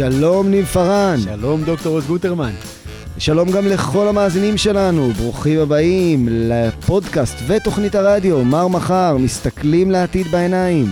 שלום 0.00 0.48
ניב 0.48 0.64
פארן. 0.64 1.16
שלום 1.24 1.64
דוקטור 1.64 1.92
עוז 1.92 2.06
גוטרמן. 2.06 2.52
שלום 3.18 3.50
גם 3.50 3.66
לכל 3.66 4.08
המאזינים 4.08 4.56
שלנו, 4.56 5.12
ברוכים 5.12 5.60
הבאים 5.60 6.28
לפודקאסט 6.30 7.36
ותוכנית 7.46 7.94
הרדיו, 7.94 8.44
מר 8.44 8.68
מחר, 8.68 9.16
מסתכלים 9.16 9.90
לעתיד 9.90 10.26
בעיניים. 10.26 10.86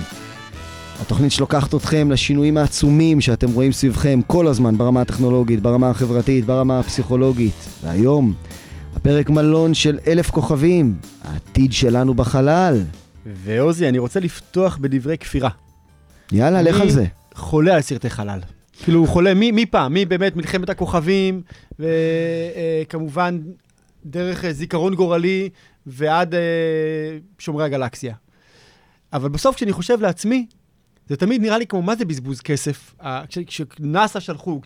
התוכנית 1.00 1.32
שלוקחת 1.32 1.74
אתכם 1.74 2.10
לשינויים 2.10 2.56
העצומים 2.56 3.20
שאתם 3.20 3.50
רואים 3.52 3.72
סביבכם 3.72 4.20
כל 4.26 4.46
הזמן 4.46 4.78
ברמה 4.78 5.00
הטכנולוגית, 5.00 5.60
ברמה 5.60 5.90
החברתית, 5.90 6.44
ברמה 6.44 6.78
הפסיכולוגית. 6.78 7.68
והיום, 7.84 8.34
הפרק 8.96 9.30
מלון 9.30 9.74
של 9.74 9.98
אלף 10.06 10.30
כוכבים, 10.30 10.94
העתיד 11.24 11.72
שלנו 11.72 12.14
בחלל. 12.14 12.82
ועוזי, 13.26 13.88
אני 13.88 13.98
רוצה 13.98 14.20
לפתוח 14.20 14.76
בדברי 14.76 15.18
כפירה. 15.18 15.50
יאללה, 16.32 16.62
לך 16.62 16.80
על 16.80 16.90
זה. 16.90 17.04
חולה 17.34 17.74
על 17.74 17.80
סרטי 17.80 18.10
חלל. 18.10 18.40
כאילו, 18.84 19.00
הוא 19.00 19.08
חולה 19.08 19.34
מי, 19.34 19.50
מי 19.50 19.66
פעם, 19.66 19.92
מי 19.92 20.04
באמת 20.04 20.36
מלחמת 20.36 20.68
הכוכבים, 20.70 21.42
וכמובן 21.78 23.40
דרך 24.06 24.44
אה, 24.44 24.52
זיכרון 24.52 24.94
גורלי 24.94 25.48
ועד 25.86 26.34
אה, 26.34 26.40
שומרי 27.38 27.64
הגלקסיה. 27.64 28.14
אבל 29.12 29.28
בסוף, 29.28 29.56
כשאני 29.56 29.72
חושב 29.72 30.00
לעצמי, 30.00 30.46
זה 31.08 31.16
תמיד 31.16 31.42
נראה 31.42 31.58
לי 31.58 31.66
כמו, 31.66 31.82
מה 31.82 31.96
זה 31.96 32.04
בזבוז 32.04 32.40
כסף? 32.40 32.94
כשנאסא 33.46 34.20
שלחו, 34.20 34.60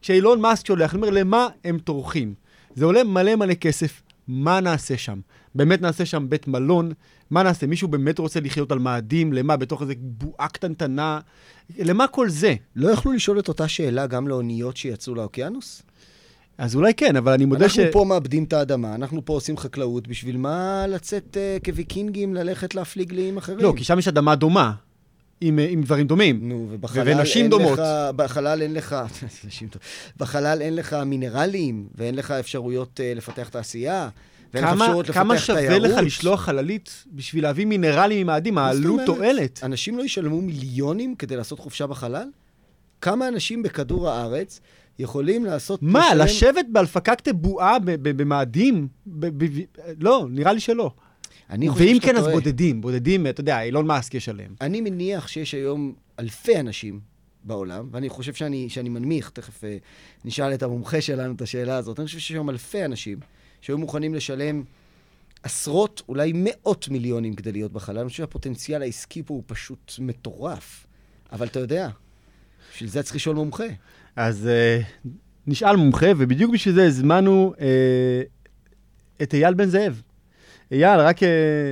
כשאילון 0.00 0.40
מאסק 0.40 0.66
שולח, 0.66 0.94
אני 0.94 1.02
אומר, 1.02 1.10
למה 1.10 1.48
הם 1.64 1.78
טורחים? 1.78 2.34
זה 2.74 2.84
עולה 2.84 3.04
מלא 3.04 3.36
מלא 3.36 3.54
כסף, 3.54 4.02
מה 4.28 4.60
נעשה 4.60 4.96
שם? 4.96 5.20
באמת 5.54 5.82
נעשה 5.82 6.06
שם 6.06 6.26
בית 6.28 6.48
מלון? 6.48 6.92
מה 7.30 7.42
נעשה? 7.42 7.66
מישהו 7.66 7.88
באמת 7.88 8.18
רוצה 8.18 8.40
לחיות 8.40 8.72
על 8.72 8.78
מאדים? 8.78 9.32
למה? 9.32 9.56
בתוך 9.56 9.82
איזה 9.82 9.94
בועה 9.98 10.48
קטנטנה? 10.48 11.20
למה 11.78 12.06
כל 12.06 12.28
זה? 12.28 12.54
לא 12.76 12.90
יכלו 12.90 13.12
לשאול 13.12 13.38
את 13.38 13.48
אותה 13.48 13.68
שאלה 13.68 14.06
גם 14.06 14.28
לאוניות 14.28 14.76
שיצאו 14.76 15.14
לאוקיינוס? 15.14 15.82
אז 16.58 16.74
אולי 16.76 16.94
כן, 16.94 17.16
אבל 17.16 17.32
אני 17.32 17.44
מודה 17.44 17.64
אנחנו 17.64 17.74
ש... 17.74 17.78
אנחנו 17.78 17.92
פה 17.92 18.04
מאבדים 18.04 18.44
את 18.44 18.52
האדמה, 18.52 18.94
אנחנו 18.94 19.24
פה 19.24 19.32
עושים 19.32 19.56
חקלאות, 19.56 20.08
בשביל 20.08 20.36
מה 20.36 20.86
לצאת 20.88 21.36
uh, 21.36 21.64
כוויקינגים 21.64 22.34
ללכת 22.34 22.74
להפליג 22.74 23.12
לאיים 23.12 23.36
אחרים? 23.36 23.58
לא, 23.58 23.72
כי 23.76 23.84
שם 23.84 23.98
יש 23.98 24.08
אדמה 24.08 24.34
דומה. 24.34 24.72
עם, 25.40 25.58
אה, 25.58 25.66
עם 25.68 25.82
דברים 25.82 26.06
דומים. 26.06 26.48
נו, 26.48 26.68
ובחלל 26.70 27.08
ונשים 27.08 27.50
דומות. 27.50 27.78
לך, 27.78 27.84
בחלל 28.16 28.62
אין 28.62 28.74
לך, 28.74 28.96
בחלל 30.18 30.62
אין 30.62 30.76
לך 30.76 30.96
מינרלים, 31.06 31.88
ואין 31.94 32.14
לך 32.14 32.30
אפשרויות 32.30 33.00
uh, 33.00 33.16
לפתח 33.16 33.48
תעשייה. 33.48 34.08
כמה, 34.52 34.94
כמה 35.12 35.38
שווה 35.38 35.60
תיירות. 35.60 35.90
לך 35.90 35.98
לשלוח 36.02 36.40
חללית 36.40 37.04
בשביל 37.12 37.42
להביא 37.42 37.66
מינרלים 37.66 38.26
ממאדים? 38.26 38.58
העלות 38.58 39.00
תועלת. 39.06 39.60
אנשים 39.62 39.98
לא 39.98 40.02
ישלמו 40.02 40.40
מיליונים 40.40 41.14
כדי 41.14 41.36
לעשות 41.36 41.58
חופשה 41.58 41.86
בחלל? 41.86 42.28
כמה 43.00 43.28
אנשים 43.28 43.62
בכדור 43.62 44.10
הארץ 44.10 44.60
יכולים 44.98 45.44
לעשות... 45.44 45.82
מה, 45.82 46.14
לשלם... 46.14 46.24
לשבת 46.24 46.66
בהלפקת 46.72 47.28
בועה 47.28 47.76
במאדים? 47.84 48.88
לא, 50.00 50.26
נראה 50.30 50.52
לי 50.52 50.60
שלא. 50.60 50.90
אני 51.50 51.68
חושב 51.68 51.84
ואם 51.84 51.98
כן, 52.02 52.16
אז. 52.16 52.26
בודדים, 52.26 52.80
בודדים, 52.80 53.26
אתה 53.26 53.40
יודע, 53.40 53.62
אילון 53.62 53.86
מאסק 53.86 54.14
ישלם. 54.14 54.54
אני 54.60 54.80
מניח 54.80 55.28
שיש 55.28 55.54
היום 55.54 55.94
אלפי 56.18 56.60
אנשים 56.60 57.00
בעולם, 57.44 57.88
ואני 57.92 58.08
חושב 58.08 58.34
שאני, 58.34 58.68
שאני 58.68 58.88
מנמיך, 58.88 59.30
תכף 59.30 59.64
אה, 59.64 59.76
נשאל 60.24 60.54
את 60.54 60.62
המומחה 60.62 61.00
שלנו 61.00 61.34
את 61.34 61.42
השאלה 61.42 61.76
הזאת, 61.76 61.98
אני 62.00 62.06
חושב 62.06 62.18
שיש 62.18 62.30
היום 62.30 62.50
אלפי 62.50 62.84
אנשים 62.84 63.18
שהיו 63.60 63.78
מוכנים 63.78 64.14
לשלם 64.14 64.62
עשרות, 65.42 66.02
אולי 66.08 66.32
מאות 66.34 66.88
מיליונים 66.88 67.34
כדי 67.34 67.52
להיות 67.52 67.72
בחלל. 67.72 67.98
אני 67.98 68.08
חושב 68.08 68.18
שהפוטנציאל 68.18 68.82
העסקי 68.82 69.22
פה 69.22 69.34
הוא 69.34 69.42
פשוט 69.46 69.92
מטורף. 69.98 70.86
אבל 71.32 71.46
אתה 71.46 71.60
יודע, 71.60 71.88
בשביל 72.74 72.90
זה 72.90 73.02
צריך 73.02 73.16
לשאול 73.16 73.36
מומחה. 73.36 73.64
אז 74.16 74.46
אה, 74.46 74.80
נשאל 75.46 75.76
מומחה, 75.76 76.06
ובדיוק 76.16 76.52
בשביל 76.52 76.74
זה 76.74 76.84
הזמנו 76.84 77.54
אה, 77.60 78.22
את 79.22 79.34
אייל 79.34 79.54
בן 79.54 79.68
זאב. 79.68 80.02
אייל, 80.72 81.00
רק 81.00 81.22
אה, 81.22 81.28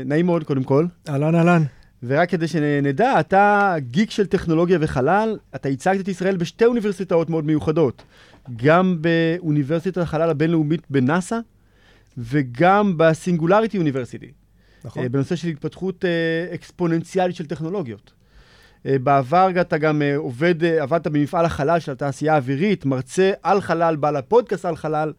נעים 0.07 0.27
מאוד 0.27 0.45
קודם 0.45 0.65
כל. 0.65 0.87
אהלן, 1.09 1.35
אהלן. 1.35 1.63
ורק 2.03 2.31
כדי 2.31 2.49
שנדע, 2.49 3.21
אתה 3.21 3.75
גיק 3.79 4.11
של 4.11 4.27
טכנולוגיה 4.27 4.79
וחלל, 4.81 5.39
אתה 5.55 5.69
הצגת 5.69 6.01
את 6.01 6.09
ישראל 6.09 6.37
בשתי 6.37 6.65
אוניברסיטאות 6.65 7.31
מאוד 7.31 7.47
מיוחדות. 7.47 8.03
גם 8.57 8.99
באוניברסיטת 9.01 9.99
החלל 9.99 10.31
הבינלאומית 10.31 10.83
בנאסא, 10.91 11.39
וגם 12.19 12.95
בסינגולריטי 12.97 13.79
אוניברסיטי. 13.79 14.33
נכון. 14.85 15.03
אה, 15.03 15.09
בנושא 15.09 15.37
של 15.37 15.49
התפתחות 15.49 16.05
אה, 16.05 16.55
אקספוננציאלית 16.55 17.37
של 17.37 17.47
טכנולוגיות. 17.47 18.13
בעבר 18.85 19.49
אתה 19.61 19.79
גם 19.79 20.03
עובד, 20.17 20.65
עבדת 20.65 21.07
במפעל 21.07 21.45
החלל 21.45 21.81
של 21.81 21.93
התעשייה 21.93 22.35
האווירית, 22.35 22.85
מרצה 22.85 23.33
על 23.43 23.61
חלל, 23.61 23.97
בעל 23.97 24.17
הפודקאסט 24.17 24.65
על 24.65 24.77
חלל. 24.77 25.13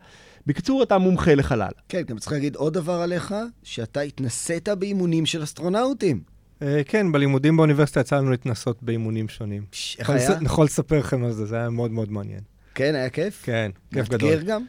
בקיצור, 0.48 0.84
אתה 0.84 0.98
מומחה 0.98 1.36
לחלל. 1.36 1.72
כן, 1.90 2.02
גם 2.02 2.18
צריך 2.18 2.32
להגיד 2.32 2.56
עוד 2.56 2.74
דבר 2.74 3.02
עליך, 3.02 3.36
שאתה 3.64 4.02
התנסית 4.02 4.70
באימונים 4.70 5.26
של 5.26 5.44
אסטרונאוטים. 5.44 6.22
אה, 6.62 6.82
כן, 6.86 7.12
בלימודים 7.12 7.58
באוניברסיטה 7.58 8.00
יצא 8.00 8.18
לנו 8.18 8.32
להתנסות 8.32 8.84
באימונים 8.84 9.30
שונים. 9.30 9.64
איך 10.00 10.10
היה? 10.10 10.38
אני 10.38 10.46
יכול 10.46 10.66
לספר 10.66 11.00
לכם 11.00 11.24
על 11.24 11.32
זה, 11.32 11.46
זה 11.46 11.56
היה 11.56 11.70
מאוד 11.70 11.92
מאוד 11.92 12.12
מעניין. 12.12 12.42
כן, 12.76 12.96
היה 12.96 13.10
כיף? 13.10 13.42
כן, 13.44 13.72
כיף 13.94 14.10
גדול. 14.10 14.30
מאתגר 14.30 14.44
גם? 14.44 14.66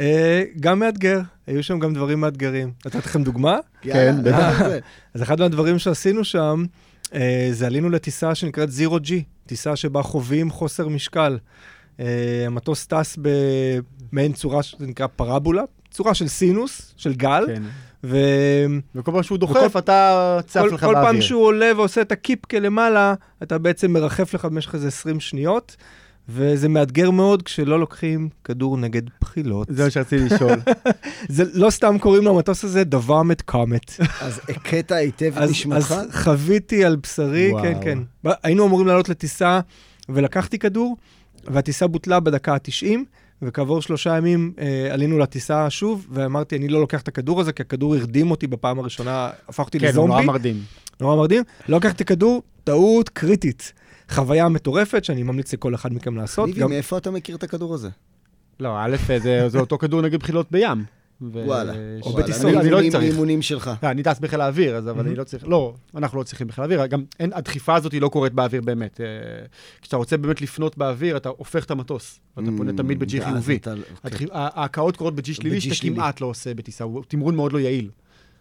אה, 0.00 0.42
גם 0.60 0.78
מאתגר, 0.78 1.20
היו 1.46 1.62
שם 1.62 1.78
גם 1.78 1.94
דברים 1.94 2.20
מאתגרים. 2.20 2.72
נתתי 2.86 2.98
לכם 2.98 3.22
דוגמה? 3.22 3.58
כן, 3.80 4.16
בטח. 4.24 4.60
אז 5.14 5.22
אחד 5.22 5.40
מהדברים 5.40 5.78
שעשינו 5.78 6.24
שם, 6.24 6.64
אה, 7.14 7.48
זה 7.52 7.66
עלינו 7.66 7.90
לטיסה 7.90 8.34
שנקראת 8.34 8.68
Zero 8.68 9.06
G, 9.06 9.10
טיסה 9.46 9.76
שבה 9.76 10.02
חווים 10.02 10.50
חוסר 10.50 10.88
משקל. 10.88 11.38
המטוס 12.46 12.86
טס 12.86 13.18
במעין 13.22 14.32
צורה 14.32 14.62
שזה 14.62 14.86
נקרא 14.86 15.06
פרבולה, 15.06 15.62
צורה 15.90 16.14
של 16.14 16.28
סינוס, 16.28 16.94
של 16.96 17.14
גל. 17.14 17.44
כן. 17.46 17.62
ו... 18.04 18.16
וכל 18.94 19.12
פעם 19.12 19.22
שהוא 19.22 19.38
דוחף, 19.38 19.66
וכל... 19.70 19.78
אתה 19.78 20.38
צף 20.46 20.60
לך 20.60 20.80
כל 20.80 20.86
באוויר. 20.86 20.94
כל 20.94 21.12
פעם 21.12 21.20
שהוא 21.20 21.44
עולה 21.44 21.70
ועושה 21.76 22.00
את 22.00 22.12
הקיפ 22.12 22.46
כלמעלה, 22.46 23.14
אתה 23.42 23.58
בעצם 23.58 23.92
מרחף 23.92 24.34
לך 24.34 24.44
במשך 24.44 24.74
איזה 24.74 24.88
20 24.88 25.20
שניות. 25.20 25.76
וזה 26.32 26.68
מאתגר 26.68 27.10
מאוד 27.10 27.42
כשלא 27.42 27.80
לוקחים 27.80 28.28
כדור 28.44 28.76
נגד 28.76 29.02
בחילות. 29.20 29.68
זה 29.70 29.84
מה 29.84 29.90
שרציתי 29.90 30.24
לשאול. 30.24 30.60
זה 31.28 31.44
לא 31.54 31.70
סתם 31.70 31.98
קוראים 31.98 32.24
למטוס 32.24 32.64
הזה 32.64 32.84
דוואמת 32.84 33.42
קאמט. 33.42 33.92
אז 34.20 34.40
הכית 34.48 34.92
היטב 34.92 35.38
את 35.38 35.50
נשמתך? 35.50 35.92
אז 35.92 36.08
חוויתי 36.12 36.84
על 36.84 36.96
בשרי, 36.96 37.52
כן, 37.62 37.78
כן. 37.82 37.98
היינו 38.42 38.66
אמורים 38.66 38.86
לעלות 38.86 39.08
לטיסה, 39.08 39.60
ולקחתי 40.08 40.58
כדור, 40.58 40.96
והטיסה 41.44 41.86
בוטלה 41.86 42.20
בדקה 42.20 42.54
ה-90, 42.54 42.86
וכעבור 43.42 43.82
שלושה 43.82 44.16
ימים 44.16 44.52
אה, 44.58 44.88
עלינו 44.92 45.18
לטיסה 45.18 45.70
שוב, 45.70 46.06
ואמרתי, 46.10 46.56
אני 46.56 46.68
לא 46.68 46.80
לוקח 46.80 47.02
את 47.02 47.08
הכדור 47.08 47.40
הזה, 47.40 47.52
כי 47.52 47.62
הכדור 47.62 47.94
הרדים 47.94 48.30
אותי 48.30 48.46
בפעם 48.46 48.78
הראשונה, 48.78 49.30
הפך 49.48 49.64
אותי 49.64 49.78
כן, 49.78 49.86
לזומבי. 49.86 50.12
כן, 50.12 50.16
נורא 50.16 50.26
מרדים. 50.26 50.62
נורא 51.00 51.16
מרדים. 51.16 51.42
לא 51.68 51.76
לקחתי 51.76 51.94
את 51.96 52.00
הכדור, 52.00 52.42
טעות 52.64 53.08
קריטית. 53.08 53.72
חוויה 54.10 54.48
מטורפת 54.48 55.04
שאני 55.04 55.22
ממליץ 55.22 55.52
לכל 55.52 55.74
אחד 55.74 55.92
מכם 55.92 56.16
לעשות. 56.16 56.48
ניבי, 56.48 56.60
גם... 56.60 56.70
מאיפה 56.70 56.98
אתה 56.98 57.10
מכיר 57.10 57.36
את 57.36 57.42
הכדור 57.42 57.74
הזה? 57.74 57.88
לא, 58.60 58.76
א', 58.78 58.96
זה, 59.22 59.48
זה 59.48 59.58
אותו 59.58 59.78
כדור 59.78 60.02
נגד 60.02 60.20
בחילות 60.20 60.46
בים. 60.50 60.84
וואלה, 61.20 61.72
או 62.02 62.12
בטיסות, 62.12 62.54
אני 62.54 62.70
לא 62.70 62.80
צריך. 62.90 63.12
אימונים 63.12 63.42
שלך. 63.42 63.70
לא, 63.82 63.90
אני 63.90 64.02
טס 64.02 64.18
בחיל 64.18 64.40
האוויר, 64.40 64.76
אז 64.76 64.88
אבל 64.88 65.06
אני 65.06 65.16
לא 65.16 65.24
צריך, 65.24 65.48
לא, 65.48 65.74
אנחנו 65.94 66.18
לא 66.18 66.22
צריכים 66.22 66.46
בחיל 66.46 66.62
האוויר, 66.62 66.86
גם 66.86 67.04
הדחיפה 67.20 67.74
הזאת 67.74 67.92
היא 67.92 68.00
לא 68.00 68.08
קורית 68.08 68.32
באוויר 68.32 68.62
באמת. 68.62 69.00
אה, 69.00 69.06
כשאתה 69.80 69.96
רוצה 69.96 70.16
באמת 70.16 70.40
לפנות 70.40 70.78
באוויר, 70.78 71.16
אתה 71.16 71.28
הופך 71.28 71.64
את 71.64 71.70
המטוס, 71.70 72.20
ואתה 72.36 72.50
פונה 72.56 72.72
תמיד 72.72 72.98
ב-G 72.98 73.24
חיובי. 73.24 73.58
אוקיי. 74.04 74.26
ההקאות 74.32 74.96
קורות 74.96 75.14
ב-G 75.14 75.32
שלילי, 75.32 75.60
שאתה 75.60 75.74
כמעט 75.88 76.20
לא 76.20 76.26
עושה 76.26 76.54
בטיסה, 76.54 76.84
הוא 76.84 77.02
תמרון 77.08 77.36
מאוד 77.36 77.52
לא 77.52 77.58
יעיל. 77.58 77.90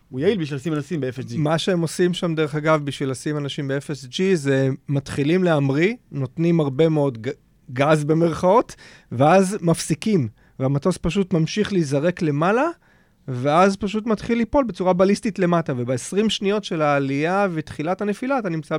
הוא 0.09 0.19
יעיל 0.19 0.37
בשביל 0.37 0.57
לשים 0.57 0.73
אנשים 0.73 1.01
ב-FSG. 1.01 1.37
מה 1.37 1.57
שהם 1.57 1.81
עושים 1.81 2.13
שם, 2.13 2.35
דרך 2.35 2.55
אגב, 2.55 2.85
בשביל 2.85 3.09
לשים 3.09 3.37
אנשים 3.37 3.67
ב-FSG, 3.67 4.21
זה 4.33 4.69
מתחילים 4.89 5.43
להמריא, 5.43 5.93
נותנים 6.11 6.59
הרבה 6.59 6.89
מאוד 6.89 7.27
גז 7.73 8.03
במרכאות, 8.03 8.75
ואז 9.11 9.57
מפסיקים. 9.61 10.27
והמטוס 10.59 10.97
פשוט 11.01 11.33
ממשיך 11.33 11.73
להיזרק 11.73 12.21
למעלה, 12.21 12.67
ואז 13.27 13.77
פשוט 13.77 14.05
מתחיל 14.05 14.37
ליפול 14.37 14.63
בצורה 14.63 14.93
בליסטית 14.93 15.39
למטה. 15.39 15.73
וב-20 15.77 16.29
שניות 16.29 16.63
של 16.63 16.81
העלייה 16.81 17.47
ותחילת 17.53 18.01
הנפילה 18.01 18.39
אתה 18.39 18.49
נמצא 18.49 18.77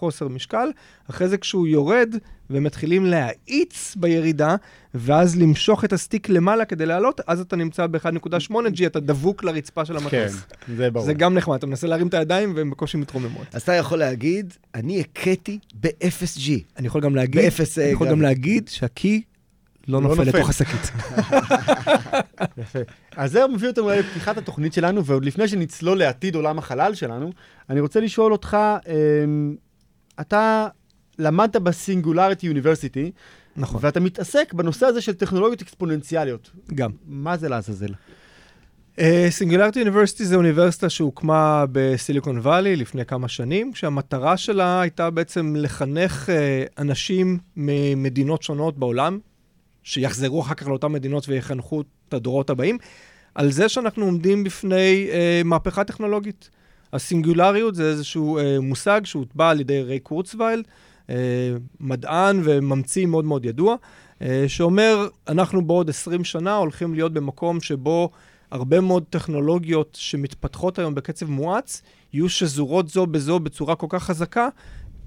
בחוסר 0.00 0.28
משקל. 0.28 0.68
אחרי 1.10 1.28
זה 1.28 1.38
כשהוא 1.38 1.66
יורד 1.66 2.14
ומתחילים 2.50 3.06
להאיץ 3.06 3.96
בירידה, 3.96 4.56
ואז 4.94 5.36
למשוך 5.36 5.84
את 5.84 5.92
הסטיק 5.92 6.28
למעלה 6.28 6.64
כדי 6.64 6.86
לעלות, 6.86 7.20
אז 7.26 7.40
אתה 7.40 7.56
נמצא 7.56 7.86
ב-1.8G, 7.86 8.86
אתה 8.86 9.00
דבוק 9.00 9.44
לרצפה 9.44 9.84
של 9.84 9.96
המטוס. 9.96 10.12
כן, 10.12 10.74
זה 10.76 10.90
ברור. 10.90 11.06
זה 11.06 11.14
גם 11.14 11.34
נחמד, 11.34 11.54
אתה 11.56 11.66
מנסה 11.66 11.86
להרים 11.86 12.06
את 12.06 12.14
הידיים 12.14 12.52
והן 12.56 12.70
בקושי 12.70 12.96
מתרוממות. 12.96 13.46
אז 13.52 13.62
אתה 13.62 13.72
יכול 13.72 13.98
להגיד, 13.98 14.54
אני 14.74 15.00
הכיתי 15.00 15.58
ב-FSG. 15.80 16.50
אני 16.76 16.86
יכול 16.86 17.00
גם 17.00 17.16
להגיד, 17.16 17.44
ב-FS 17.44 17.80
אני 17.80 17.90
יכול 17.90 18.08
גם 18.08 18.22
להגיד 18.22 18.68
שהקי 18.68 19.22
לא, 19.88 20.02
לא 20.02 20.08
נופל 20.08 20.22
לתוך 20.22 20.50
השקית. 20.50 20.90
יפה. 22.58 22.78
אז 23.16 23.32
זה 23.32 23.46
מביא 23.54 23.68
אותנו 23.68 23.90
לפתיחת 23.90 24.38
התוכנית 24.38 24.72
שלנו, 24.72 25.04
ועוד 25.04 25.24
לפני 25.24 25.48
שנצלול 25.48 25.98
לעתיד 25.98 26.34
עולם 26.34 26.58
החלל 26.58 26.94
שלנו, 26.94 27.32
אני 27.70 27.80
רוצה 27.80 28.00
לשאול 28.00 28.32
אותך, 28.32 28.56
אמ, 28.88 29.56
אתה 30.20 30.68
למדת 31.18 31.56
בסינגולריטי 31.56 32.46
יוניברסיטי, 32.46 33.10
נכון. 33.56 33.80
ואתה 33.82 34.00
מתעסק 34.00 34.52
בנושא 34.54 34.86
הזה 34.86 35.00
של 35.00 35.12
טכנולוגיות 35.12 35.62
אקספוננציאליות. 35.62 36.50
גם. 36.74 36.90
מה 37.06 37.36
זה 37.36 37.48
לעזאזל? 37.48 37.92
סינגולריטי 39.30 39.78
uh, 39.78 39.82
אוניברסיטי 39.82 40.24
זה 40.24 40.36
אוניברסיטה 40.36 40.90
שהוקמה 40.90 41.64
בסיליקון 41.72 42.38
וואלי 42.38 42.76
לפני 42.76 43.04
כמה 43.04 43.28
שנים, 43.28 43.74
שהמטרה 43.74 44.36
שלה 44.36 44.80
הייתה 44.80 45.10
בעצם 45.10 45.54
לחנך 45.56 46.28
uh, 46.28 46.32
אנשים 46.78 47.38
ממדינות 47.56 48.42
שונות 48.42 48.78
בעולם, 48.78 49.18
שיחזרו 49.82 50.40
אחר 50.40 50.54
כך 50.54 50.68
לאותן 50.68 50.88
מדינות 50.88 51.28
ויחנכו 51.28 51.80
את 52.08 52.14
הדורות 52.14 52.50
הבאים, 52.50 52.78
על 53.34 53.50
זה 53.50 53.68
שאנחנו 53.68 54.04
עומדים 54.04 54.44
בפני 54.44 55.08
uh, 55.10 55.44
מהפכה 55.44 55.84
טכנולוגית. 55.84 56.50
הסינגולריות 56.92 57.74
זה 57.74 57.88
איזשהו 57.88 58.38
uh, 58.38 58.42
מושג 58.60 59.00
שהוטבע 59.04 59.50
על 59.50 59.60
ידי 59.60 59.82
ריי 59.82 60.00
קורצווייל, 60.00 60.62
uh, 61.06 61.10
מדען 61.80 62.40
וממציא 62.44 63.06
מאוד 63.06 63.24
מאוד 63.24 63.44
ידוע, 63.44 63.76
uh, 64.18 64.22
שאומר, 64.48 65.08
אנחנו 65.28 65.66
בעוד 65.66 65.88
20 65.88 66.24
שנה 66.24 66.56
הולכים 66.56 66.94
להיות 66.94 67.12
במקום 67.12 67.60
שבו 67.60 68.10
הרבה 68.50 68.80
מאוד 68.80 69.04
טכנולוגיות 69.10 69.96
שמתפתחות 70.00 70.78
היום 70.78 70.94
בקצב 70.94 71.30
מואץ, 71.30 71.82
יהיו 72.12 72.28
שזורות 72.28 72.88
זו 72.88 73.06
בזו 73.06 73.40
בצורה 73.40 73.74
כל 73.74 73.86
כך 73.88 74.04
חזקה, 74.04 74.48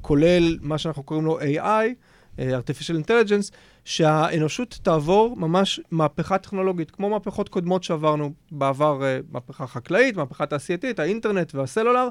כולל 0.01 0.57
מה 0.61 0.77
שאנחנו 0.77 1.03
קוראים 1.03 1.25
לו 1.25 1.39
AI, 1.39 1.93
artificial 2.39 3.07
intelligence, 3.07 3.51
שהאנושות 3.85 4.79
תעבור 4.83 5.35
ממש 5.37 5.79
מהפכה 5.91 6.37
טכנולוגית, 6.37 6.91
כמו 6.91 7.09
מהפכות 7.09 7.49
קודמות 7.49 7.83
שעברנו 7.83 8.33
בעבר, 8.51 9.01
מהפכה 9.31 9.67
חקלאית, 9.67 10.15
מהפכה 10.15 10.45
תעשייתית, 10.45 10.99
האינטרנט 10.99 11.55
והסלולר, 11.55 12.09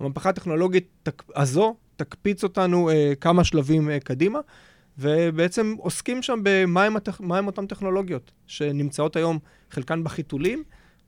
המהפכה 0.00 0.28
הטכנולוגית 0.28 0.88
תק... 1.02 1.22
הזו 1.36 1.76
תקפיץ 1.96 2.44
אותנו 2.44 2.90
uh, 2.90 2.92
כמה 3.20 3.44
שלבים 3.44 3.88
uh, 3.88 4.04
קדימה, 4.04 4.38
ובעצם 4.98 5.74
עוסקים 5.78 6.22
שם 6.22 6.40
במהם 6.42 6.96
הטכ... 6.96 7.20
אותן 7.46 7.66
טכנולוגיות 7.66 8.32
שנמצאות 8.46 9.16
היום, 9.16 9.38
חלקן 9.70 10.04
בחיתולים, 10.04 10.62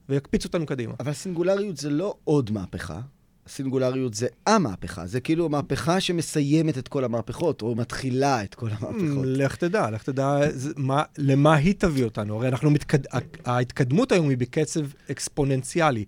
ויקפיצו 0.09 0.49
אותנו 0.49 0.67
קדימה. 0.67 0.95
אבל 1.01 1.13
סינגולריות 1.13 1.77
זה 1.77 1.91
לא 1.91 2.15
עוד 2.25 2.51
מהפכה, 2.51 3.01
סינגולריות 3.49 4.15
זה 4.15 4.27
המהפכה, 4.47 5.07
זה 5.07 5.21
כאילו 5.21 5.49
מהפכה 5.49 6.01
שמסיימת 6.01 6.79
את 6.79 6.89
כל 6.89 7.05
המהפכות, 7.05 7.63
או 7.63 7.75
מתחילה 7.75 8.43
את 8.45 8.55
כל 8.55 8.69
המהפכות. 8.71 9.25
לך 9.25 9.57
תדע, 9.57 9.91
לך 9.91 10.03
תדע 10.03 10.39
מה, 10.77 11.03
למה 11.19 11.55
היא 11.55 11.75
תביא 11.79 12.05
אותנו. 12.05 12.37
הרי 12.37 12.49
אנחנו 12.49 12.71
מתקד... 12.71 12.99
ההתקדמות 13.45 14.13
היום 14.13 14.29
היא 14.29 14.39
בקצב 14.39 14.81
אקספוננציאלי. 15.11 16.05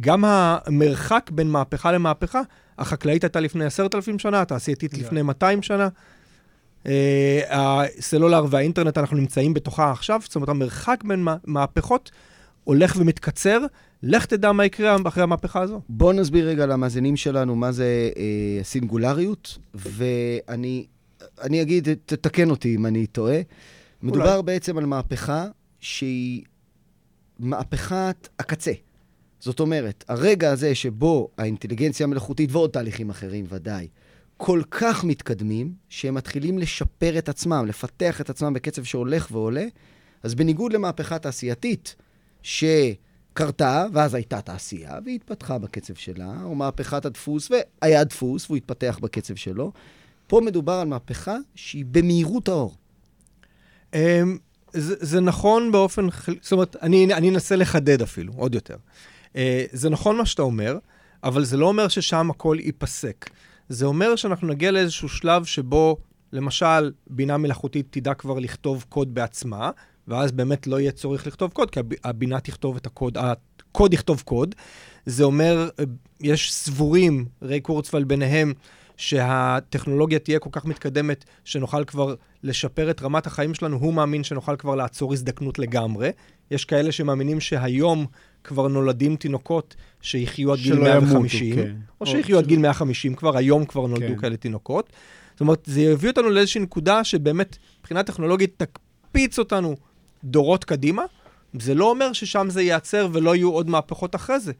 גם 0.00 0.24
המרחק 0.26 1.30
בין 1.34 1.50
מהפכה 1.50 1.92
למהפכה, 1.92 2.40
החקלאית 2.78 3.24
הייתה 3.24 3.40
לפני 3.40 3.64
עשרת 3.64 3.94
אלפים 3.94 4.18
שנה, 4.18 4.40
התעשייתית 4.40 4.94
yeah. 4.94 4.98
לפני 4.98 5.22
200 5.22 5.62
שנה. 5.62 5.88
Uh, 6.84 6.88
הסלולר 7.50 8.44
והאינטרנט, 8.50 8.98
אנחנו 8.98 9.16
נמצאים 9.16 9.54
בתוכה 9.54 9.90
עכשיו, 9.90 10.20
זאת 10.24 10.34
אומרת, 10.34 10.48
המרחק 10.48 11.04
בין 11.04 11.26
מהפכות 11.44 12.10
הולך 12.66 12.96
ומתקצר. 12.98 13.60
לך 14.02 14.26
תדע 14.26 14.52
מה 14.52 14.64
יקרה 14.64 14.96
אחרי 15.06 15.22
המהפכה 15.22 15.60
הזו. 15.60 15.80
בוא 15.88 16.12
נסביר 16.12 16.48
רגע 16.48 16.66
למאזינים 16.66 17.16
שלנו 17.16 17.56
מה 17.56 17.72
זה 17.72 18.10
אה, 18.16 18.64
סינגולריות, 18.64 19.58
ואני 19.74 20.86
אני 21.42 21.62
אגיד, 21.62 21.88
תתקן 22.06 22.50
אותי 22.50 22.74
אם 22.74 22.86
אני 22.86 23.06
טועה. 23.06 23.40
מדובר 24.02 24.32
אולי. 24.32 24.42
בעצם 24.42 24.78
על 24.78 24.86
מהפכה 24.86 25.46
שהיא 25.80 26.42
מהפכת 27.38 28.28
הקצה. 28.38 28.72
זאת 29.40 29.60
אומרת, 29.60 30.04
הרגע 30.08 30.50
הזה 30.50 30.74
שבו 30.74 31.28
האינטליגנציה 31.38 32.04
המלאכותית 32.04 32.52
ועוד 32.52 32.70
תהליכים 32.70 33.10
אחרים 33.10 33.44
ודאי, 33.48 33.88
כל 34.36 34.62
כך 34.70 35.04
מתקדמים, 35.04 35.72
שהם 35.88 36.14
מתחילים 36.14 36.58
לשפר 36.58 37.18
את 37.18 37.28
עצמם, 37.28 37.64
לפתח 37.68 38.20
את 38.20 38.30
עצמם 38.30 38.52
בקצב 38.52 38.84
שהולך 38.84 39.28
ועולה, 39.32 39.64
אז 40.22 40.34
בניגוד 40.34 40.72
למהפכה 40.72 41.18
תעשייתית, 41.18 41.96
שקרתה, 42.42 43.86
ואז 43.92 44.14
הייתה 44.14 44.40
תעשייה, 44.40 44.98
והיא 45.04 45.14
התפתחה 45.14 45.58
בקצב 45.58 45.94
שלה, 45.94 46.32
או 46.42 46.54
מהפכת 46.54 47.04
הדפוס, 47.04 47.50
והיה 47.50 48.04
דפוס, 48.04 48.46
והוא 48.46 48.56
התפתח 48.56 48.98
בקצב 49.02 49.34
שלו, 49.34 49.72
פה 50.26 50.40
מדובר 50.44 50.72
על 50.72 50.88
מהפכה 50.88 51.36
שהיא 51.54 51.84
במהירות 51.90 52.48
האור. 52.48 52.74
אמ, 53.94 54.38
זה, 54.72 54.94
זה 55.00 55.20
נכון 55.20 55.72
באופן, 55.72 56.06
זאת 56.40 56.52
אומרת, 56.52 56.76
אני, 56.82 57.14
אני 57.14 57.30
אנסה 57.30 57.56
לחדד 57.56 58.02
אפילו, 58.02 58.32
עוד 58.36 58.54
יותר. 58.54 58.76
אה, 59.36 59.64
זה 59.72 59.90
נכון 59.90 60.16
מה 60.16 60.26
שאתה 60.26 60.42
אומר, 60.42 60.78
אבל 61.24 61.44
זה 61.44 61.56
לא 61.56 61.66
אומר 61.66 61.88
ששם 61.88 62.30
הכל 62.30 62.56
ייפסק. 62.60 63.30
זה 63.68 63.86
אומר 63.86 64.16
שאנחנו 64.16 64.48
נגיע 64.48 64.70
לאיזשהו 64.70 65.08
שלב 65.08 65.44
שבו, 65.44 65.96
למשל, 66.32 66.92
בינה 67.06 67.36
מלאכותית 67.36 67.86
תדע 67.90 68.14
כבר 68.14 68.38
לכתוב 68.38 68.84
קוד 68.88 69.14
בעצמה, 69.14 69.70
ואז 70.08 70.32
באמת 70.32 70.66
לא 70.66 70.80
יהיה 70.80 70.92
צורך 70.92 71.26
לכתוב 71.26 71.52
קוד, 71.52 71.70
כי 71.70 71.80
הבינה 72.04 72.40
תכתוב 72.40 72.76
את 72.76 72.86
הקוד, 72.86 73.18
הקוד 73.18 73.94
יכתוב 73.94 74.22
קוד. 74.24 74.54
זה 75.06 75.24
אומר, 75.24 75.68
יש 76.20 76.52
סבורים, 76.52 77.24
ריי 77.42 77.60
קורצפל 77.60 78.04
ביניהם, 78.04 78.52
שהטכנולוגיה 78.96 80.18
תהיה 80.18 80.38
כל 80.38 80.50
כך 80.52 80.64
מתקדמת, 80.64 81.24
שנוכל 81.44 81.84
כבר 81.84 82.14
לשפר 82.42 82.90
את 82.90 83.02
רמת 83.02 83.26
החיים 83.26 83.54
שלנו, 83.54 83.76
הוא 83.76 83.94
מאמין 83.94 84.24
שנוכל 84.24 84.56
כבר 84.56 84.74
לעצור 84.74 85.12
הזדקנות 85.12 85.58
לגמרי. 85.58 86.10
יש 86.50 86.64
כאלה 86.64 86.92
שמאמינים 86.92 87.40
שהיום 87.40 88.06
כבר 88.44 88.68
נולדים 88.68 89.16
תינוקות 89.16 89.74
שיחיו 90.00 90.52
עד 90.52 90.58
גיל 90.58 90.78
150, 90.78 91.46
ימותו, 91.46 91.62
כן. 91.62 91.76
או 92.00 92.06
שיחיו 92.06 92.38
עד 92.38 92.46
גיל 92.46 92.58
150 92.58 93.14
כבר, 93.14 93.36
היום 93.36 93.64
כבר 93.64 93.86
נולדו 93.86 94.06
כן. 94.14 94.18
כאלה 94.18 94.36
תינוקות. 94.36 94.92
זאת 95.32 95.40
אומרת, 95.40 95.62
זה 95.66 95.80
יביא 95.80 96.10
אותנו 96.10 96.30
לאיזושהי 96.30 96.60
נקודה 96.60 97.04
שבאמת, 97.04 97.58
מבחינה 97.80 98.02
טכנולוגית, 98.02 98.54
תקפיץ 98.56 99.38
אותנו 99.38 99.76
דורות 100.24 100.64
קדימה. 100.64 101.02
זה 101.60 101.74
לא 101.74 101.90
אומר 101.90 102.12
ששם 102.12 102.46
זה 102.50 102.62
ייעצר 102.62 103.08
ולא 103.12 103.36
יהיו 103.36 103.50
עוד 103.50 103.70
מהפכות 103.70 104.14
אחרי 104.14 104.40
זה. 104.40 104.52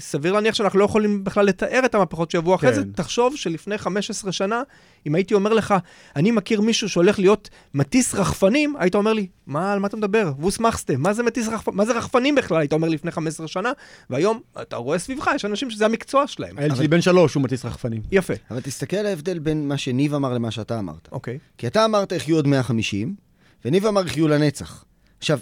סביר 0.00 0.32
להניח 0.32 0.54
שאנחנו 0.54 0.78
לא 0.78 0.84
יכולים 0.84 1.24
בכלל 1.24 1.46
לתאר 1.46 1.80
את 1.84 1.94
המהפכות 1.94 2.30
שיבואו 2.30 2.54
אחרי 2.54 2.74
זה. 2.74 2.82
כן. 2.82 2.92
תחשוב 2.92 3.36
שלפני 3.36 3.78
15 3.78 4.32
שנה, 4.32 4.62
אם 5.06 5.14
הייתי 5.14 5.34
אומר 5.34 5.52
לך, 5.52 5.74
אני 6.16 6.30
מכיר 6.30 6.60
מישהו 6.60 6.88
שהולך 6.88 7.18
להיות 7.18 7.48
מטיס 7.74 8.14
רחפנים, 8.14 8.74
היית 8.78 8.94
אומר 8.94 9.12
לי, 9.12 9.26
מה, 9.46 9.72
על 9.72 9.78
מה 9.78 9.86
אתה 9.86 9.96
מדבר? 9.96 10.32
ווס 10.38 10.60
מחסטה, 10.60 10.96
מה 10.96 11.12
זה 11.12 11.22
מטיס 11.22 11.48
רחפנים? 11.48 11.76
מה 11.76 11.84
זה 11.84 11.92
רחפנים 11.92 12.34
בכלל? 12.34 12.58
היית 12.60 12.72
אומר 12.72 12.88
לפני 12.88 13.10
15 13.10 13.48
שנה, 13.48 13.72
והיום 14.10 14.40
אתה 14.62 14.76
רואה 14.76 14.98
סביבך, 14.98 15.30
יש 15.34 15.44
אנשים 15.44 15.70
שזה 15.70 15.84
המקצוע 15.84 16.26
שלהם. 16.26 16.58
הילד 16.58 16.76
שלי 16.76 16.88
בן 16.88 17.00
שלוש, 17.00 17.34
הוא 17.34 17.42
מטיס 17.42 17.64
רחפנים. 17.64 18.02
יפה. 18.12 18.34
אבל 18.50 18.60
תסתכל 18.60 18.96
על 18.96 19.06
ההבדל 19.06 19.38
בין 19.38 19.68
מה 19.68 19.78
שניב 19.78 20.14
אמר 20.14 20.32
למה 20.32 20.50
שאתה 20.50 20.78
אמרת. 20.78 21.08
אוקיי. 21.12 21.38
כי 21.58 21.66
אתה 21.66 21.84
אמרת 21.84 22.12
יחיו 22.12 22.36
עוד 22.36 22.46
150, 22.46 23.27
וניב 23.64 23.86
אמר 23.86 24.06
יחיו 24.06 24.28
לנצח. 24.28 24.84
עכשיו, 25.18 25.40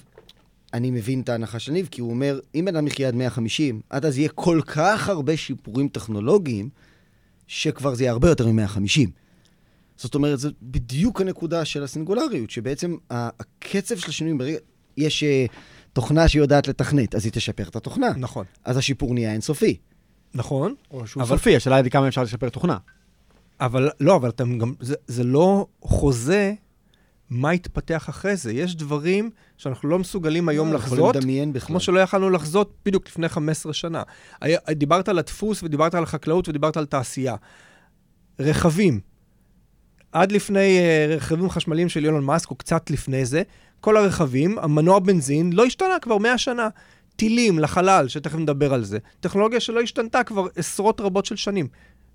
אני 0.74 0.90
מבין 0.90 1.20
את 1.20 1.28
ההנחה 1.28 1.58
של 1.58 1.72
ניב, 1.72 1.88
כי 1.90 2.00
הוא 2.00 2.10
אומר, 2.10 2.40
אם 2.54 2.64
בן 2.64 2.76
אדם 2.76 2.86
יחיה 2.86 3.08
עד 3.08 3.14
150, 3.14 3.80
עד 3.90 4.06
אז 4.06 4.18
יהיה 4.18 4.28
כל 4.28 4.60
כך 4.66 5.08
הרבה 5.08 5.36
שיפורים 5.36 5.88
טכנולוגיים, 5.88 6.68
שכבר 7.46 7.94
זה 7.94 8.02
יהיה 8.02 8.12
הרבה 8.12 8.28
יותר 8.28 8.46
מ-150. 8.46 9.10
זאת 9.96 10.14
אומרת, 10.14 10.38
זו 10.38 10.50
בדיוק 10.62 11.20
הנקודה 11.20 11.64
של 11.64 11.82
הסינגולריות, 11.82 12.50
שבעצם 12.50 12.96
הקצב 13.10 13.96
של 13.96 14.08
השינויים, 14.08 14.38
ברגע, 14.38 14.58
יש 14.96 15.22
uh, 15.22 15.52
תוכנה 15.92 16.28
שיודעת 16.28 16.68
לתכנת, 16.68 17.14
אז 17.14 17.24
היא 17.24 17.32
תשפר 17.32 17.62
את 17.62 17.76
התוכנה. 17.76 18.08
נכון. 18.16 18.44
אז 18.64 18.76
השיפור 18.76 19.14
נהיה 19.14 19.32
אינסופי. 19.32 19.76
נכון. 20.34 20.74
או 20.90 21.06
שהוא 21.06 21.22
אבל... 21.22 21.36
סופי, 21.36 21.56
השאלה 21.56 21.76
היא 21.76 21.90
כמה 21.90 22.08
אפשר 22.08 22.22
לשפר 22.22 22.48
תוכנה. 22.48 22.76
אבל 23.60 23.90
לא, 24.00 24.16
אבל 24.16 24.28
אתם 24.28 24.58
גם, 24.58 24.74
זה, 24.80 24.94
זה 25.06 25.24
לא 25.24 25.66
חוזה 25.80 26.54
מה 27.30 27.54
יתפתח 27.54 28.08
אחרי 28.08 28.36
זה. 28.36 28.52
יש 28.52 28.76
דברים 28.76 29.30
שאנחנו 29.56 29.88
לא 29.88 29.98
מסוגלים 29.98 30.48
היום 30.48 30.68
לא, 30.68 30.74
לחזות, 30.74 31.16
כמו 31.66 31.80
שלא 31.80 32.00
יכלנו 32.00 32.30
לחזות 32.30 32.74
בדיוק 32.84 33.06
לפני 33.08 33.28
15 33.28 33.72
שנה. 33.72 34.02
דיברת 34.70 35.08
על 35.08 35.18
הדפוס 35.18 35.62
ודיברת 35.62 35.94
על 35.94 36.02
החקלאות 36.02 36.48
ודיברת 36.48 36.76
על 36.76 36.86
תעשייה. 36.86 37.34
רכבים, 38.40 39.00
עד 40.12 40.32
לפני 40.32 40.78
uh, 40.78 41.16
רכבים 41.16 41.50
חשמליים 41.50 41.88
של 41.88 42.04
אילון 42.04 42.24
מאסק, 42.24 42.50
או 42.50 42.56
קצת 42.56 42.90
לפני 42.90 43.24
זה, 43.24 43.42
כל 43.80 43.96
הרכבים, 43.96 44.58
המנוע 44.58 44.98
בנזין 44.98 45.52
לא 45.52 45.64
השתנה 45.64 45.98
כבר 46.02 46.18
100 46.18 46.38
שנה. 46.38 46.68
טילים 47.16 47.58
לחלל, 47.58 48.08
שתכף 48.08 48.34
נדבר 48.38 48.74
על 48.74 48.84
זה. 48.84 48.98
טכנולוגיה 49.20 49.60
שלא 49.60 49.80
השתנתה 49.80 50.24
כבר 50.24 50.46
עשרות 50.56 51.00
רבות 51.00 51.26
של 51.26 51.36
שנים. 51.36 51.68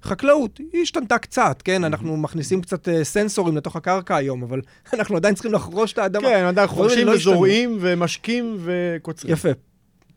חקלאות, 0.04 0.60
היא 0.74 0.82
השתנתה 0.82 1.18
קצת, 1.18 1.62
כן? 1.66 1.84
אנחנו 1.84 2.18
מכניסים 2.18 2.62
קצת 2.62 2.88
uh, 2.88 2.92
סנסורים 3.04 3.58
לתוך 3.58 3.76
הקרקע 3.76 4.16
היום, 4.16 4.44
אבל 4.44 4.62
אנחנו 4.94 5.16
עדיין 5.16 5.36
צריכים 5.36 5.54
לחרוש 5.54 5.94
את 5.94 5.98
האדמה. 5.98 6.30
כן, 6.30 6.46
עדיין 6.46 6.68
חורשים 6.68 7.08
לא 7.08 7.12
וזורעים 7.12 7.78
ומשקים 7.82 8.58
וקוצרים. 8.60 9.34
יפה. 9.34 9.50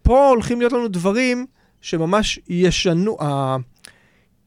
פה 0.03 0.29
הולכים 0.29 0.59
להיות 0.59 0.73
לנו 0.73 0.89
דברים 0.89 1.47
שממש 1.81 2.41
ישנו. 2.49 3.17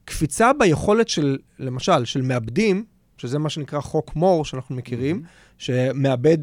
הקפיצה 0.07 0.53
ביכולת 0.53 1.09
של, 1.09 1.37
למשל, 1.59 2.05
של 2.05 2.21
מעבדים, 2.21 2.85
שזה 3.17 3.39
מה 3.39 3.49
שנקרא 3.49 3.79
חוק 3.79 4.15
מור 4.15 4.45
שאנחנו 4.45 4.75
מכירים, 4.75 5.23
שמעבד 5.57 6.37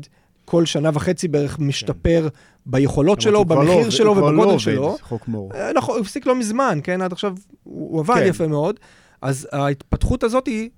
כל 0.44 0.64
שנה 0.66 0.90
וחצי 0.94 1.28
בערך 1.28 1.58
משתפר 1.58 2.28
כן. 2.30 2.36
ביכולות 2.66 3.20
שלו, 3.20 3.44
במחיר 3.44 3.84
לא, 3.84 3.90
שלו 3.90 4.10
ובגודל 4.10 4.52
לא 4.52 4.58
שלו. 4.58 4.96
חוק 5.02 5.28
מור. 5.28 5.50
אה, 5.54 5.72
נכון, 5.72 5.94
הוא 5.94 6.02
הפסיק 6.02 6.26
לא 6.26 6.34
מזמן, 6.34 6.78
כן? 6.82 7.02
עד 7.02 7.12
עכשיו 7.12 7.34
הוא 7.62 8.00
עבד 8.00 8.14
כן. 8.14 8.26
יפה 8.26 8.46
מאוד. 8.46 8.80
אז 9.22 9.48
ההתפתחות 9.52 10.24
הזאת 10.24 10.46
היא 10.46 10.70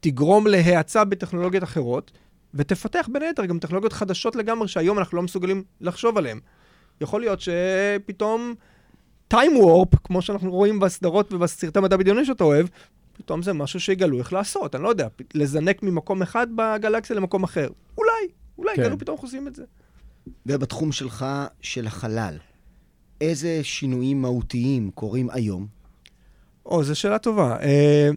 תגרום 0.00 0.46
להאצה 0.46 1.04
בטכנולוגיות 1.04 1.64
אחרות, 1.64 2.10
ותפתח 2.54 3.08
בין 3.12 3.22
היתר 3.22 3.44
גם 3.44 3.58
טכנולוגיות 3.58 3.92
חדשות 3.92 4.36
לגמרי, 4.36 4.68
שהיום 4.68 4.98
אנחנו 4.98 5.16
לא 5.16 5.22
מסוגלים 5.22 5.62
לחשוב 5.80 6.18
עליהן. 6.18 6.40
יכול 7.00 7.20
להיות 7.20 7.40
שפתאום 7.40 8.54
time 9.34 9.56
warp, 9.62 9.96
כמו 10.04 10.22
שאנחנו 10.22 10.50
רואים 10.50 10.80
בסדרות 10.80 11.32
ובסרטי 11.32 11.80
מדע 11.80 11.96
בדיוני 11.96 12.24
שאתה 12.24 12.44
אוהב, 12.44 12.66
פתאום 13.12 13.42
זה 13.42 13.52
משהו 13.52 13.80
שיגלו 13.80 14.18
איך 14.18 14.32
לעשות, 14.32 14.74
אני 14.74 14.82
לא 14.82 14.88
יודע, 14.88 15.08
לזנק 15.34 15.82
ממקום 15.82 16.22
אחד 16.22 16.46
בגלקסיה 16.56 17.16
למקום 17.16 17.42
אחר. 17.42 17.68
אולי, 17.98 18.28
אולי 18.58 18.76
כן. 18.76 18.82
יגלו 18.82 18.98
פתאום 18.98 19.18
עושים 19.20 19.48
את 19.48 19.54
זה. 19.54 19.64
ובתחום 20.46 20.92
שלך, 20.92 21.26
של 21.60 21.86
החלל, 21.86 22.36
איזה 23.20 23.60
שינויים 23.62 24.22
מהותיים 24.22 24.90
קורים 24.90 25.30
היום? 25.30 25.66
או, 26.66 26.84
זו 26.84 26.94
שאלה 26.94 27.18
טובה. 27.18 27.56
אה, 27.62 28.10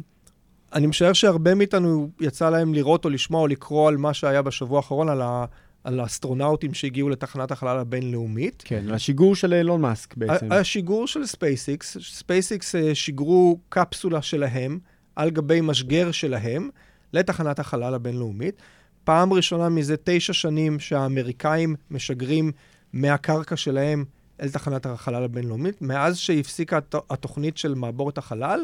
אני 0.74 0.88
משער 0.88 1.14
שהרבה 1.14 1.56
מאיתנו 1.56 2.10
יצא 2.22 2.50
להם 2.50 2.74
לראות 2.74 3.06
או 3.06 3.10
לשמוע 3.10 3.42
או 3.42 3.48
לקרוא 3.48 3.88
על 3.88 3.98
מה 3.98 4.14
שהיה 4.14 4.42
בשבוע 4.42 4.78
האחרון, 4.78 5.10
על, 5.10 5.22
ה, 5.22 5.46
על 5.84 6.00
האסטרונאוטים 6.00 6.74
שהגיעו 6.74 7.10
לתחנת 7.10 7.52
החלל 7.52 7.78
הבינלאומית. 7.78 8.64
כן, 8.66 8.90
השיגור 8.90 9.36
של 9.36 9.54
אילון 9.54 9.82
מאסק 9.82 10.18
בעצם. 10.18 10.52
השיגור 10.52 11.08
של 11.08 11.26
SpaceX, 11.26 11.98
SpaceX 11.98 12.76
אה, 12.76 12.96
שיגרו 12.96 13.60
קפסולה 13.70 14.22
שלהם 14.22 14.80
על 15.16 15.30
גבי 15.30 15.62
משגר 15.62 16.12
שלהם 16.12 16.70
לתחנת 17.14 17.60
החלל 17.60 17.94
הבינלאומית. 17.94 18.62
פעם 19.06 19.34
ראשונה 19.34 19.70
מזה 19.70 19.96
תשע 20.04 20.34
שנים 20.34 20.80
שהאמריקאים 20.80 21.76
משגרים 21.92 22.52
מהקרקע 22.94 23.56
שלהם 23.56 24.06
אל 24.42 24.50
תחנת 24.50 24.86
החלל 24.86 25.24
הבינלאומית. 25.24 25.82
מאז 25.82 26.18
שהפסיקה 26.18 26.78
הת- 26.78 26.96
התוכנית 27.10 27.58
של 27.58 27.74
מעבורת 27.74 28.18
החלל, 28.18 28.60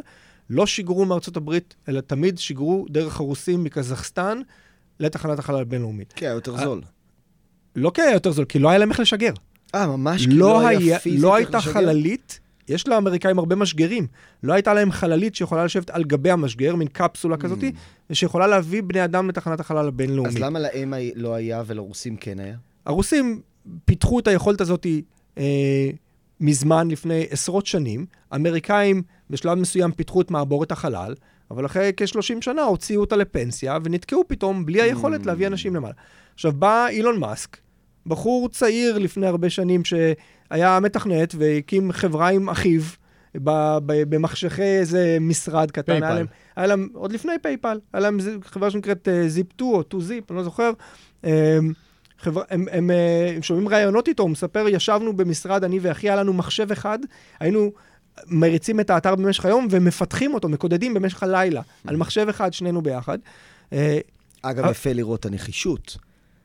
לא 0.50 0.66
שיגרו 0.66 1.06
מארצות 1.06 1.38
הברית, 1.38 1.76
אלא 1.90 2.02
תמיד 2.02 2.40
שיגרו 2.40 2.86
דרך 2.90 3.20
הרוסים 3.20 3.64
מקזחסטן 3.64 4.42
לתחנת 5.00 5.40
החלל 5.40 5.62
הבינלאומית. 5.62 6.14
כן, 6.16 6.32
יותר 6.36 6.56
אה, 6.56 6.64
זול. 6.64 6.82
לא 7.76 7.92
כי 7.94 8.02
היה 8.02 8.14
יותר 8.14 8.32
זול, 8.32 8.46
כי 8.46 8.60
לא 8.60 8.70
היה 8.70 8.78
להם 8.80 8.90
איך 8.92 9.00
לשגר. 9.00 9.34
אה, 9.76 9.88
ממש 9.88 10.26
כי 10.26 10.32
לא, 10.32 10.36
לא 10.48 10.68
היה 10.68 10.80
היה, 10.80 11.00
פיזית 11.00 11.20
לא 11.22 11.36
הייתה 11.36 11.58
לשגר? 11.58 11.72
חללית, 11.74 12.40
יש 12.72 12.88
לאמריקאים 12.88 13.40
הרבה 13.40 13.56
משגרים. 13.56 14.08
לא 14.44 14.54
הייתה 14.54 14.74
להם 14.74 14.92
חללית 14.92 15.36
שיכולה 15.36 15.66
לשבת 15.66 15.90
על 15.90 16.04
גבי 16.04 16.32
המשגר, 16.32 16.76
מין 16.76 16.88
קפסולה 16.88 17.38
כזאתי, 17.38 17.72
שיכולה 18.14 18.48
להביא 18.48 18.84
בני 18.84 19.04
אדם 19.04 19.30
לתחנת 19.30 19.60
החלל 19.60 19.88
הבינלאומית. 19.88 20.34
Mm. 20.34 20.36
אז 20.36 20.42
למה 20.42 20.60
להם 20.60 20.94
לא 21.16 21.34
היה 21.34 21.64
ולרוסים 21.68 22.16
כן 22.16 22.40
היה? 22.40 22.56
הרוסים 22.86 23.42
פיתחו 23.86 24.20
את 24.20 24.28
היכולת 24.28 24.62
הזאת 24.62 24.88
אה, 25.38 25.90
מזמן, 26.40 26.92
לפני 26.92 27.26
עשרות 27.30 27.66
שנים. 27.66 28.06
האמריקאים 28.32 29.02
בשלב 29.30 29.58
מסוים 29.58 29.92
פיתחו 29.92 30.22
את 30.22 30.32
מעבורת 30.32 30.72
החלל, 30.72 31.16
אבל 31.52 31.66
אחרי 31.66 31.92
כ-30 31.98 32.42
שנה 32.42 32.62
הוציאו 32.62 33.02
אותה 33.02 33.16
לפנסיה, 33.16 33.78
ונתקעו 33.84 34.24
פתאום 34.28 34.66
בלי 34.66 34.82
היכולת 34.82 35.26
להביא 35.26 35.48
אנשים 35.48 35.76
למעלה. 35.76 35.94
עכשיו, 36.34 36.52
בא 36.52 36.88
אילון 36.88 37.20
מאסק, 37.20 37.58
בחור 38.06 38.50
צעיר 38.50 38.98
לפני 38.98 39.28
הרבה 39.28 39.50
שנים 39.50 39.86
שהיה 40.52 40.80
מתכנת 40.80 41.36
והקים 41.38 41.92
חברה 41.92 42.30
עם 42.30 42.50
אחיו 42.50 42.82
ב- 43.36 43.78
ב- 43.86 44.16
במחשכי 44.16 44.62
איזה 44.62 45.18
משרד 45.22 45.72
קטן. 45.72 45.84
PayPal. 45.94 46.06
היה 46.06 46.16
להם, 46.16 46.26
היה 46.56 46.68
להם, 46.68 46.88
עוד 46.94 47.12
לפני 47.12 47.34
PayPal, 47.42 47.80
היה 47.94 48.02
להם 48.02 48.18
חברה 48.44 48.72
שנקראת 48.72 49.08
Zip 49.28 49.48
2 49.54 49.72
או 49.72 49.82
2 49.82 50.02
Zip, 50.02 50.32
אני 50.32 50.38
לא 50.38 50.44
זוכר. 50.44 50.72
אה, 51.26 51.60
חברה, 52.20 52.44
הם, 52.50 52.66
הם, 52.72 52.92
אה, 52.92 53.34
הם 53.36 53.42
שומעים 53.42 53.68
ראיונות 53.68 54.08
איתו, 54.08 54.24
הוא 54.24 54.30
מספר, 54.30 54.66
ישבנו 54.68 55.18
במשרד, 55.18 55.64
אני 55.64 55.80
ואחי, 55.82 56.10
היה 56.10 56.16
לנו 56.16 56.34
מחשב 56.34 56.72
אחד, 56.72 57.00
היינו 57.40 57.72
מריצים 58.28 58.80
את 58.80 58.90
האתר 58.90 59.16
במשך 59.16 59.46
היום 59.46 59.68
ומפתחים 59.70 60.34
אותו, 60.34 60.50
מקודדים 60.50 60.94
במשך 60.94 61.24
הלילה, 61.24 61.62
על 61.88 61.98
מחשב 61.98 62.30
אחד, 62.30 62.54
שנינו 62.54 62.82
ביחד. 62.82 63.18
אה, 63.74 64.00
אגב, 64.42 64.66
אה. 64.66 64.72
יפה 64.72 64.94
לראות 64.94 65.20
את 65.20 65.26
הנחישות. 65.26 65.98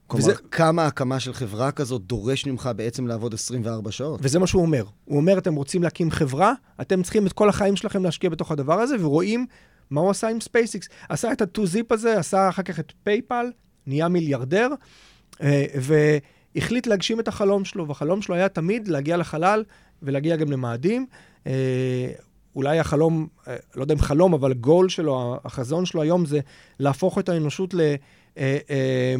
כלומר, 0.06 0.24
וזה- 0.24 0.34
כמה 0.50 0.86
הקמה 0.86 1.20
של 1.20 1.32
חברה 1.32 1.72
כזאת 1.72 2.02
דורש 2.02 2.46
ממך 2.46 2.70
בעצם 2.76 3.06
לעבוד 3.06 3.34
24 3.34 3.90
שעות. 3.90 4.20
וזה 4.22 4.38
מה 4.38 4.46
שהוא 4.46 4.62
אומר. 4.62 4.84
הוא 5.04 5.16
אומר, 5.16 5.38
אתם 5.38 5.54
רוצים 5.54 5.82
להקים 5.82 6.10
חברה, 6.10 6.52
אתם 6.80 7.02
צריכים 7.02 7.26
את 7.26 7.32
כל 7.32 7.48
החיים 7.48 7.76
שלכם 7.76 8.04
להשקיע 8.04 8.30
בתוך 8.30 8.52
הדבר 8.52 8.80
הזה, 8.80 8.96
ורואים 9.00 9.46
מה 9.90 10.00
הוא 10.00 10.10
עשה 10.10 10.28
עם 10.28 10.40
SpaceX. 10.40 10.88
עשה 11.08 11.32
את 11.32 11.42
ה-2-Zip 11.42 11.86
הזה, 11.94 12.18
עשה 12.18 12.48
אחר 12.48 12.62
כך 12.62 12.80
את 12.80 12.92
PayPal, 13.04 13.46
נהיה 13.86 14.08
מיליארדר, 14.08 14.68
אה, 15.42 15.64
והחליט 16.54 16.86
להגשים 16.86 17.20
את 17.20 17.28
החלום 17.28 17.64
שלו, 17.64 17.88
והחלום 17.88 18.22
שלו 18.22 18.34
היה 18.34 18.48
תמיד 18.48 18.88
להגיע 18.88 19.16
לחלל 19.16 19.64
ולהגיע 20.02 20.36
גם 20.36 20.52
למאדים. 20.52 21.06
אה, 21.46 21.52
אולי 22.56 22.78
החלום, 22.78 23.26
אה, 23.48 23.56
לא 23.74 23.82
יודע 23.82 23.94
אם 23.94 24.00
חלום, 24.00 24.34
אבל 24.34 24.50
הגול 24.50 24.88
שלו, 24.88 25.38
החזון 25.44 25.86
שלו 25.86 26.02
היום 26.02 26.26
זה 26.26 26.40
להפוך 26.80 27.18
את 27.18 27.28
האנושות 27.28 27.74
ל... 27.74 27.80
אה, 27.80 27.94
אה, 28.70 29.14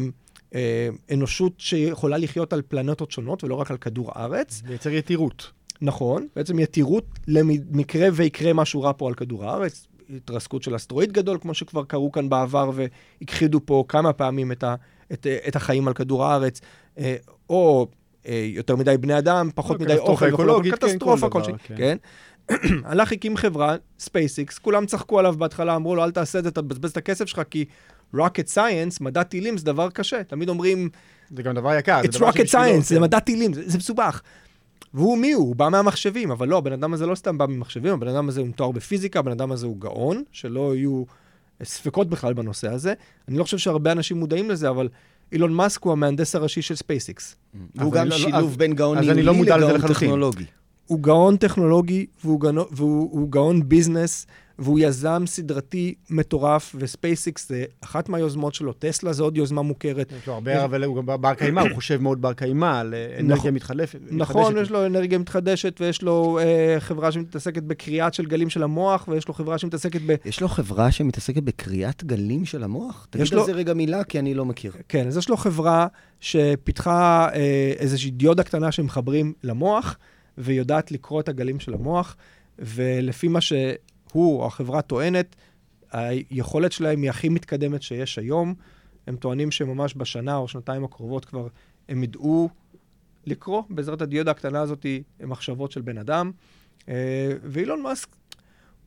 אנושות 1.13 1.53
שיכולה 1.57 2.17
לחיות 2.17 2.53
על 2.53 2.61
פלנטות 2.67 3.11
שונות 3.11 3.43
ולא 3.43 3.55
רק 3.55 3.71
על 3.71 3.77
כדור 3.77 4.11
הארץ. 4.15 4.61
לייצר 4.67 4.89
יתירות. 4.89 5.51
נכון, 5.81 6.27
בעצם 6.35 6.59
יתירות 6.59 7.05
למקרה 7.27 8.07
ויקרה 8.13 8.53
משהו 8.53 8.81
רע 8.81 8.91
פה 8.97 9.07
על 9.07 9.13
כדור 9.13 9.45
הארץ, 9.45 9.87
התרסקות 10.15 10.63
של 10.63 10.75
אסטרואיד 10.75 11.11
גדול, 11.11 11.37
כמו 11.41 11.53
שכבר 11.53 11.83
קרו 11.83 12.11
כאן 12.11 12.29
בעבר 12.29 12.71
והכחידו 12.73 13.59
פה 13.65 13.83
כמה 13.87 14.13
פעמים 14.13 14.51
את, 14.51 14.63
ה, 14.63 14.75
את, 15.13 15.27
את 15.47 15.55
החיים 15.55 15.87
על 15.87 15.93
כדור 15.93 16.25
הארץ, 16.25 16.61
אה, 16.97 17.15
או 17.49 17.87
אה, 18.27 18.47
יותר 18.53 18.75
מדי 18.75 18.97
בני 18.97 19.17
אדם, 19.17 19.49
פחות 19.55 19.81
מדי 19.81 19.97
אוכל, 19.97 20.29
אקולוגית, 20.29 20.73
כן, 20.73 20.87
קטסטרופה 20.87 21.29
כלשהי, 21.29 21.53
כן. 21.63 21.75
כן. 21.77 21.97
הלך, 22.85 23.11
הקים 23.11 23.37
חברה, 23.37 23.75
SpaceX, 23.99 24.57
כולם 24.57 24.85
צחקו 24.85 25.19
עליו 25.19 25.35
בהתחלה, 25.37 25.75
אמרו 25.75 25.95
לו, 25.95 26.03
אל 26.03 26.11
תעשה 26.11 26.39
את 26.39 26.43
זה, 26.43 26.51
תבזבז 26.51 26.91
את 26.91 26.97
הכסף 26.97 27.25
שלך, 27.25 27.41
כי 27.49 27.65
rocket 28.15 28.53
science, 28.55 28.97
מדע 29.01 29.23
טילים, 29.23 29.57
זה 29.57 29.65
דבר 29.65 29.89
קשה. 29.89 30.23
תמיד 30.23 30.49
אומרים, 30.49 30.89
זה 31.35 31.43
גם 31.43 31.55
דבר 31.55 31.73
יקר. 31.75 32.01
It's 32.01 32.15
rocket 32.19 32.51
science, 32.51 32.81
זה 32.83 32.95
כן. 32.95 33.01
מדע 33.01 33.19
טילים, 33.19 33.53
זה, 33.53 33.61
זה 33.65 33.77
מסובך. 33.77 34.21
והוא 34.93 35.17
מי 35.17 35.31
הוא? 35.31 35.47
הוא 35.47 35.55
בא 35.55 35.69
מהמחשבים, 35.69 36.31
אבל 36.31 36.47
לא, 36.47 36.57
הבן 36.57 36.73
אדם 36.73 36.93
הזה 36.93 37.05
לא 37.05 37.15
סתם 37.15 37.37
בא 37.37 37.45
ממחשבים, 37.45 37.93
הבן 37.93 38.07
אדם 38.07 38.29
הזה 38.29 38.39
הוא 38.39 38.45
עם 38.45 38.51
תואר 38.51 38.71
בפיזיקה, 38.71 39.19
הבן 39.19 39.31
אדם 39.31 39.51
הזה 39.51 39.65
הוא 39.65 39.77
גאון, 39.77 40.23
שלא 40.31 40.75
יהיו 40.75 41.03
ספקות 41.63 42.09
בכלל 42.09 42.33
בנושא 42.33 42.69
הזה. 42.71 42.93
אני 43.27 43.37
לא 43.37 43.43
חושב 43.43 43.57
שהרבה 43.57 43.91
אנשים 43.91 44.17
מודעים 44.17 44.49
לזה, 44.49 44.69
אבל 44.69 44.89
אילון 45.31 45.53
מאסק 45.53 45.83
הוא 45.83 45.91
המהנדס 45.91 46.35
הראשי 46.35 46.61
של 46.61 46.75
SpaceX. 46.75 47.35
והוא 47.75 47.87
אז 47.89 47.95
גם 47.95 48.01
אני 48.01 48.09
לא- 48.09 48.17
שילוב 48.17 48.49
אז- 48.51 48.57
בין 48.57 48.73
גאון 48.73 48.97
אז 48.97 49.03
אני 49.03 49.13
ניהולי 49.13 49.25
לא 49.25 49.33
מודע 49.33 49.57
לזה 49.57 49.73
לגאון. 49.73 49.93
טכנולוגי. 49.93 50.45
הוא 50.85 50.99
גאון 50.99 51.37
טכנולוגי 51.37 52.05
והוא, 52.23 52.39
גאון, 52.41 52.57
והוא 52.71 53.09
הוא 53.11 53.29
גאון 53.31 53.69
business, 53.69 54.27
והוא 54.59 54.79
יזם 54.79 55.23
סדרתי 55.25 55.93
מטורף, 56.09 56.75
ו 56.79 56.89
SpaceX 56.89 57.49
זה 57.49 57.63
אחת 57.81 58.09
מהיוזמות 58.09 58.53
שלו, 58.53 58.73
Tesla 58.73 59.13
זה 59.13 59.23
עוד 59.23 59.37
יוזמה 59.37 59.61
מוכרת. 59.61 60.11
יש 60.21 60.27
לו 60.27 60.33
הרבה, 60.33 60.65
אבל 60.65 60.83
הוא 60.83 60.95
גם 60.97 61.21
בר 61.21 61.33
קיימא, 61.33 61.59
הוא 61.59 61.69
חושב 61.75 62.01
מאוד 62.01 62.21
בר 62.21 62.33
קיימא 62.33 62.79
על 62.79 62.93
אה, 62.93 63.19
אנרגיה 63.19 63.35
נכון. 63.35 63.53
מתחלפת. 63.53 63.99
נכון. 64.11 64.57
יש 64.57 64.69
לו 64.69 64.85
אנרגיה 64.85 65.17
מתחדשת, 65.17 65.81
ויש 65.81 66.01
לו 66.01 66.39
אה, 66.41 66.75
חברה 66.79 67.11
שמתעסקת 67.11 67.63
בקריאת 67.63 68.13
של 68.13 68.25
גלים 68.25 68.49
של 68.49 68.63
המוח, 68.63 69.07
ויש 69.07 69.27
לו 69.27 69.33
חברה 69.33 69.57
שמתעסקת 69.57 70.01
ב... 70.05 70.15
יש 70.25 70.41
לו 70.41 70.47
חברה 70.47 70.91
שמתעסקת 70.91 71.43
בקריאת 71.43 72.03
גלים 72.03 72.45
של 72.45 72.63
המוח? 72.63 73.07
תגיד 73.09 73.33
לו- 73.33 73.39
על 73.39 73.45
זה 73.45 73.51
רגע 73.51 73.73
מילה, 73.73 74.03
כי 74.03 74.19
אני 74.19 74.33
לא 74.33 74.45
מכיר. 74.45 74.71
כן, 74.89 75.07
אז 75.07 75.17
יש 75.17 75.29
לו 75.29 75.37
חברה 75.37 75.87
שפיתחה 76.19 77.29
אה, 77.33 77.73
איזושהי 77.77 78.11
דיודה 78.11 78.43
קטנה 78.43 78.71
שמחברים 78.71 79.33
למוח, 79.43 79.97
ויודעת 80.37 80.91
לקרוא 80.91 81.21
את 81.21 81.29
הגלים 81.29 81.59
של 81.59 81.73
המוח, 81.73 82.15
ולפי 82.59 83.27
מה 83.27 83.39
שהוא 84.11 84.41
או 84.41 84.47
החברה 84.47 84.81
טוענת, 84.81 85.35
היכולת 85.91 86.71
שלהם 86.71 87.01
היא 87.01 87.09
הכי 87.09 87.29
מתקדמת 87.29 87.81
שיש 87.81 88.19
היום. 88.19 88.53
הם 89.07 89.15
טוענים 89.15 89.51
שממש 89.51 89.93
בשנה 89.97 90.35
או 90.37 90.47
שנתיים 90.47 90.83
הקרובות 90.83 91.25
כבר 91.25 91.47
הם 91.89 92.03
ידעו 92.03 92.49
לקרוא 93.25 93.63
בעזרת 93.69 94.01
הדיודה 94.01 94.31
הקטנה 94.31 94.61
הזאת 94.61 94.85
מחשבות 95.23 95.71
של 95.71 95.81
בן 95.81 95.97
אדם. 95.97 96.31
אה, 96.89 96.93
ואילון 97.43 97.81
מאסק, 97.81 98.07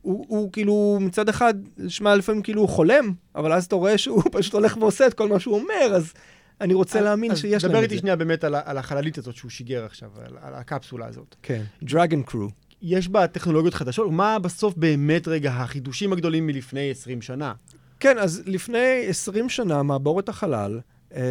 הוא, 0.01 0.25
הוא 0.29 0.51
כאילו 0.51 0.97
מצד 1.01 1.29
אחד 1.29 1.53
נשמע 1.77 2.15
לפעמים 2.15 2.41
כאילו 2.41 2.61
הוא 2.61 2.69
חולם, 2.69 3.13
אבל 3.35 3.53
אז 3.53 3.65
אתה 3.65 3.75
רואה 3.75 3.97
שהוא 3.97 4.23
פשוט 4.33 4.53
הולך 4.53 4.77
ועושה 4.77 5.07
את 5.07 5.13
כל 5.13 5.27
מה 5.29 5.39
שהוא 5.39 5.55
אומר, 5.59 5.95
אז 5.95 6.13
אני 6.61 6.73
רוצה 6.73 7.01
להאמין 7.01 7.35
שיש 7.35 7.53
אז 7.53 7.63
להם 7.63 7.71
דבר 7.71 7.79
את 7.79 7.83
איתי 7.83 7.95
זה. 7.95 7.99
שנייה 8.01 8.15
באמת 8.15 8.43
על 8.43 8.55
על 8.55 8.77
החללית 8.77 9.17
הזאת 9.17 9.35
שהוא 9.35 9.51
שיגר 9.51 9.85
עכשיו, 9.85 10.09
על- 10.25 10.37
על 10.41 10.53
הקפסולה 10.53 11.05
הזאת. 11.07 11.35
כן, 11.41 11.63
דרגן 11.83 12.23
קרו. 12.23 12.47
יש 12.81 13.07
בה 13.07 13.27
טכנולוגיות 13.27 13.73
חדשות, 13.73 14.11
מה 14.11 14.39
בסוף 14.39 14.73
באמת 14.77 15.27
רגע 15.27 15.51
החידושים 15.51 16.13
הגדולים 16.13 16.47
מלפני 16.47 16.91
20 16.91 17.21
שנה? 17.21 17.53
כן, 17.99 18.17
אז 18.17 18.43
לפני 18.45 19.05
20 19.07 19.49
שנה, 19.49 19.83
מעבורת 19.83 20.29
החלל, 20.29 20.79
אה, 21.15 21.21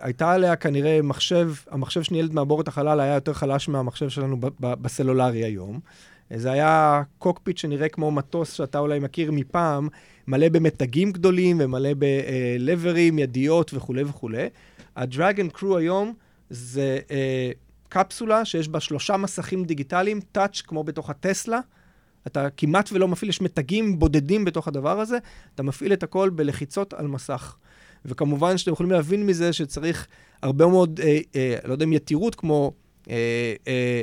הייתה 0.00 0.32
עליה 0.32 0.56
כנראה 0.56 1.02
מחשב, 1.02 1.52
המחשב 1.70 2.02
שניהל 2.02 2.26
את 2.26 2.32
מעבורת 2.32 2.68
החלל 2.68 3.00
היה 3.00 3.14
יותר 3.14 3.32
חלש 3.32 3.68
מהמחשב 3.68 4.08
שלנו 4.08 4.40
ב- 4.40 4.46
ב- 4.60 4.82
בסלולרי 4.82 5.44
היום. 5.44 5.80
אה, 6.32 6.38
זה 6.38 6.52
היה 6.52 7.02
קוקפיט 7.18 7.58
שנראה 7.58 7.88
כמו 7.88 8.10
מטוס 8.10 8.52
שאתה 8.52 8.78
אולי 8.78 8.98
מכיר 8.98 9.32
מפעם, 9.32 9.88
מלא 10.28 10.48
במתגים 10.48 11.12
גדולים 11.12 11.56
ומלא 11.60 11.90
בלברים, 11.98 13.18
ידיות 13.18 13.70
וכולי 13.74 14.02
וכולי. 14.02 14.48
הדרגן 14.96 15.48
קרו 15.48 15.76
היום 15.76 16.14
זה 16.50 16.98
אה, 17.10 17.50
קפסולה 17.90 18.44
שיש 18.44 18.68
בה 18.68 18.80
שלושה 18.80 19.16
מסכים 19.16 19.64
דיגיטליים, 19.64 20.20
טאץ' 20.32 20.60
כמו 20.60 20.84
בתוך 20.84 21.10
הטסלה. 21.10 21.60
אתה 22.26 22.50
כמעט 22.50 22.90
ולא 22.92 23.08
מפעיל, 23.08 23.28
יש 23.28 23.40
מתגים 23.40 23.98
בודדים 23.98 24.44
בתוך 24.44 24.68
הדבר 24.68 25.00
הזה, 25.00 25.18
אתה 25.54 25.62
מפעיל 25.62 25.92
את 25.92 26.02
הכל 26.02 26.30
בלחיצות 26.30 26.94
על 26.94 27.06
מסך. 27.06 27.56
וכמובן 28.04 28.58
שאתם 28.58 28.72
יכולים 28.72 28.92
להבין 28.92 29.26
מזה 29.26 29.52
שצריך 29.52 30.06
הרבה 30.42 30.66
מאוד, 30.66 31.00
אה, 31.02 31.18
אה, 31.36 31.56
לא 31.64 31.72
יודע 31.72 31.84
אם 31.84 31.92
יתירות, 31.92 32.34
כמו 32.34 32.72
אה, 33.10 33.54
אה, 33.68 34.02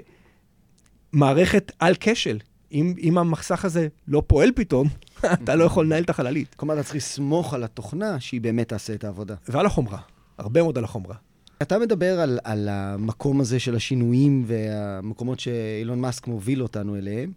מערכת 1.11 1.71
אל 1.79 1.93
כשל. 1.99 2.37
אם, 2.71 2.93
אם 3.01 3.17
המחשב 3.17 3.65
הזה 3.65 3.87
לא 4.07 4.23
פועל 4.27 4.49
פתאום, 4.55 4.87
אתה 5.33 5.55
לא 5.55 5.63
יכול 5.63 5.85
לנהל 5.85 6.03
את 6.03 6.09
החללית. 6.09 6.55
כלומר, 6.55 6.73
אתה 6.73 6.83
צריך 6.83 6.95
לסמוך 6.95 7.53
על 7.53 7.63
התוכנה 7.63 8.19
שהיא 8.19 8.41
באמת 8.41 8.69
תעשה 8.69 8.93
את 8.93 9.03
העבודה. 9.03 9.35
ועל 9.47 9.65
החומרה, 9.65 9.99
הרבה 10.37 10.61
מאוד 10.61 10.77
על 10.77 10.83
החומרה. 10.83 11.15
אתה 11.61 11.79
מדבר 11.79 12.19
על, 12.19 12.39
על 12.43 12.69
המקום 12.71 13.41
הזה 13.41 13.59
של 13.59 13.75
השינויים 13.75 14.43
והמקומות 14.47 15.39
שאילון 15.39 15.99
מאסק 15.99 16.27
מוביל 16.27 16.63
אותנו 16.63 16.95
אליהם. 16.95 17.31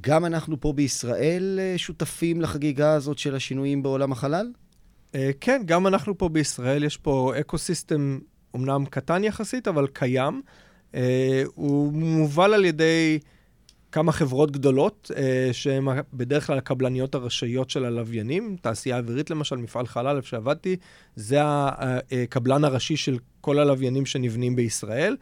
גם 0.00 0.24
אנחנו 0.24 0.60
פה 0.60 0.72
בישראל 0.72 1.58
אה, 1.62 1.74
שותפים 1.76 2.40
לחגיגה 2.40 2.92
הזאת 2.92 3.18
של 3.18 3.34
השינויים 3.34 3.82
בעולם 3.82 4.12
החלל? 4.12 4.52
אה, 5.14 5.30
כן, 5.40 5.62
גם 5.64 5.86
אנחנו 5.86 6.18
פה 6.18 6.28
בישראל, 6.28 6.84
יש 6.84 6.96
פה 6.96 7.32
ecosystem 7.40 8.18
אמנם 8.56 8.84
קטן 8.90 9.24
יחסית, 9.24 9.68
אבל 9.68 9.86
קיים. 9.86 10.42
אה, 10.94 11.42
הוא 11.54 11.92
מובל 11.92 12.54
על 12.54 12.64
ידי 12.64 13.18
כמה 13.92 14.12
חברות 14.12 14.50
גדולות, 14.50 15.10
שהן 15.52 15.84
בדרך 16.14 16.46
כלל 16.46 16.58
הקבלניות 16.58 17.14
הראשיות 17.14 17.70
של 17.70 17.84
הלוויינים. 17.84 18.56
תעשייה 18.60 18.98
אווירית 18.98 19.30
למשל, 19.30 19.56
מפעל 19.56 19.86
חלל, 19.86 20.16
איפה 20.16 20.28
שעבדתי, 20.28 20.76
זה 21.16 21.38
הקבלן 21.44 22.64
הראשי 22.64 22.96
של 22.96 23.18
כל 23.40 23.58
הלוויינים 23.58 24.06
שנבנים 24.06 24.56
בישראל. 24.56 25.16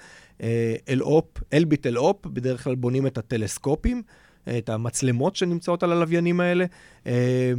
אלאופ, 0.89 1.27
אלביט 1.53 1.87
אלאופ, 1.87 2.27
בדרך 2.27 2.65
כלל 2.65 2.75
בונים 2.75 3.07
את 3.07 3.19
הטלסקופים. 3.19 4.03
את 4.59 4.69
המצלמות 4.69 5.37
שנמצאות 5.37 5.83
על 5.83 5.93
הלוויינים 5.93 6.41
האלה. 6.41 6.65
אה, 7.07 7.53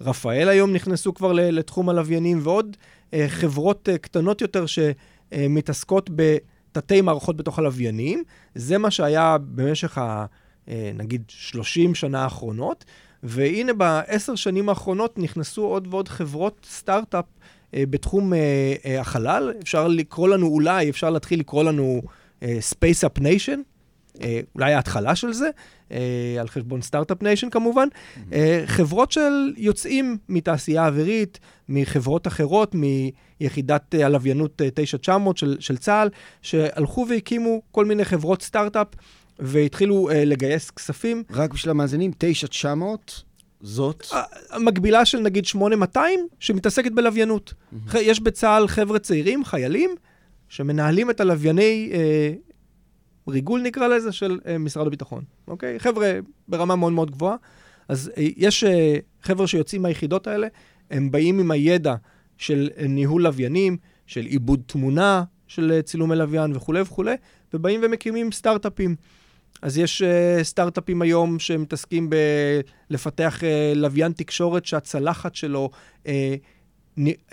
רפאל 0.00 0.48
היום 0.48 0.72
נכנסו 0.72 1.14
כבר 1.14 1.32
לתחום 1.32 1.88
הלוויינים, 1.88 2.40
ועוד 2.42 2.76
אה, 3.14 3.26
חברות 3.28 3.88
אה, 3.88 3.98
קטנות 3.98 4.40
יותר 4.40 4.64
שמתעסקות 4.66 6.10
בתתי 6.16 7.00
מערכות 7.00 7.36
בתוך 7.36 7.58
הלוויינים. 7.58 8.22
זה 8.54 8.78
מה 8.78 8.90
שהיה 8.90 9.36
במשך 9.40 9.98
ה... 9.98 10.26
נגיד 10.94 11.22
30 11.28 11.94
שנה 11.94 12.22
האחרונות, 12.22 12.84
והנה 13.22 13.72
בעשר 13.72 14.34
שנים 14.34 14.68
האחרונות 14.68 15.18
נכנסו 15.18 15.62
עוד 15.62 15.88
ועוד 15.90 16.08
חברות 16.08 16.66
סטארט-אפ 16.70 17.24
בתחום 17.72 18.32
החלל. 19.00 19.52
אפשר 19.62 19.88
לקרוא 19.88 20.28
לנו, 20.28 20.46
אולי 20.46 20.90
אפשר 20.90 21.10
להתחיל 21.10 21.40
לקרוא 21.40 21.64
לנו 21.64 22.02
Space 22.42 23.04
Up 23.04 23.20
Nation, 23.20 23.58
אה, 24.22 24.40
אולי 24.54 24.74
ההתחלה 24.74 25.14
של 25.14 25.32
זה, 25.32 25.50
אה, 25.92 26.36
על 26.40 26.48
חשבון 26.48 26.82
Start-Up 26.82 27.22
Nation 27.22 27.50
כמובן, 27.50 27.88
mm-hmm. 27.88 28.34
חברות 28.66 29.12
של 29.12 29.52
יוצאים 29.56 30.18
מתעשייה 30.28 30.86
אווירית, 30.86 31.40
מחברות 31.68 32.26
אחרות, 32.26 32.74
מיחידת 33.40 33.94
הלוויינות 33.94 34.62
9900 34.74 35.36
של, 35.36 35.56
של 35.60 35.76
צה"ל, 35.76 36.08
שהלכו 36.42 37.06
והקימו 37.08 37.62
כל 37.70 37.84
מיני 37.84 38.04
חברות 38.04 38.42
סטארט-אפ 38.42 38.86
והתחילו 39.38 40.08
לגייס 40.14 40.70
כספים. 40.70 41.22
רק 41.30 41.52
בשביל 41.52 41.70
המאזינים, 41.70 42.12
9900 42.18 43.22
זאת? 43.60 44.06
המקבילה 44.50 45.04
של 45.04 45.18
נגיד 45.18 45.44
8200, 45.44 46.28
שמתעסקת 46.40 46.92
בלוויינות. 46.92 47.54
Mm-hmm. 47.54 47.98
יש 48.00 48.20
בצה"ל 48.20 48.68
חבר'ה 48.68 48.98
צעירים, 48.98 49.44
חיילים, 49.44 49.90
שמנהלים 50.48 51.10
את 51.10 51.20
הלווייני 51.20 51.90
אה, 51.94 52.32
ריגול 53.28 53.62
נקרא 53.62 53.88
לזה, 53.88 54.12
של 54.12 54.38
uh, 54.42 54.58
משרד 54.58 54.86
הביטחון, 54.86 55.24
אוקיי? 55.48 55.80
חבר'ה 55.80 56.18
ברמה 56.48 56.76
מאוד 56.76 56.92
מאוד 56.92 57.10
גבוהה. 57.10 57.36
אז 57.88 58.10
uh, 58.14 58.20
יש 58.36 58.64
uh, 58.64 58.66
חבר'ה 59.22 59.46
שיוצאים 59.46 59.82
מהיחידות 59.82 60.26
האלה, 60.26 60.46
הם 60.90 61.10
באים 61.10 61.38
עם 61.38 61.50
הידע 61.50 61.94
של 62.38 62.70
uh, 62.76 62.82
ניהול 62.88 63.22
לוויינים, 63.22 63.76
של 64.06 64.24
עיבוד 64.24 64.62
תמונה, 64.66 65.24
של 65.46 65.78
uh, 65.78 65.82
צילומי 65.82 66.16
לוויין 66.16 66.56
וכולי 66.56 66.80
וכולי, 66.80 67.14
ובאים 67.54 67.80
ומקימים 67.82 68.32
סטארט-אפים. 68.32 68.96
אז 69.62 69.78
יש 69.78 70.02
uh, 70.02 70.44
סטארט-אפים 70.44 71.02
היום 71.02 71.38
שמתעסקים 71.38 72.10
בלפתח 72.90 73.40
uh, 73.40 73.76
לוויין 73.76 74.12
תקשורת 74.12 74.66
שהצלחת 74.66 75.34
שלו 75.34 75.70
uh, 76.04 76.06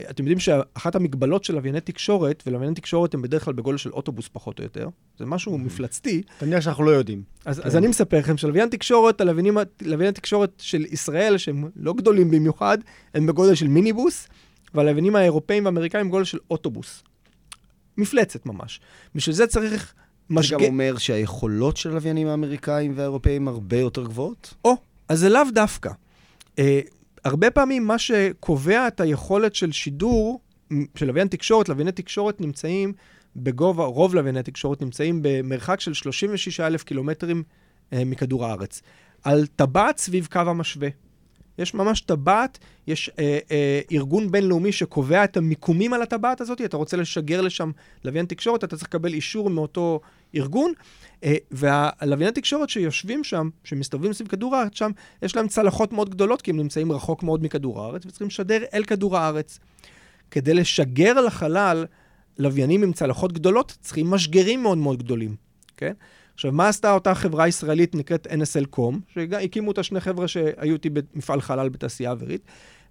אתם 0.09 0.23
יודעים 0.23 0.39
שאחת 0.39 0.95
המגבלות 0.95 1.43
של 1.43 1.55
לווייני 1.55 1.81
תקשורת, 1.81 2.43
ולווייני 2.47 2.75
תקשורת 2.75 3.13
הם 3.13 3.21
בדרך 3.21 3.45
כלל 3.45 3.53
בגודל 3.53 3.77
של 3.77 3.89
אוטובוס 3.89 4.29
פחות 4.33 4.59
או 4.59 4.63
יותר, 4.63 4.89
זה 5.17 5.25
משהו 5.25 5.57
מפלצתי. 5.57 6.21
תניח 6.37 6.59
שאנחנו 6.59 6.83
לא 6.83 6.91
יודעים. 6.91 7.23
אז, 7.45 7.59
כן. 7.59 7.67
אז 7.67 7.75
אני 7.75 7.87
מספר 7.87 8.19
לכם 8.19 8.37
שלוויין 8.37 8.69
תקשורת, 8.69 9.21
הלווייני 9.21 10.11
תקשורת 10.13 10.51
של 10.57 10.85
ישראל, 10.85 11.37
שהם 11.37 11.69
לא 11.75 11.93
גדולים 11.93 12.31
במיוחד, 12.31 12.77
הם 13.13 13.27
בגודל 13.27 13.55
של 13.55 13.67
מיניבוס, 13.67 14.27
והלוויינים 14.73 15.15
האירופאים 15.15 15.65
והאמריקאים 15.65 16.07
בגודל 16.07 16.23
של 16.23 16.37
אוטובוס. 16.51 17.03
מפלצת 17.97 18.45
ממש. 18.45 18.81
בשביל 19.15 19.35
זה 19.35 19.47
צריך 19.47 19.93
משגע... 20.31 20.57
זה 20.57 20.65
גם 20.65 20.71
אומר 20.71 20.97
שהיכולות 20.97 21.77
של 21.77 21.89
הלוויינים 21.89 22.27
האמריקאים 22.27 22.93
והאירופאים 22.95 23.47
הרבה 23.47 23.77
יותר 23.77 24.03
גבוהות? 24.03 24.53
או, 24.65 24.75
אז 25.09 25.19
זה 25.19 25.29
לאו 25.29 25.41
דווקא. 25.53 25.89
אה, 26.59 26.79
הרבה 27.25 27.51
פעמים 27.51 27.87
מה 27.87 27.99
שקובע 27.99 28.87
את 28.87 28.99
היכולת 29.01 29.55
של 29.55 29.71
שידור, 29.71 30.39
של 30.95 31.05
לוויין 31.05 31.27
תקשורת, 31.27 31.69
לווייני 31.69 31.91
תקשורת 31.91 32.41
נמצאים 32.41 32.93
בגובה, 33.35 33.83
רוב 33.83 34.15
לווייני 34.15 34.43
תקשורת 34.43 34.81
נמצאים 34.81 35.19
במרחק 35.21 35.79
של 35.79 35.93
36 35.93 36.59
אלף 36.59 36.83
קילומטרים 36.83 37.43
אה, 37.93 38.05
מכדור 38.05 38.45
הארץ. 38.45 38.81
על 39.23 39.47
טבעת 39.55 39.97
סביב 39.97 40.27
קו 40.31 40.39
המשווה. 40.39 40.89
יש 41.57 41.73
ממש 41.73 42.01
טבעת, 42.01 42.59
יש 42.87 43.11
אה, 43.19 43.39
אה, 43.51 43.81
ארגון 43.91 44.31
בינלאומי 44.31 44.71
שקובע 44.71 45.23
את 45.23 45.37
המיקומים 45.37 45.93
על 45.93 46.01
הטבעת 46.01 46.41
הזאת, 46.41 46.61
אתה 46.61 46.77
רוצה 46.77 46.97
לשגר 46.97 47.41
לשם 47.41 47.71
לוויין 48.05 48.25
תקשורת, 48.25 48.63
אתה 48.63 48.75
צריך 48.75 48.87
לקבל 48.87 49.13
אישור 49.13 49.49
מאותו 49.49 50.01
ארגון, 50.35 50.73
אה, 51.23 51.35
והלווייני 51.51 52.31
תקשורת 52.31 52.69
שיושבים 52.69 53.23
שם, 53.23 53.49
שמסתובבים 53.63 54.13
סביב 54.13 54.27
כדור 54.27 54.55
הארץ 54.55 54.75
שם, 54.75 54.91
יש 55.21 55.35
להם 55.35 55.47
צלחות 55.47 55.93
מאוד 55.93 56.09
גדולות, 56.09 56.41
כי 56.41 56.51
הם 56.51 56.57
נמצאים 56.57 56.91
רחוק 56.91 57.23
מאוד 57.23 57.43
מכדור 57.43 57.81
הארץ, 57.81 58.05
וצריכים 58.05 58.27
לשדר 58.27 58.63
אל 58.73 58.83
כדור 58.83 59.17
הארץ. 59.17 59.59
כדי 60.31 60.53
לשגר 60.53 61.21
לחלל 61.21 61.85
לוויינים 62.37 62.83
עם 62.83 62.93
צלחות 62.93 63.33
גדולות, 63.33 63.77
צריכים 63.81 64.09
משגרים 64.09 64.63
מאוד 64.63 64.77
מאוד 64.77 65.03
גדולים, 65.03 65.35
כן? 65.77 65.93
עכשיו, 66.33 66.51
מה 66.51 66.67
עשתה 66.67 66.93
אותה 66.93 67.15
חברה 67.15 67.47
ישראלית 67.47 67.95
נקראת 67.95 68.27
NSL.com, 68.27 68.95
שהקימו 69.13 69.67
אותה 69.67 69.83
שני 69.83 69.99
חבר'ה 69.99 70.27
שהיו 70.27 70.73
איתי 70.73 70.89
במפעל 70.89 71.41
חלל 71.41 71.69
בתעשייה 71.69 72.11
אווירית? 72.11 72.41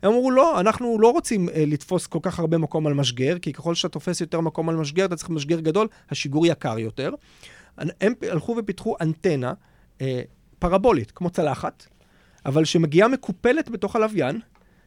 הם 0.03 0.13
אמרו, 0.13 0.31
לא, 0.31 0.61
אנחנו 0.61 0.99
לא 1.01 1.11
רוצים 1.11 1.49
אה, 1.49 1.65
לתפוס 1.67 2.07
כל 2.07 2.19
כך 2.23 2.39
הרבה 2.39 2.59
מקום 2.59 2.87
על 2.87 2.95
משגר, 2.95 3.39
כי 3.39 3.53
ככל 3.53 3.75
שאתה 3.75 3.89
תופס 3.89 4.21
יותר 4.21 4.41
מקום 4.41 4.69
על 4.69 4.77
משגר, 4.77 5.05
אתה 5.05 5.17
צריך 5.17 5.31
משגר 5.31 5.61
גדול, 5.61 5.89
השיגור 6.11 6.47
יקר 6.47 6.79
יותר. 6.79 7.11
הם 7.79 8.13
הלכו 8.31 8.57
ופיתחו 8.59 8.97
אנטנה 9.01 9.53
אה, 10.01 10.23
פרבולית, 10.59 11.11
כמו 11.11 11.31
צלחת, 11.31 11.87
אבל 12.47 12.65
שמגיעה 12.65 13.09
מקופלת 13.09 13.71
בתוך 13.71 13.97
הלוויין, 13.97 14.41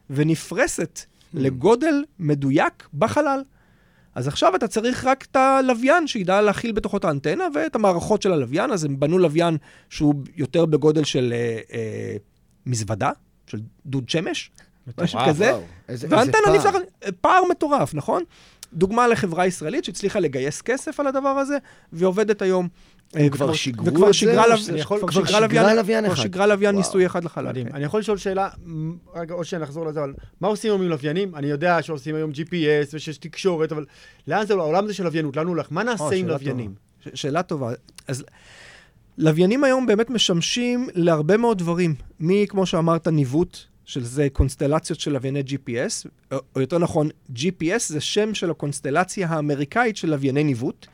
ונפרסת 0.09 0.99
hmm. 0.99 1.25
לגודל 1.33 2.03
מדויק 2.19 2.87
בחלל. 2.93 3.43
אז 4.15 4.27
עכשיו 4.27 4.55
אתה 4.55 4.67
צריך 4.67 5.05
רק 5.05 5.25
את 5.31 5.35
הלוויין 5.35 6.07
שידע 6.07 6.41
להכיל 6.41 6.71
בתוכו 6.71 6.97
את 6.97 7.05
האנטנה 7.05 7.43
ואת 7.55 7.75
המערכות 7.75 8.21
של 8.21 8.31
הלוויין, 8.31 8.71
אז 8.71 8.85
הם 8.85 8.99
בנו 8.99 9.19
לוויין 9.19 9.57
שהוא 9.89 10.15
יותר 10.35 10.65
בגודל 10.65 11.03
של 11.03 11.33
אה, 11.35 11.59
אה, 11.73 12.15
מזוודה, 12.65 13.11
של 13.47 13.59
דוד 13.85 14.09
שמש, 14.09 14.51
משהו 15.01 15.19
כזה, 15.27 15.53
והאנטנה 15.89 16.41
נפתחת, 16.55 16.79
פער 17.21 17.41
מטורף, 17.49 17.93
נכון? 17.93 18.23
דוגמה 18.73 19.07
לחברה 19.07 19.45
ישראלית 19.45 19.85
שהצליחה 19.85 20.19
לגייס 20.19 20.61
כסף 20.61 20.99
על 20.99 21.07
הדבר 21.07 21.29
הזה, 21.29 21.57
ועובדת 21.93 22.41
היום. 22.41 22.67
אה, 23.15 23.29
כבר 23.29 23.53
שיגרו 23.53 23.87
את 23.87 23.93
זה? 23.93 23.97
כבר 23.97 24.11
שיגרה 24.11 24.47
לוויין 25.73 26.05
אחד. 26.05 26.13
כבר 26.13 26.21
שיגרה 26.23 26.47
לוויין 26.47 26.75
ניסוי 26.75 27.05
אחד 27.05 27.23
לחלל. 27.23 27.47
מדהים. 27.47 27.67
אני 27.67 27.83
יכול 27.85 27.99
לשאול 27.99 28.17
שאלה, 28.17 28.49
רגע, 29.15 29.33
עוד 29.33 29.45
שניה 29.45 29.61
נחזור 29.61 29.85
לזה, 29.85 29.99
אבל 29.99 30.13
מה 30.41 30.47
עושים 30.47 30.71
היום 30.71 30.81
עם 30.81 30.89
לוויינים? 30.89 31.35
אני 31.35 31.47
יודע 31.47 31.81
שעושים 31.81 32.15
היום 32.15 32.31
GPS 32.31 32.89
ושיש 32.93 33.17
תקשורת, 33.17 33.71
אבל 33.71 33.85
לאן 34.27 34.45
זה, 34.45 34.53
העולם 34.53 34.83
הזה 34.83 34.93
של 34.93 35.03
לוויינות, 35.03 35.37
לאן 35.37 35.45
הוא 35.45 35.55
הולך? 35.55 35.67
מה 35.71 35.83
נעשה 35.83 36.15
עם 36.15 36.27
לוויינים? 36.27 36.73
שאלה 37.13 37.43
טובה. 37.43 37.71
אז 38.07 38.23
לוויינים 39.17 39.63
היום 39.63 39.85
באמת 39.85 40.09
משמשים 40.09 40.87
להרבה 40.93 41.37
מאוד 41.37 41.57
דברים. 41.57 41.95
מי, 42.19 42.45
כמו 42.49 42.65
שאמרת, 42.65 43.07
ניווט, 43.07 43.57
של 43.85 44.03
זה 44.03 44.27
קונסטלציות 44.33 44.99
של 44.99 45.11
לווייני 45.11 45.41
GPS, 45.47 46.09
או, 46.31 46.37
או 46.55 46.61
יותר 46.61 46.77
נכון, 46.77 47.09
GPS 47.35 47.79
זה 47.87 48.01
שם 48.01 48.33
של 48.33 48.51
הקונסטלציה 48.51 49.27
האמריקאית 49.27 49.97
של 49.97 50.09
לווייני 50.09 50.43
ניווט. 50.43 50.87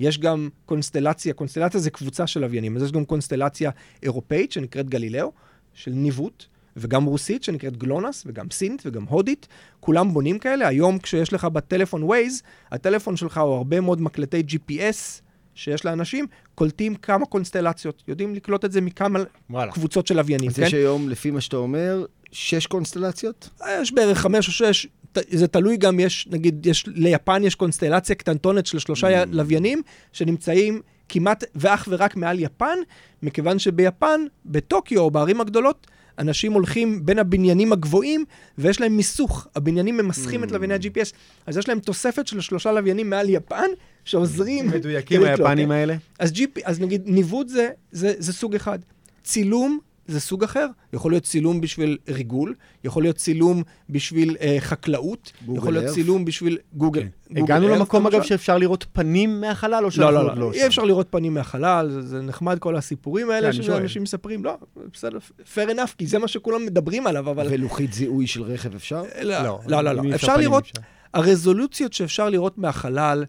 יש 0.00 0.18
גם 0.18 0.48
קונסטלציה, 0.66 1.34
קונסטלציה 1.34 1.80
זה 1.80 1.90
קבוצה 1.90 2.26
של 2.26 2.40
לוויינים, 2.40 2.76
אז 2.76 2.82
יש 2.82 2.92
גם 2.92 3.04
קונסטלציה 3.04 3.70
אירופאית 4.02 4.52
שנקראת 4.52 4.88
גלילאו, 4.88 5.32
של 5.74 5.90
ניווט, 5.90 6.44
וגם 6.76 7.04
רוסית 7.04 7.44
שנקראת 7.44 7.76
גלונס, 7.76 8.24
וגם 8.26 8.50
סינית 8.50 8.82
וגם 8.86 9.04
הודית, 9.04 9.48
כולם 9.80 10.12
בונים 10.12 10.38
כאלה. 10.38 10.68
היום 10.68 10.98
כשיש 10.98 11.32
לך 11.32 11.44
בטלפון 11.44 12.10
Waze, 12.10 12.42
הטלפון 12.70 13.16
שלך 13.16 13.38
הוא 13.38 13.54
הרבה 13.54 13.80
מאוד 13.80 14.00
מקלטי 14.00 14.42
GPS 14.48 15.22
שיש 15.54 15.84
לאנשים, 15.84 16.26
קולטים 16.54 16.94
כמה 16.94 17.26
קונסטלציות, 17.26 18.02
יודעים 18.08 18.34
לקלוט 18.34 18.64
את 18.64 18.72
זה 18.72 18.80
מכמה 18.80 19.18
וואלה. 19.50 19.72
קבוצות 19.72 20.06
של 20.06 20.16
לוויינים, 20.16 20.50
אז 20.50 20.56
כן? 20.56 20.62
יש 20.62 20.74
היום, 20.74 21.08
לפי 21.08 21.30
מה 21.30 21.40
שאתה 21.40 21.56
אומר, 21.56 22.04
שש 22.36 22.66
קונסטלציות? 22.66 23.48
יש 23.82 23.92
בערך 23.92 24.18
חמש 24.18 24.46
או 24.48 24.52
שש, 24.52 24.86
זה 25.30 25.48
תלוי 25.48 25.76
גם, 25.76 26.00
יש, 26.00 26.28
נגיד, 26.30 26.66
יש, 26.66 26.84
ליפן 26.86 27.44
יש 27.44 27.54
קונסטלציה 27.54 28.14
קטנטונת 28.14 28.66
של 28.66 28.78
שלושה 28.78 29.22
Mm. 29.22 29.26
לוויינים 29.30 29.82
שנמצאים 30.12 30.80
כמעט 31.08 31.44
ואך 31.54 31.88
ורק 31.90 32.16
מעל 32.16 32.40
יפן, 32.40 32.78
מכיוון 33.22 33.58
שביפן, 33.58 34.20
בטוקיו 34.46 35.00
או 35.00 35.10
בערים 35.10 35.40
הגדולות, 35.40 35.86
אנשים 36.18 36.52
הולכים 36.52 37.06
בין 37.06 37.18
הבניינים 37.18 37.72
הגבוהים 37.72 38.24
ויש 38.58 38.80
להם 38.80 38.96
מיסוך. 38.96 39.46
הבניינים 39.54 39.96
ממסכים 39.96 40.42
Mm. 40.42 40.46
את 40.46 40.52
לווייני 40.52 40.74
ה-GPS, 40.74 41.12
אז 41.46 41.56
יש 41.56 41.68
להם 41.68 41.78
תוספת 41.80 42.26
של 42.26 42.40
שלושה 42.40 42.72
לוויינים 42.72 43.10
מעל 43.10 43.30
יפן 43.30 43.66
שעוזרים. 44.04 44.66
מדויקים 44.68 45.22
היפנים? 45.24 45.70
האלה. 45.70 45.96
אז, 46.18 46.32
GP, 46.32 46.60
אז 46.64 46.80
נגיד 46.80 47.02
ניווט 47.06 47.48
זה, 47.48 47.68
זה, 47.92 48.14
זה 48.18 48.32
סוג 48.32 48.54
אחד. 48.54 48.78
צילום 49.24 49.78
זה 50.06 50.20
סוג 50.20 50.44
אחר. 50.44 50.66
יכול 50.92 51.12
להיות 51.12 51.22
צילום 51.22 51.60
בשביל 51.60 51.98
ריגול, 52.08 52.54
יכול 52.84 53.02
להיות 53.02 53.16
צילום 53.16 53.62
בשביל 53.90 54.36
אה, 54.40 54.56
חקלאות, 54.60 55.32
יכול 55.54 55.72
להיות 55.72 55.86
Earth. 55.86 55.94
צילום 55.94 56.24
בשביל 56.24 56.58
גוגל. 56.74 57.06
גוגל 57.28 57.42
הגענו 57.42 57.68
למקום, 57.68 58.06
אגב. 58.06 58.22
שאפשר 58.22 58.58
לראות 58.58 58.86
פנים 58.92 59.40
מהחלל, 59.40 59.74
או 59.74 59.82
לא, 59.82 59.90
שאנחנו 59.90 60.12
לא, 60.12 60.18
עוד 60.20 60.38
לא, 60.38 60.46
לא 60.46 60.52
אי? 60.52 60.66
אפשר 60.66 60.84
לראות 60.84 61.06
פנים 61.10 61.34
מהחלל, 61.34 61.90
זה, 61.90 62.02
זה 62.02 62.22
נחמד 62.22 62.58
כל 62.58 62.76
הסיפורים 62.76 63.26
כן, 63.26 63.32
האלה 63.32 63.52
שואל. 63.52 63.66
שאנשים 63.66 64.02
מספרים, 64.02 64.44
לא, 64.44 64.56
בסדר, 64.92 65.18
fair 65.54 65.68
enough, 65.68 65.94
כי 65.98 66.06
זה 66.06 66.18
מה 66.18 66.28
שכולם 66.28 66.66
מדברים 66.66 67.06
עליו, 67.06 67.30
אבל... 67.30 67.46
ולוחית 67.50 67.92
זיהוי 67.92 68.26
של 68.26 68.42
רכב 68.42 68.74
אפשר? 68.74 69.02
לא, 69.22 69.42
לא, 69.42 69.58
לא, 69.66 69.80
לא, 69.80 69.92
לא. 69.92 70.14
אפשר 70.14 70.36
לראות, 70.36 70.64
אפשר. 70.64 70.80
הרזולוציות 71.14 71.92
שאפשר 71.92 72.30
לראות 72.30 72.58
מהחלל, 72.58 73.24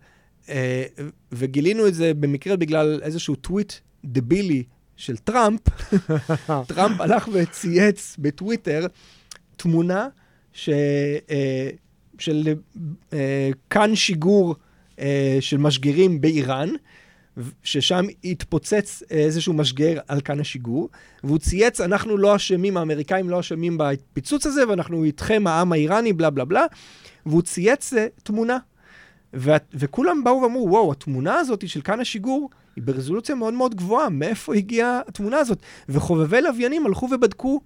אה, 0.49 0.83
וגילינו 1.31 1.87
את 1.87 1.93
זה 1.93 2.13
במקרה 2.13 2.55
בגלל 2.55 2.99
איזשהו 3.03 3.35
טוויט 3.35 3.73
דבילי 4.05 4.63
של 4.97 5.17
טראמפ, 5.17 5.61
טראמפ 6.67 7.01
הלך 7.01 7.29
וצייץ 7.33 8.15
בטוויטר 8.19 8.87
תמונה 9.57 10.07
ש, 10.53 10.69
אה, 11.29 11.69
של 12.19 12.53
אה, 13.13 13.49
כאן 13.69 13.95
שיגור 13.95 14.55
אה, 14.99 15.37
של 15.39 15.57
משגרים 15.57 16.21
באיראן, 16.21 16.69
ששם 17.63 18.05
התפוצץ 18.23 19.03
איזשהו 19.09 19.53
משגר 19.53 19.99
על 20.07 20.21
כאן 20.21 20.39
השיגור, 20.39 20.89
והוא 21.23 21.37
צייץ, 21.37 21.81
אנחנו 21.81 22.17
לא 22.17 22.35
אשמים, 22.35 22.77
האמריקאים 22.77 23.29
לא 23.29 23.39
אשמים 23.39 23.77
בפיצוץ 23.77 24.45
הזה, 24.45 24.69
ואנחנו 24.69 25.03
איתכם, 25.03 25.47
העם 25.47 25.71
האיראני, 25.71 26.13
בלה 26.13 26.29
בלה 26.29 26.45
בלה, 26.45 26.65
והוא 27.25 27.41
צייץ 27.41 27.93
אה, 27.93 28.07
תמונה. 28.23 28.57
ו- 29.33 29.51
וכולם 29.73 30.23
באו 30.23 30.41
ואמרו, 30.41 30.69
וואו, 30.69 30.91
התמונה 30.91 31.35
הזאת 31.35 31.69
של 31.69 31.81
כאן 31.81 31.99
השיגור 31.99 32.49
היא 32.75 32.83
ברזולוציה 32.83 33.35
מאוד 33.35 33.53
מאוד 33.53 33.75
גבוהה, 33.75 34.09
מאיפה 34.09 34.55
הגיעה 34.55 35.01
התמונה 35.07 35.37
הזאת? 35.37 35.59
וחובבי 35.89 36.41
לוויינים 36.41 36.85
הלכו 36.85 37.07
ובדקו 37.11 37.61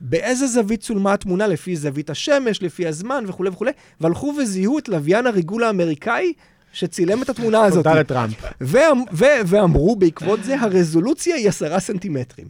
באיזה 0.00 0.46
זווית 0.46 0.80
צולמה 0.80 1.12
התמונה, 1.12 1.46
לפי 1.46 1.76
זווית 1.76 2.10
השמש, 2.10 2.62
לפי 2.62 2.86
הזמן 2.86 3.24
וכולי 3.26 3.50
וכולי, 3.50 3.70
והלכו 4.00 4.34
וזיהו 4.38 4.78
את 4.78 4.88
לוויין 4.88 5.26
הריגול 5.26 5.64
האמריקאי 5.64 6.32
שצילם 6.72 7.22
את 7.22 7.28
התמונה 7.28 7.64
הזאת. 7.64 7.84
תודה 7.84 8.00
לטראמפ. 8.00 8.34
ואמרו 9.46 9.96
בעקבות 9.96 10.44
זה, 10.44 10.60
הרזולוציה 10.60 11.36
היא 11.36 11.48
עשרה 11.48 11.80
סנטימטרים. 11.80 12.48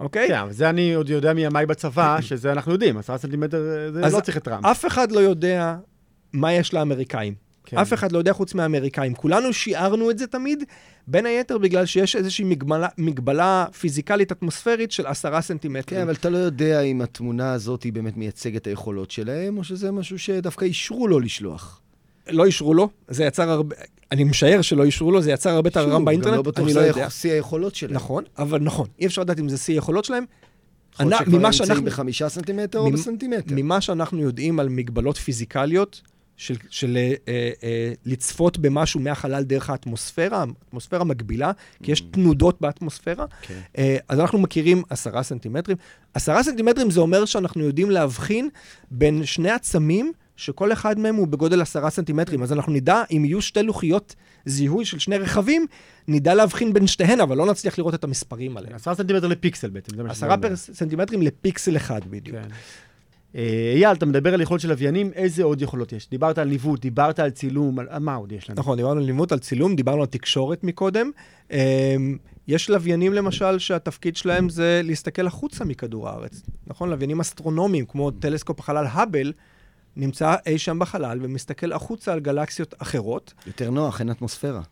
אוקיי? 0.00 0.28
כן, 0.28 0.38
אבל 0.38 0.52
זה 0.52 0.70
אני 0.70 0.94
עוד 0.94 1.08
יודע 1.08 1.32
מימיי 1.32 1.66
בצבא, 1.66 2.20
שזה 2.20 2.52
אנחנו 2.52 2.72
יודעים, 2.72 2.98
עשרה 2.98 3.18
סנטימטר, 3.18 3.62
זה 3.92 4.00
לא 4.00 4.20
צריך 4.20 4.36
את 4.36 4.44
טראמפ. 4.44 4.64
אף 4.64 4.86
אחד 4.86 5.12
לא 5.12 5.20
יודע 5.20 5.76
מה 6.32 6.52
יש 6.52 6.74
לאמריקאים. 6.74 7.45
כן. 7.66 7.78
אף 7.78 7.92
אחד 7.92 8.12
לא 8.12 8.18
יודע 8.18 8.32
חוץ 8.32 8.54
מהאמריקאים. 8.54 9.14
כולנו 9.14 9.52
שיערנו 9.52 10.10
את 10.10 10.18
זה 10.18 10.26
תמיד, 10.26 10.64
בין 11.06 11.26
היתר 11.26 11.58
בגלל 11.58 11.86
שיש 11.86 12.16
איזושהי 12.16 12.44
מגבלה, 12.44 12.88
מגבלה 12.98 13.66
פיזיקלית 13.80 14.32
אטמוספרית 14.32 14.92
של 14.92 15.06
עשרה 15.06 15.42
סנטימטרים. 15.42 16.00
כן, 16.00 16.02
אבל 16.02 16.14
אתה 16.14 16.30
לא 16.30 16.38
יודע 16.38 16.80
אם 16.80 17.00
התמונה 17.00 17.52
הזאת 17.52 17.82
היא 17.82 17.92
באמת 17.92 18.16
מייצגת 18.16 18.62
את 18.62 18.66
היכולות 18.66 19.10
שלהם, 19.10 19.58
או 19.58 19.64
שזה 19.64 19.92
משהו 19.92 20.18
שדווקא 20.18 20.64
אישרו 20.64 21.08
לו 21.08 21.20
לשלוח. 21.20 21.80
לא 22.28 22.44
אישרו 22.44 22.74
לו, 22.74 22.88
זה 23.08 23.24
יצר 23.24 23.50
הרבה, 23.50 23.76
אני 24.12 24.24
משער 24.24 24.62
שלא 24.62 24.84
אישרו 24.84 25.10
לו, 25.10 25.22
זה 25.22 25.30
יצר 25.30 25.50
הרבה 25.50 25.70
טררם 25.70 26.04
באינטרנט, 26.04 26.32
גם 26.32 26.36
לא 26.36 26.42
בטוח 26.42 26.64
אני 26.64 26.74
לא 26.74 26.80
שזה 26.80 26.88
יודע. 26.88 27.10
שיא 27.10 27.32
היכולות 27.32 27.74
שלהם. 27.74 27.94
נכון, 27.94 28.24
אבל 28.38 28.60
נכון, 28.60 28.88
אי 28.98 29.06
אפשר 29.06 29.22
לדעת 29.22 29.38
אם 29.40 29.48
זה 29.48 29.58
שיא 29.58 29.74
היכולות 29.74 30.04
שלהם. 30.04 30.24
יכול 30.94 31.06
להיות 31.06 31.20
שכבר 31.20 31.38
נמצאים 31.38 31.84
בחמישה 31.84 32.28
סנטימטר 32.28 32.78
או 32.78 32.90
בסנטימטר. 32.90 33.54
ממה 33.56 33.80
שאנחנו 33.80 34.20
יודעים 34.20 34.60
על 34.60 34.68
מגבלות 34.68 35.16
פיזיקליות, 35.16 36.00
של, 36.36 36.54
של 36.70 36.96
אה, 36.96 37.12
אה, 37.62 37.92
לצפות 38.04 38.58
במשהו 38.58 39.00
מהחלל 39.00 39.42
דרך 39.42 39.70
האטמוספירה, 39.70 40.44
האטמוספירה 40.64 41.04
מגבילה, 41.04 41.52
כי 41.82 41.92
יש 41.92 42.00
תנודות 42.00 42.60
באטמוספירה, 42.60 43.26
כן. 43.42 43.60
אה, 43.78 43.96
אז 44.08 44.20
אנחנו 44.20 44.38
מכירים 44.38 44.82
עשרה 44.90 45.22
סנטימטרים. 45.22 45.76
עשרה 46.14 46.42
סנטימטרים 46.42 46.90
זה 46.90 47.00
אומר 47.00 47.24
שאנחנו 47.24 47.64
יודעים 47.64 47.90
להבחין 47.90 48.48
בין 48.90 49.24
שני 49.24 49.50
עצמים, 49.50 50.12
שכל 50.36 50.72
אחד 50.72 50.98
מהם 50.98 51.14
הוא 51.14 51.26
בגודל 51.26 51.60
עשרה 51.60 51.90
סנטימטרים. 51.90 52.42
אז 52.42 52.52
אנחנו 52.52 52.72
נדע, 52.72 53.02
אם 53.10 53.24
יהיו 53.24 53.42
שתי 53.42 53.62
לוחיות 53.62 54.14
זיהוי 54.44 54.84
של 54.84 54.98
שני 54.98 55.18
רכבים, 55.18 55.66
נדע 56.08 56.34
להבחין 56.34 56.72
בין 56.72 56.86
שתיהן, 56.86 57.20
אבל 57.20 57.36
לא 57.36 57.46
נצליח 57.46 57.78
לראות 57.78 57.94
את 57.94 58.04
המספרים 58.04 58.56
עליהם. 58.56 58.74
עשרה 58.74 58.94
סנטימטר 58.94 59.26
לפיקסל 59.26 59.70
בעצם, 59.70 59.96
זה 59.96 60.02
מה 60.02 60.14
שזה 60.14 60.26
עשרה 60.26 60.34
אומר. 60.34 60.48
פר 60.48 60.56
סנטימטרים 60.56 61.22
לפיקסל 61.22 61.76
אחד 61.76 62.00
בדיוק. 62.10 62.36
כן. 62.36 62.48
אה, 63.34 63.72
אייל, 63.74 63.92
אתה 63.92 64.06
מדבר 64.06 64.34
על 64.34 64.40
יכולות 64.40 64.60
של 64.60 64.68
לוויינים, 64.68 65.10
איזה 65.14 65.44
עוד 65.44 65.62
יכולות 65.62 65.92
יש? 65.92 66.10
דיברת 66.10 66.38
על 66.38 66.48
ניווט, 66.48 66.80
דיברת 66.80 67.18
על 67.18 67.30
צילום, 67.30 67.78
על 67.78 67.98
מה 67.98 68.14
עוד 68.14 68.32
יש 68.32 68.50
לנו? 68.50 68.58
נכון, 68.58 68.76
דיברנו 68.76 69.00
על 69.00 69.06
ניווט, 69.06 69.32
על 69.32 69.38
צילום, 69.38 69.76
דיברנו 69.76 70.00
על 70.00 70.06
תקשורת 70.06 70.64
מקודם. 70.64 71.10
אמ, 71.50 71.56
יש 72.48 72.70
לוויינים 72.70 73.12
למשל 73.12 73.58
שהתפקיד 73.58 74.16
שלהם 74.16 74.48
זה 74.48 74.80
להסתכל 74.84 75.26
החוצה 75.26 75.64
מכדור 75.64 76.08
הארץ. 76.08 76.42
נכון? 76.66 76.90
לוויינים 76.90 77.20
אסטרונומיים, 77.20 77.86
כמו 77.86 78.10
טלסקופ 78.10 78.60
החלל 78.60 78.86
האבל, 78.86 79.32
נמצא 79.96 80.34
אי 80.46 80.58
שם 80.58 80.78
בחלל 80.78 81.18
ומסתכל 81.22 81.72
החוצה 81.72 82.12
על 82.12 82.20
גלקסיות 82.20 82.74
אחרות. 82.78 83.34
יותר 83.46 83.70
נוח, 83.70 84.00
אין 84.00 84.10
אטמוספירה. 84.10 84.62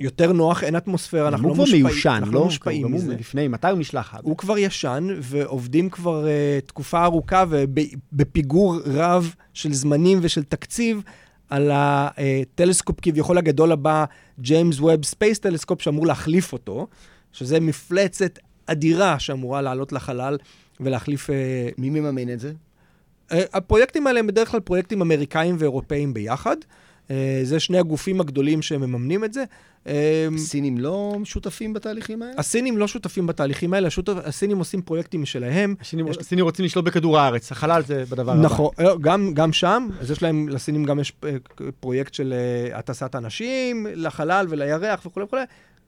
יותר 0.00 0.32
נוח, 0.32 0.64
אין 0.64 0.76
אטמוספירה, 0.76 1.28
אנחנו 1.28 1.48
לא 1.48 1.48
הוא 1.48 1.54
כבר 1.54 1.62
מושפעים, 1.64 1.86
מיושן, 1.86 2.10
אנחנו 2.10 2.32
לא? 2.32 2.40
לא 2.40 2.44
מושפעים 2.44 2.92
מזה. 2.92 3.14
לפני, 3.14 3.48
מתי 3.48 3.68
הוא 3.68 3.78
נשלח? 3.78 4.14
הוא 4.22 4.36
כבר 4.36 4.58
ישן, 4.58 5.08
ועובדים 5.20 5.90
כבר 5.90 6.24
אה, 6.24 6.66
תקופה 6.66 7.04
ארוכה 7.04 7.44
ובפיגור 7.48 8.76
רב 8.86 9.34
של 9.54 9.72
זמנים 9.72 10.18
ושל 10.22 10.42
תקציב 10.42 11.02
על 11.50 11.70
הטלסקופ 11.72 13.00
כביכול 13.02 13.38
הגדול 13.38 13.72
הבא, 13.72 14.04
James 14.40 14.80
Webb 14.80 15.04
Space 15.04 15.38
Telescope, 15.38 15.82
שאמור 15.82 16.06
להחליף 16.06 16.52
אותו, 16.52 16.86
שזה 17.32 17.60
מפלצת 17.60 18.38
אדירה 18.66 19.18
שאמורה 19.18 19.62
לעלות 19.62 19.92
לחלל 19.92 20.38
ולהחליף... 20.80 21.30
אה, 21.30 21.32
מי 21.78 21.90
מממן 21.90 22.32
את 22.32 22.40
זה? 22.40 22.52
אה, 23.30 23.34
הפרויקטים 23.52 24.06
האלה 24.06 24.20
הם 24.20 24.26
בדרך 24.26 24.50
כלל 24.50 24.60
פרויקטים 24.60 25.00
אמריקאים 25.02 25.56
ואירופאים 25.58 26.14
ביחד. 26.14 26.56
Uh, 27.08 27.10
זה 27.42 27.60
שני 27.60 27.78
הגופים 27.78 28.20
הגדולים 28.20 28.62
שמממנים 28.62 29.24
את 29.24 29.32
זה. 29.32 29.44
Uh, 29.84 29.88
סינים 30.36 30.78
לא 30.78 31.16
שותפים 31.24 31.72
בתהליכים 31.72 32.22
האלה? 32.22 32.34
הסינים 32.38 32.78
לא 32.78 32.88
שותפים 32.88 33.26
בתהליכים 33.26 33.74
האלה, 33.74 33.86
השותף, 33.86 34.12
הסינים 34.24 34.58
עושים 34.58 34.82
פרויקטים 34.82 35.22
משלהם. 35.22 35.74
הסינים- 35.80 36.08
יש- 36.08 36.16
הסינים 36.20 36.44
רוצים 36.44 36.64
לשלוט 36.64 36.84
בכדור 36.84 37.18
הארץ, 37.18 37.52
החלל 37.52 37.82
זה 37.86 38.04
בדבר 38.10 38.32
הבא. 38.32 38.40
נכון, 38.42 38.70
לא, 38.78 38.98
גם, 39.00 39.30
גם 39.34 39.52
שם, 39.52 39.88
אז 40.00 40.10
יש 40.10 40.22
להם, 40.22 40.48
לסינים 40.48 40.84
גם 40.84 41.00
יש 41.00 41.12
אה, 41.24 41.36
פרויקט 41.80 42.14
של 42.14 42.34
אה, 42.72 42.78
הטסת 42.78 43.14
אנשים 43.14 43.86
לחלל 43.94 44.46
ולירח 44.48 45.06
וכולי 45.06 45.24
וכולי, 45.26 45.42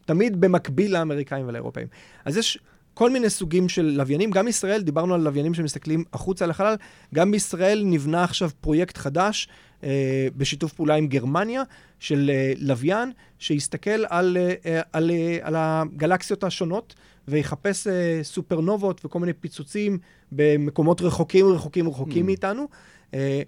תמיד 0.07 0.41
במקביל 0.41 0.93
לאמריקאים 0.93 1.49
ולאירופאים. 1.49 1.87
אז 2.25 2.37
יש 2.37 2.59
כל 3.01 3.11
מיני 3.11 3.31
סוגים 3.31 3.69
של 3.69 3.95
לוויינים, 3.97 4.31
גם 4.31 4.49
ישראל, 4.49 4.83
דיברנו 4.83 5.15
על 5.15 5.21
לוויינים 5.21 5.55
שמסתכלים 5.55 6.05
החוצה 6.13 6.47
לחלל, 6.47 6.75
גם 7.15 7.31
בישראל 7.31 7.83
נבנה 7.85 8.25
עכשיו 8.25 8.51
פרויקט 8.61 8.97
חדש 8.97 9.49
אה, 9.85 10.29
בשיתוף 10.37 10.73
פעולה 10.73 10.95
עם 10.95 11.07
גרמניה, 11.07 11.63
של 11.99 12.31
אה, 12.35 12.53
לוויין, 12.59 13.13
שיסתכל 13.39 14.05
על, 14.09 14.37
אה, 14.41 14.55
אה, 14.67 14.81
על, 14.93 15.11
אה, 15.11 15.39
על 15.43 15.55
הגלקסיות 15.59 16.45
השונות. 16.45 16.95
ויחפש 17.29 17.87
אה, 17.87 18.21
סופרנובות 18.23 19.05
וכל 19.05 19.19
מיני 19.19 19.33
פיצוצים 19.33 19.99
במקומות 20.33 21.01
רחוקים 21.01 21.47
רחוקים 21.47 21.89
רחוקים 21.89 22.23
Mm. 22.23 22.27
מאיתנו. 22.27 22.69
אה, 23.15 23.43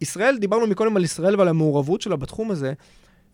ישראל, 0.00 0.38
דיברנו 0.38 0.66
מקודם 0.66 0.96
על 0.96 1.04
ישראל 1.04 1.36
ועל 1.36 1.48
המעורבות 1.48 2.02
שלה 2.02 2.16
בתחום 2.16 2.50
הזה. 2.50 2.72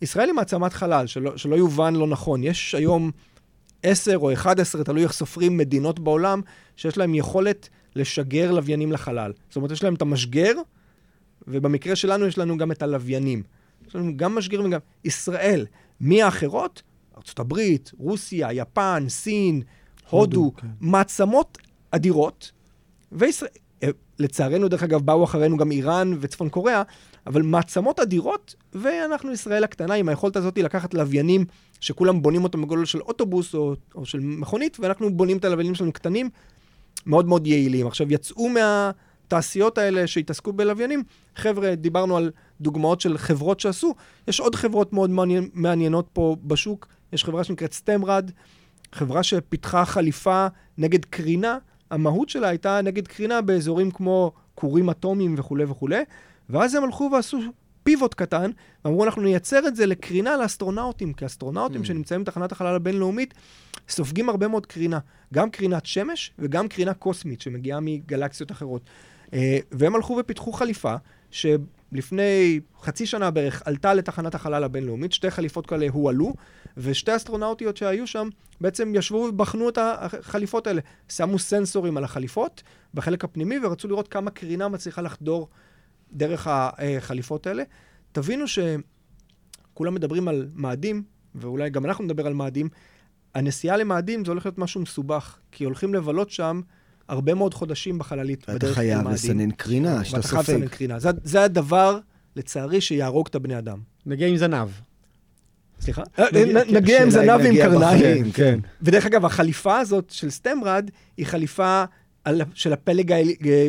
ישראל 0.01 0.27
היא 0.27 0.35
מעצמת 0.35 0.73
חלל, 0.73 1.07
שלא, 1.07 1.37
שלא 1.37 1.55
יובן 1.55 1.95
לא 1.95 2.07
נכון. 2.07 2.43
יש 2.43 2.75
היום 2.75 3.11
10 3.83 4.17
או 4.17 4.33
11, 4.33 4.83
תלוי 4.83 5.03
איך 5.03 5.11
סופרים, 5.11 5.57
מדינות 5.57 5.99
בעולם, 5.99 6.41
שיש 6.75 6.97
להם 6.97 7.15
יכולת 7.15 7.69
לשגר 7.95 8.51
לוויינים 8.51 8.91
לחלל. 8.91 9.33
זאת 9.49 9.55
אומרת, 9.55 9.71
יש 9.71 9.83
להם 9.83 9.93
את 9.93 10.01
המשגר, 10.01 10.53
ובמקרה 11.47 11.95
שלנו 11.95 12.25
יש 12.25 12.37
לנו 12.37 12.57
גם 12.57 12.71
את 12.71 12.81
הלוויינים. 12.81 13.43
יש 13.87 13.95
לנו 13.95 14.17
גם 14.17 14.35
משגר 14.35 14.61
וגם... 14.65 14.79
ישראל, 15.03 15.65
מי 16.01 16.23
האחרות? 16.23 16.81
ארה"ב, 17.17 17.53
רוסיה, 17.97 18.53
יפן, 18.53 19.05
סין, 19.09 19.61
הודו, 20.09 20.39
הודו, 20.39 20.55
כן. 20.55 20.67
מעצמות 20.79 21.57
אדירות, 21.91 22.51
וישראל... 23.11 23.49
אה, 23.83 23.89
לצערנו, 24.19 24.67
דרך 24.67 24.83
אגב, 24.83 25.01
באו 25.01 25.23
אחרינו 25.23 25.57
גם 25.57 25.71
איראן 25.71 26.13
וצפון 26.19 26.49
קוריאה, 26.49 26.83
אבל 27.27 27.41
מעצמות 27.41 27.99
אדירות, 27.99 28.55
ואנחנו 28.73 29.31
ישראל 29.31 29.63
הקטנה 29.63 29.93
עם 29.93 30.09
היכולת 30.09 30.35
הזאת 30.35 30.57
לקחת 30.57 30.93
לוויינים 30.93 31.45
שכולם 31.79 32.21
בונים 32.21 32.43
אותם 32.43 32.61
בגודל 32.61 32.85
של 32.85 33.01
אוטובוס 33.01 33.55
או, 33.55 33.75
או 33.95 34.05
של 34.05 34.19
מכונית, 34.19 34.77
ואנחנו 34.79 35.17
בונים 35.17 35.37
את 35.37 35.45
הלוויינים 35.45 35.75
שלנו 35.75 35.91
קטנים, 35.91 36.29
מאוד 37.05 37.27
מאוד 37.27 37.47
יעילים. 37.47 37.87
עכשיו, 37.87 38.13
יצאו 38.13 38.49
התעשיות 39.29 39.77
האלה 39.77 40.07
שהתעסקו 40.07 40.53
בלוויינים, 40.53 41.03
חבר'ה, 41.35 41.75
דיברנו 41.75 42.17
על 42.17 42.31
דוגמאות 42.61 43.01
של 43.01 43.17
חברות 43.17 43.59
שעשו, 43.59 43.95
יש 44.27 44.39
עוד 44.39 44.55
חברות 44.55 44.93
מאוד 44.93 45.09
מעניין, 45.09 45.49
מעניינות 45.53 46.07
פה 46.13 46.35
בשוק, 46.43 46.87
יש 47.13 47.23
חברה 47.23 47.43
שנקראת 47.43 47.73
סטמרד, 47.73 48.31
חברה 48.91 49.23
שפיתחה 49.23 49.85
חליפה 49.85 50.47
נגד 50.77 51.05
קרינה, 51.05 51.57
המהות 51.91 52.29
שלה 52.29 52.47
הייתה 52.47 52.81
נגד 52.81 53.07
קרינה 53.07 53.41
באזורים 53.41 53.91
כמו 53.91 54.31
כורים 54.55 54.89
אטומיים 54.89 55.35
וכולי 55.37 55.63
וכולי, 55.63 56.03
ואז 56.49 56.75
הם 56.75 56.83
הלכו 56.83 57.09
ועשו 57.13 57.39
פיבוט 57.89 58.13
קטן, 58.13 58.51
ואמרו, 58.85 59.05
אנחנו 59.05 59.21
נייצר 59.21 59.67
את 59.67 59.75
זה 59.75 59.85
לקרינה 59.85 60.37
לאסטרונאוטים, 60.37 61.13
כי 61.13 61.25
אסטרונאוטים 61.25 61.81
mm. 61.81 61.85
שנמצאים 61.85 62.23
בתחנת 62.23 62.51
החלל 62.51 62.75
הבינלאומית 62.75 63.33
סופגים 63.89 64.29
הרבה 64.29 64.47
מאוד 64.47 64.65
קרינה, 64.65 64.99
גם 65.33 65.49
קרינת 65.49 65.85
שמש 65.85 66.31
וגם 66.39 66.67
קרינה 66.67 66.93
קוסמית 66.93 67.41
שמגיעה 67.41 67.79
מגלקסיות 67.79 68.51
אחרות. 68.51 68.81
אה, 69.33 69.57
והם 69.71 69.95
הלכו 69.95 70.17
ופיתחו 70.19 70.51
חליפה, 70.51 70.95
שלפני 71.31 72.59
חצי 72.81 73.05
שנה 73.05 73.31
בערך 73.31 73.61
עלתה 73.65 73.93
לתחנת 73.93 74.35
החלל 74.35 74.63
הבינלאומית, 74.63 75.13
שתי 75.13 75.31
חליפות 75.31 75.65
כאלה 75.65 75.87
הועלו, 75.91 76.33
ושתי 76.77 77.15
אסטרונאוטיות 77.15 77.77
שהיו 77.77 78.07
שם 78.07 78.29
בעצם 78.61 78.91
ישבו 78.95 79.17
ובחנו 79.17 79.69
את 79.69 79.77
החליפות 79.81 80.67
האלה. 80.67 80.81
שמו 81.09 81.39
סנסורים 81.39 81.97
על 81.97 82.03
החליפות 82.03 82.63
בחלק 82.93 83.23
הפנימי 83.23 83.55
ורצו 83.63 83.87
לראות 83.87 84.07
כמה 84.07 84.31
קרינה 84.31 84.67
מצליחה 84.67 85.01
לחדור 85.01 85.47
דרך 86.11 86.47
החליפות 86.51 87.47
האלה. 87.47 87.63
תבינו 88.11 88.45
שכולם 88.47 89.93
מדברים 89.93 90.27
על 90.27 90.47
מאדים, 90.53 91.03
ואולי 91.35 91.69
גם 91.69 91.85
אנחנו 91.85 92.03
נדבר 92.03 92.27
על 92.27 92.33
מאדים. 92.33 92.69
הנסיעה 93.35 93.77
למאדים 93.77 94.25
זה 94.25 94.31
הולך 94.31 94.45
להיות 94.45 94.57
משהו 94.57 94.81
מסובך, 94.81 95.37
כי 95.51 95.63
הולכים 95.63 95.93
לבלות 95.93 96.29
שם 96.29 96.61
הרבה 97.07 97.33
מאוד 97.33 97.53
חודשים 97.53 97.97
בחללית 97.97 98.49
ואתה 98.49 98.73
חייב 98.73 99.07
לסנן 99.07 99.51
קרינה, 99.51 100.03
שאתה 100.03 100.21
סופג. 100.21 100.35
ואתה 100.35 100.45
חייב 100.45 100.57
לסנן 100.57 100.67
קרינה. 100.67 100.99
זה, 100.99 101.09
זה 101.23 101.43
הדבר, 101.43 101.99
לצערי, 102.35 102.81
שיהרוג 102.81 103.27
את 103.27 103.35
הבני 103.35 103.57
אדם. 103.57 103.79
נגיע 104.05 104.27
עם 104.27 104.37
זנב. 104.37 104.69
סליחה? 105.81 106.03
אה, 106.19 106.25
נגיע 106.71 107.03
עם 107.03 107.09
זנב 107.09 107.39
ועם 107.43 107.55
קרניים. 107.55 108.31
כן. 108.31 108.59
ודרך 108.81 109.05
אגב, 109.05 109.25
החליפה 109.25 109.79
הזאת 109.79 110.09
של 110.09 110.29
סטמרד 110.29 110.89
היא 111.17 111.25
חליפה 111.25 111.83
על, 112.23 112.41
של 112.53 112.73
הפלג 112.73 113.13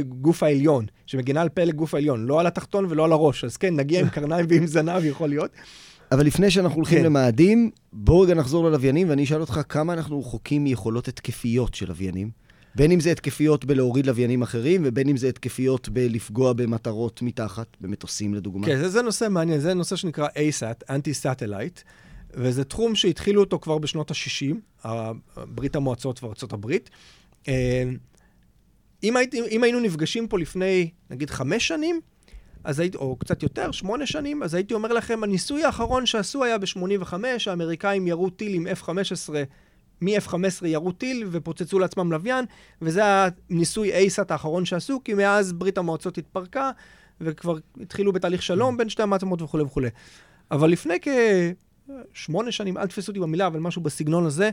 הגוף 0.01 0.43
העליון, 0.43 0.87
שמגינה 1.07 1.41
על 1.41 1.49
פלג 1.49 1.75
גוף 1.75 1.95
העליון, 1.95 2.27
לא 2.27 2.41
על 2.41 2.47
התחתון 2.47 2.87
ולא 2.89 3.05
על 3.05 3.13
הראש. 3.13 3.45
אז 3.45 3.57
כן, 3.57 3.77
נגיע 3.77 4.01
עם 4.01 4.09
קרניים 4.15 4.47
ועם 4.49 4.67
זנב, 4.67 5.05
יכול 5.05 5.29
להיות. 5.29 5.51
אבל 6.13 6.27
לפני 6.27 6.51
שאנחנו 6.51 6.77
הולכים 6.77 6.99
כן. 6.99 7.05
למאדים, 7.05 7.71
בואו 7.93 8.21
רגע 8.21 8.35
נחזור 8.35 8.65
ללוויינים, 8.65 9.09
ואני 9.09 9.25
אשאל 9.25 9.41
אותך 9.41 9.61
כמה 9.69 9.93
אנחנו 9.93 10.21
רחוקים 10.21 10.65
מיכולות 10.65 11.09
התקפיות 11.09 11.75
של 11.75 11.89
לוויינים. 11.89 12.31
בין 12.75 12.93
אם 12.93 13.01
זה 13.01 13.13
התקפיות 13.13 13.65
בלהוריד 13.65 14.07
לוויינים 14.07 14.43
אחרים, 14.43 14.83
ובין 14.85 15.09
אם 15.09 15.17
זה 15.17 15.29
התקפיות 15.29 15.89
בלפגוע 15.89 16.53
במטרות 16.53 17.23
מתחת, 17.23 17.67
במטוסים 17.81 18.35
לדוגמה. 18.35 18.67
כן, 18.67 18.79
זה, 18.79 18.89
זה 18.89 19.03
נושא 19.03 19.27
מעניין, 19.31 19.61
זה 19.61 19.75
נושא 19.75 19.97
שנקרא 19.97 20.29
ASAT, 20.29 20.85
Anti-Satellite, 20.89 21.83
וזה 22.35 22.65
תחום 22.65 22.95
שהתחילו 22.95 23.41
אותו 23.41 23.59
כבר 23.59 23.79
בשנות 23.79 24.11
ה-60, 24.11 24.89
ברית 25.37 25.77
המועצות 25.77 26.25
וארצות 26.25 26.53
הברית. 26.53 26.91
אם, 29.03 29.17
הייתי, 29.17 29.41
אם 29.51 29.63
היינו 29.63 29.81
נפגשים 29.81 30.29
פה 30.29 30.39
לפני, 30.39 30.91
נגיד, 31.11 31.31
חמש 31.31 31.69
שנים, 31.69 32.01
אז 32.65 32.81
הייתי, 32.81 32.97
או 32.97 33.17
קצת 33.17 33.43
יותר, 33.43 33.71
שמונה 33.71 34.07
שנים, 34.07 34.43
אז 34.43 34.55
הייתי 34.55 34.75
אומר 34.75 34.93
לכם, 34.93 35.25
הניסוי 35.25 35.65
האחרון 35.65 36.07
שעשו 36.07 36.45
היה 36.45 36.59
ב-85, 36.59 37.15
האמריקאים 37.47 38.07
ירו 38.07 38.31
טיל 38.31 38.55
עם 38.55 38.67
F-15, 38.67 39.31
מ-F-15 40.01 40.67
ירו 40.67 40.93
טיל 40.93 41.29
ופוצצו 41.31 41.79
לעצמם 41.79 42.13
לוויין, 42.13 42.45
וזה 42.83 43.03
הניסוי 43.51 44.07
ASAT 44.07 44.25
האחרון 44.29 44.65
שעשו, 44.65 45.01
כי 45.05 45.15
מאז 45.15 45.53
ברית 45.53 45.79
המועצות 45.79 46.19
התפרקה, 46.19 46.71
וכבר 47.21 47.57
התחילו 47.81 48.13
בתהליך 48.13 48.43
שלום 48.43 48.77
בין 48.77 48.89
שתי 48.89 49.03
המעצמות 49.03 49.43
וכולי 49.43 49.65
וכולי. 49.65 49.89
אבל 50.51 50.71
לפני 50.71 50.95
כשמונה 52.13 52.53
שנים, 52.53 52.79
אל 52.79 52.87
תפסו 52.87 53.11
אותי 53.11 53.21
במילה, 53.21 53.47
אבל 53.47 53.61
משהו 53.61 53.83
בסגנון 53.83 54.27
הזה, 54.27 54.51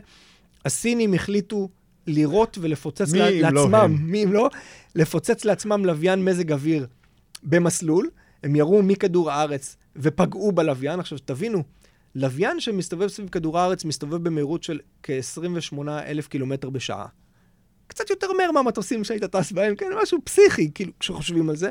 הסינים 0.64 1.14
החליטו 1.14 1.68
לירות 2.06 2.58
ולפוצץ 2.60 3.12
מי 3.12 3.40
לעצמם, 3.40 3.72
לא 3.72 3.86
מי 3.88 4.24
אם 4.24 4.32
לא, 4.32 4.50
לפוצץ 4.94 5.44
לעצמם 5.44 5.84
לוויין 5.84 6.24
מזג 6.24 6.52
אוויר 6.52 6.86
במסלול. 7.42 8.10
הם 8.42 8.56
ירו 8.56 8.82
מכדור 8.82 9.30
הארץ 9.30 9.76
ופגעו 9.96 10.52
בלוויין. 10.52 11.00
עכשיו, 11.00 11.18
תבינו, 11.18 11.62
לוויין 12.14 12.60
שמסתובב 12.60 13.08
סביב 13.08 13.28
כדור 13.28 13.58
הארץ 13.58 13.84
מסתובב 13.84 14.16
במהירות 14.16 14.62
של 14.62 14.78
כ-28 15.02 15.78
אלף 15.88 16.28
קילומטר 16.28 16.70
בשעה. 16.70 17.06
קצת 17.86 18.10
יותר 18.10 18.32
מהר 18.32 18.50
מהמטוסים 18.52 19.04
שהיית 19.04 19.24
טס 19.24 19.52
בהם, 19.52 19.76
כן, 19.76 19.86
משהו 20.02 20.18
פסיכי, 20.24 20.70
כאילו, 20.74 20.92
כשחושבים 21.00 21.50
על 21.50 21.56
זה. 21.56 21.70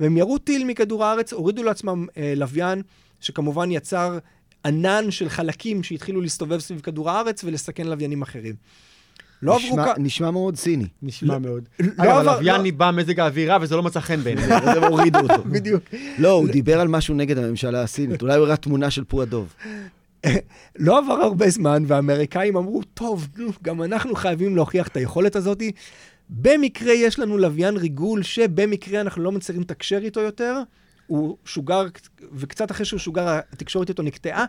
והם 0.00 0.16
ירו 0.16 0.38
טיל 0.38 0.64
מכדור 0.64 1.04
הארץ, 1.04 1.32
הורידו 1.32 1.62
לעצמם 1.62 2.06
אה, 2.16 2.32
לוויין, 2.36 2.82
שכמובן 3.20 3.70
יצר 3.70 4.18
ענן 4.64 5.10
של 5.10 5.28
חלקים 5.28 5.82
שהתחילו 5.82 6.20
להסתובב 6.20 6.58
סביב 6.58 6.80
כדור 6.80 7.10
הארץ 7.10 7.44
ולסכן 7.44 7.86
לוויינים 7.86 8.22
אחרים. 8.22 8.54
לא 9.46 9.56
עברו 9.56 9.76
כ... 9.76 9.98
נשמע 9.98 10.30
מאוד 10.30 10.56
ציני. 10.56 10.86
נשמע 11.02 11.34
לא- 11.34 11.40
מאוד. 11.40 11.68
לא 11.80 11.88
אגב, 11.96 12.16
הלוויין 12.16 12.60
ניבא 12.60 12.90
מזג 12.90 13.20
האווירה 13.20 13.58
וזה 13.60 13.76
לא 13.76 13.82
מצא 13.82 14.00
חן 14.00 14.20
בעיניי. 14.20 14.44
אז 14.54 14.76
הם 14.76 14.84
הורידו 14.84 15.18
אותו. 15.18 15.42
בדיוק. 15.44 15.82
לא, 16.18 16.30
הוא 16.30 16.48
דיבר 16.48 16.80
על 16.80 16.88
משהו 16.88 17.14
נגד 17.14 17.38
הממשלה 17.38 17.82
הסינית. 17.82 18.22
אולי 18.22 18.36
הוא 18.36 18.44
הראה 18.44 18.56
תמונה 18.56 18.90
של 18.90 19.04
פו 19.04 19.22
הדוב. 19.22 19.54
לא 20.78 20.98
עבר 20.98 21.12
הרבה 21.12 21.50
זמן, 21.50 21.82
והאמריקאים 21.86 22.56
אמרו, 22.56 22.82
טוב, 22.82 23.28
גם 23.62 23.82
אנחנו 23.82 24.14
חייבים 24.14 24.56
להוכיח 24.56 24.88
את 24.88 24.96
היכולת 24.96 25.36
הזאת. 25.36 25.62
במקרה 26.30 26.92
יש 26.92 27.18
לנו 27.18 27.38
לוויין 27.38 27.76
ריגול, 27.76 28.22
שבמקרה 28.22 29.00
אנחנו 29.00 29.22
לא 29.22 29.32
מצליחים 29.32 29.62
לתקשר 29.62 29.98
איתו 30.04 30.20
יותר. 30.20 30.60
הוא 31.06 31.36
שוגר, 31.44 31.86
וקצת 32.32 32.70
אחרי 32.70 32.86
שהוא 32.86 33.00
שוגר, 33.00 33.38
התקשורת 33.52 33.88
איתו 33.88 34.02
נקטעה. 34.02 34.44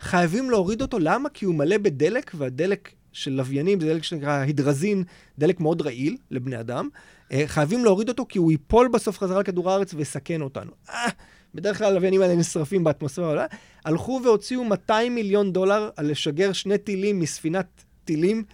חייבים 0.00 0.50
להוריד 0.50 0.82
אותו, 0.82 0.98
למה? 0.98 1.28
כי 1.28 1.44
הוא 1.44 1.54
מלא 1.54 1.78
בדלק, 1.78 2.30
והדלק 2.34 2.90
של 3.14 3.32
לוויינים, 3.32 3.80
זה 3.80 3.86
דלק 3.86 4.02
שנקרא 4.02 4.40
הידרזין, 4.40 5.04
דלק 5.38 5.60
מאוד 5.60 5.82
רעיל 5.82 6.16
לבני 6.30 6.60
אדם. 6.60 6.88
אה, 7.32 7.42
חייבים 7.46 7.84
להוריד 7.84 8.08
אותו 8.08 8.26
כי 8.28 8.38
הוא 8.38 8.52
ייפול 8.52 8.88
בסוף 8.88 9.18
חזרה 9.18 9.40
לכדור 9.40 9.70
הארץ 9.70 9.94
ויסכן 9.94 10.40
אותנו. 10.40 10.70
אה, 10.90 11.08
בדרך 11.54 11.78
כלל 11.78 11.86
הלוויינים 11.86 12.22
האלה 12.22 12.36
נשרפים 12.36 12.84
באטמוספירה. 12.84 13.46
הלכו 13.84 14.20
והוציאו 14.24 14.64
200 14.64 15.14
מיליון 15.14 15.52
דולר 15.52 15.90
על 15.96 16.10
לשגר 16.10 16.52
שני 16.52 16.78
טילים 16.78 17.20
מספינת 17.20 17.66
טילים, 18.04 18.44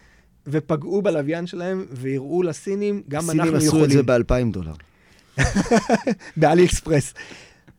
ופגעו 0.46 1.02
בלוויין 1.02 1.46
שלהם, 1.46 1.86
והראו 1.90 2.42
לסינים, 2.42 3.02
גם 3.08 3.30
אנחנו 3.30 3.36
יכולים. 3.36 3.60
סינים 3.60 3.74
עשו 3.74 3.84
את 3.84 3.90
זה 3.90 4.02
ב-2,000 4.02 4.52
דולר. 4.52 4.72
באלי 6.36 6.64
אקספרס. 6.64 7.14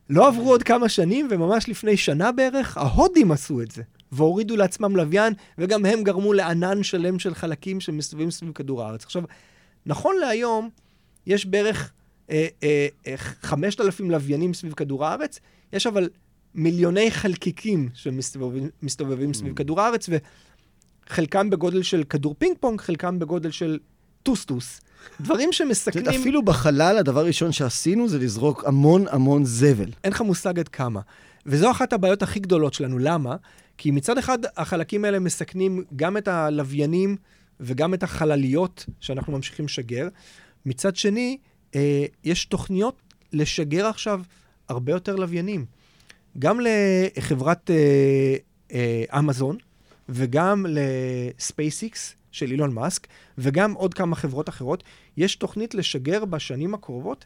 לא 0.10 0.28
עברו 0.28 0.50
עוד 0.50 0.63
כמה 0.63 0.89
שנים, 0.89 1.28
וממש 1.32 1.70
לפני 1.70 1.98
שנה 1.98 2.32
בערך, 2.32 2.78
ההודים 2.78 3.32
עשו 3.32 3.62
את 3.62 3.72
זה. 3.72 3.82
והורידו 4.12 4.56
לעצמם 4.58 4.95
לוויין, 4.95 5.34
וגם 5.58 5.86
הם 5.86 6.04
גרמו 6.04 6.34
לענן 6.34 6.84
שלם 6.84 7.19
של 7.19 7.36
חלקים 7.36 7.80
שמסתובבים 7.80 8.32
סביב 8.32 8.52
כדור 8.52 8.84
הארץ. 8.84 9.04
עכשיו, 9.04 9.24
נכון 9.86 10.15
להיום, 10.21 10.69
יש 11.26 11.45
בערך 11.45 11.91
אה, 12.30 12.47
אה, 12.63 12.88
אה, 13.08 13.17
5,000 13.17 14.12
לוויינים 14.12 14.54
סביב 14.54 14.74
כדור 14.74 15.06
הארץ, 15.06 15.39
יש 15.74 15.88
אבל 15.88 16.10
מיליוני 16.56 17.12
חלקיקים 17.12 17.89
שמסתובבים 17.93 19.34
סביב 19.34 19.54
mm. 19.54 19.56
כדור 19.56 19.82
הארץ, 19.82 20.10
וחלקם 21.10 21.50
בגודל 21.50 21.84
של 21.84 22.04
כדור 22.04 22.36
פינג 22.38 22.58
פונג, 22.60 22.82
חלקם 22.82 23.19
בגודל 23.19 23.52
של 23.52 23.80
טוסטוס. 24.24 24.82
דברים 25.21 25.52
שמסכנים... 25.52 26.21
אפילו 26.21 26.45
בחלל, 26.45 26.97
הדבר 26.97 27.19
הראשון 27.19 27.52
שעשינו 27.52 28.10
זה 28.10 28.19
לזרוק 28.19 28.63
המון 28.65 29.06
המון 29.10 29.45
זבל. 29.45 29.89
אין 30.04 30.13
לך 30.13 30.21
מושג 30.21 30.60
עד 30.60 30.67
כמה. 30.67 31.00
וזו 31.45 31.71
אחת 31.71 31.93
הבעיות 31.93 32.24
הכי 32.24 32.39
גדולות 32.39 32.74
שלנו. 32.74 33.00
למה? 33.00 33.36
כי 33.77 33.91
מצד 33.91 34.17
אחד, 34.17 34.39
החלקים 34.57 35.05
האלה 35.05 35.19
מסכנים 35.19 35.84
גם 35.95 36.17
את 36.17 36.27
הלוויינים 36.27 37.17
וגם 37.60 37.93
את 37.93 38.03
החלליות 38.03 38.86
שאנחנו 38.99 39.34
ממשיכים 39.34 39.65
לשגר. 39.65 40.07
מצד 40.65 40.95
שני, 40.95 41.38
אה, 41.75 42.05
יש 42.23 42.45
תוכניות 42.45 43.01
לשגר 43.34 43.86
עכשיו 43.88 44.21
הרבה 44.69 44.91
יותר 44.91 45.15
לוויינים. 45.15 45.65
גם 46.39 46.60
לחברת 46.62 47.71
אה, 47.71 48.36
אה, 48.71 49.19
אמזון 49.19 49.57
וגם 50.10 50.65
לספייסיקס 50.69 52.15
של 52.31 52.51
אילון 52.51 52.73
מאסק, 52.73 53.07
וגם 53.38 53.73
עוד 53.73 53.93
כמה 53.93 54.15
חברות 54.15 54.49
אחרות, 54.49 54.84
יש 55.17 55.36
תוכנית 55.36 55.75
לשגר 55.75 56.25
בשנים 56.25 56.73
הקרובות 56.73 57.25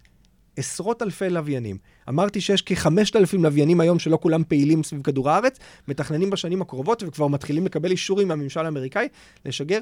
עשרות 0.58 1.02
אלפי 1.02 1.30
לוויינים. 1.30 1.78
אמרתי 2.10 2.42
שיש 2.42 2.64
כ-5,000 2.66 3.38
לוויינים 3.40 3.80
היום 3.80 4.00
שלא 4.00 4.18
כולם 4.22 4.44
פעילים 4.48 4.84
סביב 4.84 5.02
כדור 5.02 5.30
הארץ, 5.30 5.60
מתכננים 5.88 6.30
בשנים 6.30 6.62
הקרובות 6.62 7.04
וכבר 7.08 7.28
מתחילים 7.28 7.66
לקבל 7.66 7.92
אישורים 7.92 8.28
מהממשל 8.28 8.66
האמריקאי 8.66 9.08
לשגר 9.46 9.80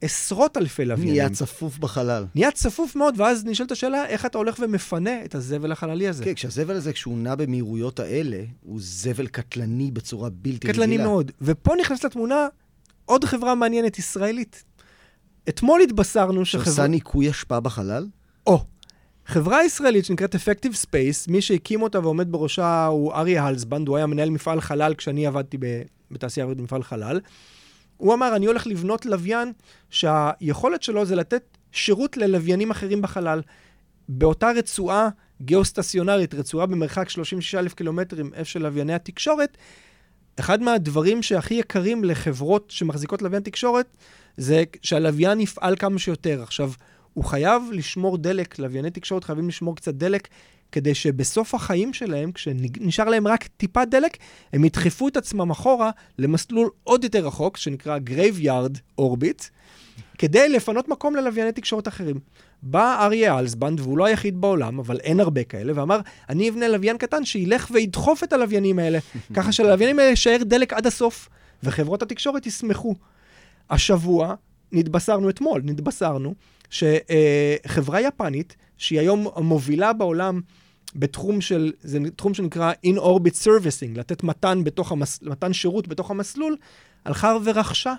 עשרות 0.00 0.56
אלפי 0.56 0.84
לוויינים. 0.84 1.14
נהיה 1.14 1.30
צפוף 1.30 1.78
בחלל. 1.78 2.26
נהיה 2.34 2.50
צפוף 2.50 2.96
מאוד, 2.96 3.20
ואז 3.20 3.44
נשאלת 3.44 3.72
השאלה, 3.72 4.06
איך 4.06 4.26
אתה 4.26 4.38
הולך 4.38 4.56
ומפנה 4.60 5.24
את 5.24 5.34
הזבל 5.34 5.72
החללי 5.72 6.08
הזה? 6.08 6.24
כן, 6.24 6.34
כשהזבל 6.34 6.76
הזה, 6.76 6.92
כשהוא 6.92 7.18
נע 7.18 7.34
במהירויות 7.34 8.00
האלה, 8.00 8.42
הוא 8.62 8.78
זבל 8.82 9.26
קטלני 9.26 9.90
בצורה 9.90 10.30
בלתי 10.30 10.68
רגילה. 10.68 10.72
קטלני 10.72 10.96
מאוד. 10.96 11.32
ופה 11.40 11.72
נכנסת 11.80 12.04
לתמונה 12.04 12.46
עוד 13.04 13.24
חברה 13.24 13.54
מעניינת, 13.54 13.98
ישראלית. 13.98 14.64
אתמול 15.48 15.80
התבשרנו 15.80 16.44
שחברה... 16.44 16.64
שעושה 16.64 16.86
ניקוי 16.86 17.30
אשפה 17.30 17.60
בחלל? 17.60 18.06
או, 18.46 18.64
חברה 19.26 19.64
ישראלית 19.64 20.04
שנקראת 20.04 20.34
Effective 20.34 20.86
Space, 20.86 21.30
מי 21.30 21.42
שהקים 21.42 21.82
אותה 21.82 22.00
ועומד 22.00 22.32
בראשה 22.32 22.86
הוא 22.86 23.12
אריה 23.12 23.46
הלסבנד, 23.46 23.88
הוא 23.88 23.96
היה 23.96 24.06
מנהל 24.06 24.30
מפעל 24.30 24.60
חלל 24.60 24.94
כשאני 24.94 25.26
עבדתי 25.26 25.58
בתעשייה 26.10 26.44
אווירית 26.44 26.60
במפעל 26.60 26.82
חלל. 26.82 27.20
הוא 27.96 28.14
אמר, 28.14 28.36
אני 28.36 28.46
הולך 28.46 28.66
לבנות 28.66 29.06
לוויין 29.06 29.52
שהיכולת 29.90 30.82
שלו 30.82 31.04
זה 31.04 31.16
לתת 31.16 31.42
שירות 31.72 32.16
ללוויינים 32.16 32.70
אחרים 32.70 33.02
בחלל. 33.02 33.42
באותה 34.08 34.50
רצועה 34.50 35.08
גיאוסטציונרית, 35.42 36.34
רצועה 36.34 36.66
במרחק 36.66 37.08
36,000 37.08 37.74
קילומטרים, 37.74 38.30
איפה 38.34 38.50
של 38.50 38.62
לווייני 38.62 38.94
התקשורת, 38.94 39.56
אחד 40.40 40.62
מהדברים 40.62 41.22
שהכי 41.22 41.54
יקרים 41.54 42.04
לחברות 42.04 42.70
שמחזיקות 42.70 43.22
לוויין 43.22 43.42
תקשורת, 43.42 43.86
זה 44.36 44.64
שהלוויין 44.82 45.40
יפעל 45.40 45.76
כמה 45.76 45.98
שיותר. 45.98 46.42
עכשיו, 46.42 46.70
הוא 47.16 47.24
חייב 47.24 47.62
לשמור 47.72 48.18
דלק, 48.18 48.58
לווייני 48.58 48.90
תקשורת 48.90 49.24
חייבים 49.24 49.48
לשמור 49.48 49.76
קצת 49.76 49.94
דלק, 49.94 50.28
כדי 50.72 50.94
שבסוף 50.94 51.54
החיים 51.54 51.92
שלהם, 51.92 52.32
כשנשאר 52.32 53.04
להם 53.08 53.26
רק 53.26 53.46
טיפה 53.46 53.84
דלק, 53.84 54.16
הם 54.52 54.64
ידחפו 54.64 55.08
את 55.08 55.16
עצמם 55.16 55.50
אחורה 55.50 55.90
למסלול 56.18 56.70
עוד 56.84 57.04
יותר 57.04 57.26
רחוק, 57.26 57.56
שנקרא 57.56 57.98
Graveyard 58.10 59.00
Orbit, 59.00 59.44
כדי 60.18 60.48
לפנות 60.48 60.88
מקום 60.88 61.16
ללווייני 61.16 61.52
תקשורת 61.52 61.88
אחרים. 61.88 62.20
בא 62.62 63.04
אריה 63.04 63.38
אלסבנד, 63.38 63.80
והוא 63.80 63.98
לא 63.98 64.04
היחיד 64.04 64.40
בעולם, 64.40 64.78
אבל 64.78 65.00
אין 65.00 65.20
הרבה 65.20 65.44
כאלה, 65.44 65.72
ואמר, 65.76 66.00
אני 66.28 66.48
אבנה 66.48 66.68
לוויין 66.68 66.98
קטן 66.98 67.24
שילך 67.24 67.70
וידחוף 67.72 68.24
את 68.24 68.32
הלוויינים 68.32 68.78
האלה, 68.78 68.98
ככה 69.36 69.52
שללוויינים 69.52 69.98
האלה 69.98 70.10
יישאר 70.10 70.38
דלק 70.42 70.72
עד 70.72 70.86
הסוף, 70.86 71.28
וחברות 71.62 72.02
התקשורת 72.02 72.46
ישמחו. 72.46 72.94
השבוע, 73.70 74.34
נתבשרנו 74.72 75.30
אתמול, 75.30 75.62
נתבשרנו, 75.64 76.34
שחברה 76.70 78.00
יפנית, 78.00 78.56
שהיא 78.78 79.00
היום 79.00 79.26
המובילה 79.36 79.92
בעולם 79.92 80.40
בתחום 80.94 81.40
של, 81.40 81.72
זה 81.80 81.98
תחום 82.16 82.34
שנקרא 82.34 82.72
In-Orbit 82.86 83.44
Servicing, 83.44 83.98
לתת 83.98 84.22
מתן, 84.22 84.64
בתוך 84.64 84.92
המס, 84.92 85.22
מתן 85.22 85.52
שירות 85.52 85.88
בתוך 85.88 86.10
המסלול, 86.10 86.56
הלכה 87.04 87.36
ורכשה 87.44 87.94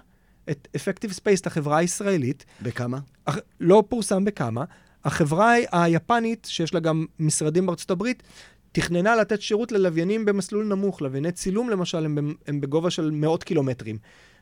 את 0.50 0.68
Effective 0.78 1.12
Space, 1.12 1.42
את 1.42 1.48
החברה 1.48 1.78
הישראלית. 1.78 2.46
בכמה? 2.62 3.00
אך, 3.26 3.38
לא 3.60 3.84
פורסם 3.90 4.26
בכמה. 4.26 4.64
החברה 5.06 5.54
היפנית, 5.72 6.48
שיש 6.50 6.74
לה 6.74 6.80
גם 6.80 7.06
משרדים 7.20 7.66
בארצות 7.66 7.92
הברית, 7.92 8.24
תכננה 8.72 9.16
לתת 9.16 9.42
שירות 9.42 9.72
ללוויינים 9.72 10.26
במסלול 10.26 10.66
נמוך. 10.66 11.02
לווייני 11.02 11.32
צילום, 11.32 11.70
למשל, 11.70 12.06
הם, 12.06 12.34
הם 12.48 12.62
בגובה 12.62 12.90
של 12.90 13.12
מאות 13.12 13.44
קילומטרים. 13.44 13.98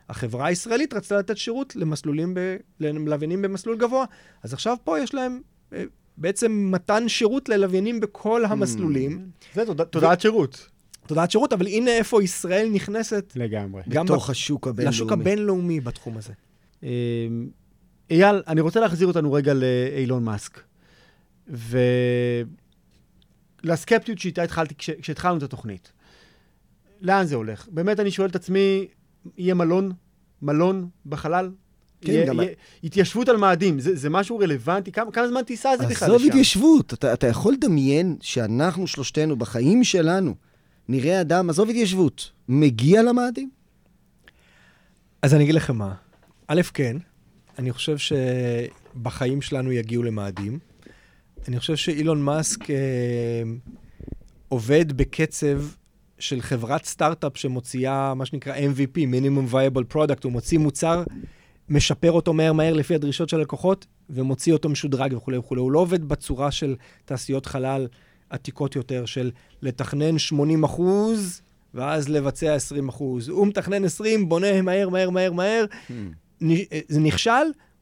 החברה 0.10 0.46
הישראלית 0.48 0.94
רצתה 0.94 1.18
לתת 1.18 1.38
שירות 1.38 1.76
למסלולים, 1.76 2.34
ב, 2.34 2.40
ללוויינים 2.80 3.42
במסלול 3.42 3.78
גבוה. 3.78 4.06
אז 4.44 4.54
עכשיו 4.54 4.78
פה 4.84 5.00
יש 5.00 5.14
להם 5.14 5.42
אה, 5.74 5.84
בעצם 6.18 6.68
מתן 6.72 7.08
שירות 7.10 7.50
ללוויינים 7.50 8.00
בכל 8.00 8.46
המסלולים. 8.46 9.30
זה 9.54 9.66
תודה- 9.66 9.86
תודעת 9.86 10.22
שירות. 10.22 10.70
תודעת 11.08 11.32
שירות, 11.32 11.54
אבל 11.54 11.68
הנה 11.68 11.92
איפה 11.92 12.24
ישראל 12.24 12.70
נכנסת 12.74 13.34
לגמרי. 13.36 13.82
גם 13.90 14.06
בתוך 14.06 14.28
ב- 14.28 14.32
השוק 14.32 14.68
הבינלאומי. 14.68 14.96
לשוק 14.96 15.12
הבינלאומי 15.12 15.80
בתחום 15.80 16.18
הזה. 16.18 16.34
אמ, 16.84 16.88
אייל, 18.12 18.42
אני 18.48 18.62
רוצה 18.62 18.80
להחזיר 18.80 19.08
אותנו 19.08 19.34
רגע 19.34 19.54
לאילון 19.54 20.24
מאסק. 20.24 20.60
ולסקפטיות 23.64 24.20
שאיתה 24.20 24.44
התחלתי 24.44 24.76
כש- 24.76 24.90
כשהתחלנו 24.90 25.38
את 25.38 25.44
התוכנית. 25.44 25.92
לאן 27.02 27.26
זה 27.26 27.36
הולך? 27.36 27.68
באמת 27.72 28.00
אני 28.00 28.12
שואל 28.12 28.30
את 28.30 28.36
עצמי, 28.36 28.88
יהיה 29.38 29.54
מלון? 29.54 29.92
מלון 30.42 30.90
בחלל? 31.06 31.52
כן, 32.02 32.12
יהיה, 32.12 32.26
גם- 32.26 32.40
יהיה, 32.40 32.52
התיישבות 32.84 33.30
על 33.30 33.38
מאדים, 33.38 33.80
זה, 33.80 33.96
זה 33.96 34.10
משהו 34.10 34.38
רלוונטי? 34.40 34.92
כמה, 34.92 35.12
כמה 35.12 35.28
זמן 35.28 35.44
טיסה 35.44 35.70
זה 35.80 35.86
בכלל 35.88 36.16
עזוב? 36.16 36.28
התיישבות, 36.28 36.94
אתה, 36.94 37.14
אתה 37.14 37.28
יכול 37.28 37.54
לדמיין 37.54 38.18
שאנחנו 38.22 38.88
שלושתנו, 38.88 39.36
בחיים 39.36 39.84
שלנו, 39.84 40.36
נראה 40.88 41.22
אדם, 41.22 41.50
עזוב 41.50 41.70
התיישבות, 41.70 42.32
מגיע 42.50 43.04
למאדים? 43.04 43.50
אז 45.22 45.34
אני 45.34 45.44
אגיד 45.44 45.56
לכם 45.56 45.76
מה. 45.76 45.94
א', 46.48 46.62
כן, 46.74 46.98
אני 47.60 47.72
חושב 47.74 47.96
שבחיים 47.98 49.42
שלנו 49.42 49.72
יגיעו 49.72 50.04
למאדים. 50.04 50.60
אני 51.48 51.60
חושב 51.60 51.76
שאילון 51.76 52.22
מאסק 52.22 52.70
אה, 52.72 52.76
עובד 54.48 54.98
בקצב 54.98 55.62
של 56.20 56.42
חברת 56.42 56.86
סטארט-אפ 56.86 57.38
שמוציאה 57.38 58.14
מה 58.14 58.26
שנקרא 58.26 58.56
MVP, 58.56 58.98
Minimum 58.98 59.54
Viable 59.54 59.94
Product, 59.96 60.20
הוא 60.24 60.32
מוציא 60.32 60.58
מוצר, 60.58 61.04
משפר 61.70 62.12
אותו 62.12 62.34
מהר 62.34 62.54
מהר 62.54 62.74
לפי 62.74 62.96
הדרישות 62.96 63.30
של 63.30 63.38
הלקוחות, 63.38 63.86
ומוציא 64.10 64.54
אותו 64.54 64.70
משודרג 64.70 65.14
וכולי 65.14 65.38
וכולי. 65.38 65.62
הוא 65.62 65.72
לא 65.72 65.80
עובד 65.80 66.04
בצורה 66.08 66.52
של 66.52 66.76
תעשיות 67.06 67.46
חלל 67.46 67.88
עתיקות 68.30 68.76
יותר, 68.76 69.06
של 69.06 69.32
לתכנן 69.62 70.18
80 70.18 70.64
אחוז, 70.64 71.42
ואז 71.74 72.10
לבצע 72.10 72.54
20 72.56 72.90
אחוז. 72.90 73.30
הוא 73.30 73.48
מתכנן 73.48 73.86
20, 73.86 74.30
בונה 74.30 74.62
מהר, 74.62 74.90
מהר, 74.90 75.10
מהר, 75.10 75.32
מהר, 75.32 75.66
נ- 76.42 76.52
אה, 76.52 76.80
זה 76.88 77.00
נכשל, 77.00 77.32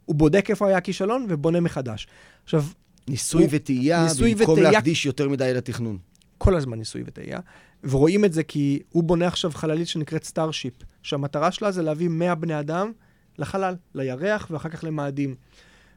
הוא 0.05 0.15
בודק 0.15 0.49
איפה 0.49 0.67
היה 0.67 0.77
הכישלון 0.77 1.25
ובונה 1.29 1.59
מחדש. 1.59 2.07
עכשיו, 2.43 2.63
ניסוי 3.07 3.41
הוא- 3.43 3.49
וטעייה, 3.53 4.03
ניסוי 4.03 4.35
במקום 4.35 4.53
וטעייה- 4.59 4.71
להקדיש 4.71 5.05
יותר 5.05 5.29
מדי 5.29 5.51
לתכנון. 5.53 5.97
כל 6.37 6.55
הזמן 6.55 6.77
ניסוי 6.77 7.03
וטעייה, 7.05 7.39
ורואים 7.83 8.25
את 8.25 8.33
זה 8.33 8.43
כי 8.43 8.79
הוא 8.89 9.03
בונה 9.03 9.27
עכשיו 9.27 9.51
חללית 9.51 9.87
שנקראת 9.87 10.23
Starship, 10.23 10.73
שהמטרה 11.03 11.51
שלה 11.51 11.71
זה 11.71 11.81
להביא 11.81 12.09
100 12.09 12.35
בני 12.35 12.59
אדם 12.59 12.91
לחלל, 13.37 13.75
לירח 13.95 14.47
ואחר 14.51 14.69
כך 14.69 14.83
למאדים. 14.83 15.35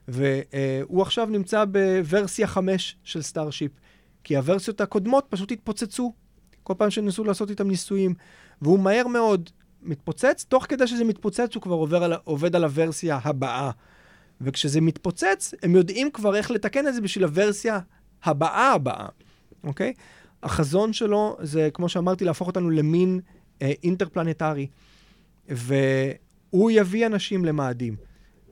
והוא 0.09 1.03
עכשיו 1.03 1.27
נמצא 1.27 1.65
בוורסיה 1.65 2.47
5 2.47 2.97
של 3.05 3.23
Starship, 3.23 3.73
כי 4.25 4.37
הוורסיות 4.37 4.81
הקודמות 4.81 5.27
פשוט 5.29 5.53
התפוצצו, 5.53 6.13
כל 6.63 6.75
פעם 6.79 6.91
שניסו 6.91 7.25
לעשות 7.25 7.51
איתם 7.51 7.69
ניסויים, 7.69 8.15
והוא 8.63 8.79
מהר 8.79 9.07
מאוד 9.07 9.51
מתפוצץ, 9.83 10.45
תוך 10.49 10.67
כדי 10.69 10.87
שזה 10.87 11.05
מתפוצץ 11.05 11.55
הוא 11.55 11.63
כבר 11.63 11.75
עובר 11.75 12.03
על, 12.03 12.13
עובד 12.25 12.57
על 12.57 12.65
הוורסיה 12.65 13.19
הבאה. 13.23 13.71
וכשזה 14.41 14.81
מתפוצץ, 14.81 15.55
הם 15.63 15.77
יודעים 15.77 16.11
כבר 16.11 16.37
איך 16.37 16.51
לתקן 16.51 16.89
את 16.89 16.95
זה 16.95 17.01
בשביל 17.01 17.25
הוורסיה 17.25 17.79
הבאה 18.25 18.73
הבאה, 18.73 19.07
אוקיי? 19.65 19.93
החזון 20.43 20.93
שלו 20.93 21.37
זה, 21.43 21.69
כמו 21.75 21.89
שאמרתי, 21.89 22.25
להפוך 22.25 22.49
אותנו 22.49 22.71
למין 22.71 23.21
אה, 23.63 23.73
אינטרפלנטרי. 23.83 24.67
והוא 25.49 26.71
יביא 26.71 27.07
אנשים 27.07 27.45
למאדים. 27.45 27.97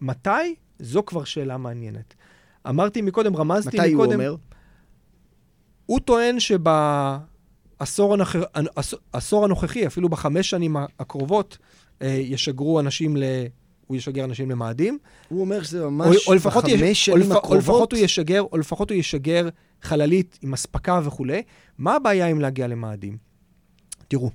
מתי? 0.00 0.54
זו 0.78 1.02
כבר 1.06 1.24
שאלה 1.24 1.56
מעניינת. 1.56 2.14
אמרתי 2.68 3.02
מקודם, 3.02 3.36
רמזתי 3.36 3.76
מתי 3.76 3.92
הוא 3.92 3.94
מקודם... 3.94 4.12
אומר? 4.12 4.36
הוא 5.86 6.00
טוען 6.00 6.40
שבעשור 6.40 8.16
העשור 9.12 9.44
הנוכחי, 9.44 9.86
אפילו 9.86 10.08
בחמש 10.08 10.50
שנים 10.50 10.76
הקרובות, 10.76 11.58
אה, 12.02 12.06
ישגרו 12.08 12.80
אנשים 12.80 13.16
ל... 13.16 13.22
הוא 13.86 13.96
ישגר 13.96 14.24
אנשים 14.24 14.50
למאדים. 14.50 14.98
הוא 15.28 15.40
אומר 15.40 15.62
שזה 15.62 15.84
או, 15.84 15.90
ממש 15.90 16.06
או, 16.06 16.34
יש, 16.34 16.46
בחמש 16.46 16.68
או, 16.68 16.94
שנים 16.94 17.18
לפ, 17.18 17.30
או 17.30 17.36
לפחות 17.36 17.44
הקרובות. 17.44 17.92
הוא 17.92 18.00
ישגר, 18.00 18.42
או 18.52 18.58
לפחות 18.58 18.90
הוא 18.90 18.98
ישגר 18.98 19.48
חללית 19.82 20.38
עם 20.42 20.52
אספקה 20.52 21.00
וכולי. 21.04 21.42
מה 21.78 21.94
הבעיה 21.94 22.26
עם 22.26 22.40
להגיע 22.40 22.66
למאדים? 22.66 23.16
תראו, 24.08 24.30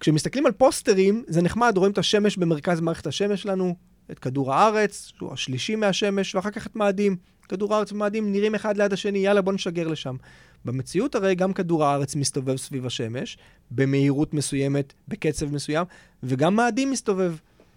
כשמסתכלים 0.00 0.46
על 0.46 0.52
פוסטרים, 0.52 1.24
זה 1.26 1.42
נחמד, 1.42 1.74
רואים 1.76 1.92
את 1.92 1.98
השמש 1.98 2.36
במרכז 2.36 2.80
מערכת 2.80 3.06
השמש 3.06 3.42
שלנו, 3.42 3.74
את 4.10 4.18
כדור 4.18 4.54
הארץ, 4.54 5.12
שהוא 5.16 5.32
השלישי 5.32 5.76
מהשמש, 5.76 6.34
ואחר 6.34 6.50
כך 6.50 6.66
את 6.66 6.76
מאדים. 6.76 7.16
כדור 7.48 7.74
הארץ 7.74 7.92
ומאדים 7.92 8.32
נראים 8.32 8.54
אחד 8.54 8.76
ליד 8.76 8.92
השני, 8.92 9.18
יאללה, 9.18 9.42
בוא 9.42 9.52
נשגר 9.52 9.88
לשם. 9.88 10.16
במציאות 10.64 11.14
הרי 11.14 11.34
גם 11.34 11.52
כדור 11.52 11.84
הארץ 11.84 12.14
מסתובב 12.14 12.56
סביב 12.56 12.86
השמש, 12.86 13.38
במהירות 13.70 14.34
מסוימת, 14.34 14.92
בקצב 15.08 15.52
מסוים, 15.52 15.86
וגם 16.22 16.56
מאדים 16.56 16.90
מסתובב 16.90 17.34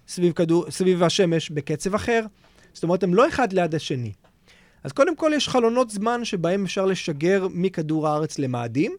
סביב, 0.07 0.33
כדור, 0.33 0.71
סביב 0.71 1.03
השמש 1.03 1.49
בקצב 1.49 1.95
אחר. 1.95 2.25
זאת 2.73 2.83
אומרת, 2.83 3.03
הם 3.03 3.13
לא 3.13 3.27
אחד 3.27 3.53
ליד 3.53 3.75
השני. 3.75 4.11
אז 4.83 4.91
קודם 4.91 5.15
כל 5.15 5.31
יש 5.35 5.49
חלונות 5.49 5.89
זמן 5.89 6.25
שבהם 6.25 6.63
אפשר 6.63 6.85
לשגר 6.85 7.47
מכדור 7.51 8.07
הארץ 8.07 8.39
למאדים, 8.39 8.95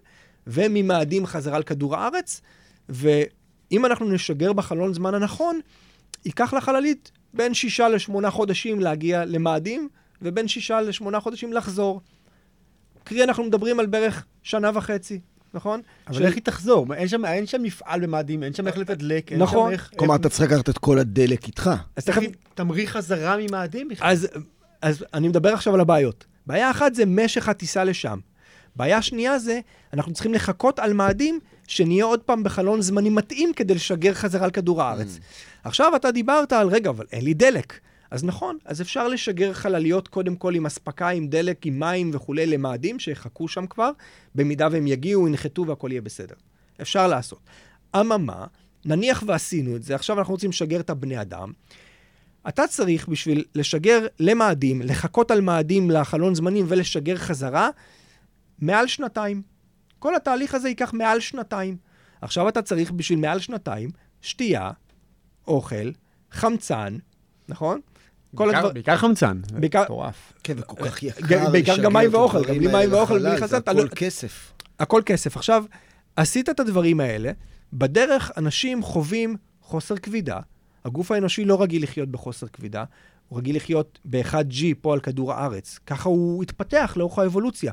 וממאדים 0.47 1.27
חזרה 1.27 1.59
לכדור 1.59 1.97
הארץ, 1.97 2.41
ואם 2.89 3.87
אנחנו 3.87 4.13
נשגר 4.13 4.53
בחלון 4.53 4.95
זמן 4.95 5.15
הנכון, 5.15 5.61
ייקח 6.25 6.55
לחללית 6.55 7.11
בין 7.35 7.55
שישה 7.55 7.89
לשמונה 7.89 8.31
חודשים 8.31 8.81
להגיע 8.81 9.25
למאדים, 9.25 9.89
ובין 10.23 10.49
שישה 10.49 10.81
לשמונה 10.81 11.21
חודשים 11.21 11.53
לחזור. 11.53 12.01
קרי, 13.05 13.25
אנחנו 13.25 13.45
מדברים 13.45 13.81
על 13.81 13.87
בערך 13.87 14.25
שנה 14.43 14.71
וחצי, 14.75 15.21
נכון? 15.59 15.81
אבל 16.09 16.27
איך 16.27 16.35
היא 16.35 16.43
תחזור? 16.43 16.95
אין 16.95 17.09
שם, 17.09 17.25
אין 17.25 17.47
שם 17.47 17.63
מפעל 17.63 18.01
במאדים, 18.01 18.43
אין 18.43 18.55
שם 18.55 18.67
איך 18.67 18.79
לתדלק, 18.79 19.33
אין 19.33 19.43
נכון. 19.43 19.69
שם 19.69 19.73
איך... 19.73 19.91
כלומר, 19.97 20.15
איך- 20.15 20.21
אתה 20.21 20.29
צריך 20.29 20.53
לקחת 20.53 20.69
את 20.69 20.79
כל 20.79 20.99
הדלק 20.99 21.47
איתך. 21.47 21.71
אז 21.97 22.05
תכף, 22.05 22.21
היא 22.21 22.29
תמריא 22.55 22.87
חזרה 22.87 23.37
ממאדים 23.41 23.89
בכלל? 23.89 24.09
אז, 24.11 24.29
אז 24.83 25.05
אני 25.15 25.29
מדבר 25.29 25.53
עכשיו 25.55 25.75
על 25.75 25.81
הבעיות. 25.81 26.25
בעיה 26.47 26.71
אחת 26.71 26.95
זה 26.95 27.07
משך 27.07 27.49
הטיסה 27.49 27.85
לשם. 27.85 28.19
בעיה 28.77 29.03
שנייה 29.03 29.39
זה, 29.39 29.61
אנחנו 29.93 30.13
צריכים 30.13 30.35
לחכות 30.35 30.79
על 30.79 30.93
מאדים 30.93 31.39
שנהיה 31.67 32.05
עוד 32.05 32.21
פעם 32.21 32.43
בחלון 32.45 32.83
זמנים 32.83 33.15
מתאים 33.15 33.53
כדי 33.53 33.75
לשגר 33.75 34.15
חזרה 34.15 34.45
על 34.45 34.51
כדור 34.51 34.83
הארץ. 34.83 35.19
עכשיו 35.65 35.97
אתה 35.97 36.11
דיברת 36.11 36.53
על, 36.53 36.69
רגע, 36.69 36.91
אבל 36.91 37.05
אין 37.13 37.25
לי 37.25 37.35
דלק. 37.35 37.79
אז 38.11 38.25
נכון, 38.25 38.59
אז 38.65 38.83
אפשר 38.83 39.09
לשגר 39.09 39.53
חלליות 39.53 40.09
קודם 40.09 40.37
כל 40.37 40.55
עם 40.55 40.67
אספקה, 40.67 41.09
עם 41.09 41.29
דלק, 41.29 41.67
עם 41.67 41.81
מים 41.81 42.11
וכולי 42.13 42.47
למאדים 42.47 42.99
שיחכו 42.99 43.49
שם 43.49 43.67
כבר, 43.67 43.91
במידה 44.35 44.69
והם 44.71 44.87
יגיעו, 44.87 45.29
ינחתו 45.29 45.67
והכל 45.67 45.89
יהיה 45.93 46.01
בסדר. 46.01 46.35
אפשר 46.81 47.07
לעשות. 47.07 47.41
אממה, 47.97 48.47
נניח 48.85 49.25
ועשינו 49.27 49.77
את 49.77 49.83
זה, 49.83 49.95
עכשיו 49.95 50.19
אנחנו 50.19 50.35
רוצים 50.35 50.51
לשגר 50.51 50.81
את 50.81 50.91
הבני 50.91 51.21
אדם. 51.21 51.53
אתה 52.49 52.67
צריך 52.67 53.09
בשביל 53.09 53.45
לשגר 53.55 54.07
למאדים, 54.21 54.83
לחכות 54.83 55.31
על 55.31 55.41
מאדים 55.41 55.91
לחלון 55.91 56.35
זמנים 56.35 56.65
ולשגר 56.69 57.17
חזרה, 57.17 57.71
מעל 58.59 58.87
שנתיים. 58.87 59.43
כל 59.99 60.15
התהליך 60.15 60.55
הזה 60.55 60.69
ייקח 60.69 60.93
מעל 60.93 61.21
שנתיים. 61.21 61.77
עכשיו 62.21 62.49
אתה 62.49 62.63
צריך 62.63 62.91
בשביל 62.91 63.19
מעל 63.19 63.39
שנתיים 63.39 63.91
שתייה, 64.21 64.71
אוכל, 65.47 65.91
חמצן, 66.31 66.97
נכון? 67.49 67.81
כל 68.35 68.55
הדבר... 68.55 68.73
בעיקר 68.73 68.97
חמצן. 68.97 69.41
בעיקר- 69.53 69.83
מטורף. 69.85 70.33
כן, 70.45 70.55
וכל 70.59 70.85
כך 70.85 71.03
יקר. 71.03 71.27
גם- 71.29 71.53
בעיקר 71.53 71.77
גם 71.83 71.93
מים 71.93 72.15
ואוכל, 72.15 72.45
גם 72.45 72.55
בלי 72.59 72.67
מים 72.67 72.93
ואוכל, 72.93 73.19
בלי 73.19 73.41
חסן, 73.41 73.57
אתה 73.57 73.71
הכל 73.71 73.81
לא- 73.83 73.89
כסף. 73.89 74.53
הכל 74.81 75.03
כסף. 75.07 75.37
עכשיו, 75.37 75.65
עשית 76.17 76.49
את 76.49 76.61
הדברים 76.61 77.01
האלה, 77.01 77.31
בדרך 77.73 78.31
אנשים 78.37 78.83
חווים 78.83 79.37
חוסר 79.63 79.97
כבידה. 79.97 80.39
הגוף 80.85 81.11
האנושי 81.11 81.45
לא 81.45 81.63
רגיל 81.63 81.83
לחיות 81.83 82.09
בחוסר 82.09 82.47
כבידה, 82.49 82.85
הוא 83.29 83.39
רגיל 83.39 83.57
לחיות 83.57 83.99
ב-1G 84.05 84.63
פה 84.81 84.93
על 84.95 85.01
כדור 85.01 85.33
הארץ. 85.33 85.79
ככה 85.87 86.09
הוא 86.09 86.43
התפתח 86.43 86.95
לאורך 86.97 87.19
האבולוציה. 87.19 87.73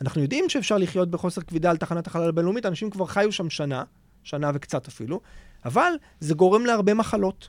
אנחנו 0.00 0.22
יודעים 0.22 0.48
שאפשר 0.48 0.78
לחיות 0.78 1.10
בחוסר 1.10 1.40
כבידה 1.42 1.70
על 1.70 1.76
תחנת 1.76 2.06
החלל 2.06 2.28
הבינלאומית, 2.28 2.66
אנשים 2.66 2.90
כבר 2.90 3.06
חיו 3.06 3.32
שם 3.32 3.50
שנה, 3.50 3.82
שנה 4.24 4.50
וקצת 4.54 4.88
אפילו, 4.88 5.20
אבל 5.64 5.92
זה 6.20 6.34
גורם 6.34 6.66
להרבה 6.66 6.94
מחלות. 6.94 7.48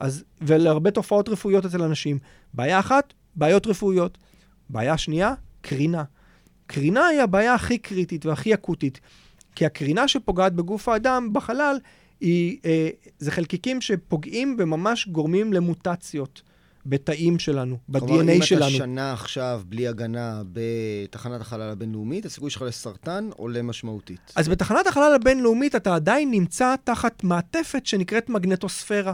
אז, 0.00 0.24
ולהרבה 0.40 0.90
תופעות 0.90 1.28
רפואיות 1.28 1.64
אצל 1.64 1.82
אנשים. 1.82 2.18
בעיה 2.54 2.78
אחת, 2.78 3.14
בעיות 3.34 3.66
רפואיות. 3.66 4.18
בעיה 4.68 4.98
שנייה, 4.98 5.34
קרינה. 5.60 6.04
קרינה 6.66 7.06
היא 7.06 7.20
הבעיה 7.20 7.54
הכי 7.54 7.78
קריטית 7.78 8.26
והכי 8.26 8.54
אקוטית, 8.54 9.00
כי 9.54 9.66
הקרינה 9.66 10.08
שפוגעת 10.08 10.54
בגוף 10.54 10.88
האדם 10.88 11.32
בחלל, 11.32 11.78
היא, 12.20 12.58
אה, 12.64 12.88
זה 13.18 13.30
חלקיקים 13.30 13.80
שפוגעים 13.80 14.56
וממש 14.58 15.08
גורמים 15.08 15.52
למוטציות 15.52 16.42
בתאים 16.86 17.38
שלנו, 17.38 17.78
כלומר, 17.98 18.22
ב-DNA 18.22 18.30
אם 18.30 18.42
שלנו. 18.42 18.66
אתה 18.66 18.70
שנה 18.76 19.12
עכשיו 19.12 19.62
בלי 19.68 19.88
הגנה 19.88 20.42
בתחנת 20.52 21.40
החלל 21.40 21.70
הבינלאומית, 21.70 22.24
הסיכוי 22.26 22.50
שלך 22.50 22.62
לסרטן 22.62 23.30
עולה 23.36 23.62
משמעותית. 23.62 24.32
אז 24.36 24.48
בתחנת 24.48 24.86
החלל 24.86 25.12
הבינלאומית 25.14 25.74
אתה 25.74 25.94
עדיין 25.94 26.30
נמצא 26.30 26.74
תחת 26.84 27.24
מעטפת 27.24 27.86
שנקראת 27.86 28.28
מגנטוספירה. 28.28 29.12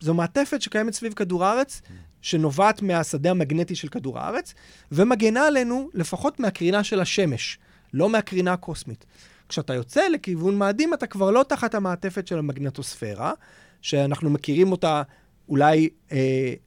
זו 0.00 0.14
מעטפת 0.14 0.62
שקיימת 0.62 0.94
סביב 0.94 1.12
כדור 1.12 1.44
הארץ, 1.44 1.82
שנובעת 2.22 2.82
מהשדה 2.82 3.30
המגנטי 3.30 3.74
של 3.74 3.88
כדור 3.88 4.18
הארץ, 4.18 4.54
ומגנה 4.92 5.46
עלינו 5.46 5.90
לפחות 5.94 6.40
מהקרינה 6.40 6.84
של 6.84 7.00
השמש, 7.00 7.58
לא 7.94 8.08
מהקרינה 8.08 8.52
הקוסמית. 8.52 9.06
כשאתה 9.48 9.74
יוצא 9.74 10.08
לכיוון 10.08 10.58
מאדים, 10.58 10.94
אתה 10.94 11.06
כבר 11.06 11.30
לא 11.30 11.44
תחת 11.48 11.74
המעטפת 11.74 12.26
של 12.26 12.38
המגנטוספירה, 12.38 13.32
שאנחנו 13.82 14.30
מכירים 14.30 14.72
אותה 14.72 15.02
אולי 15.48 15.88
אה, 16.12 16.18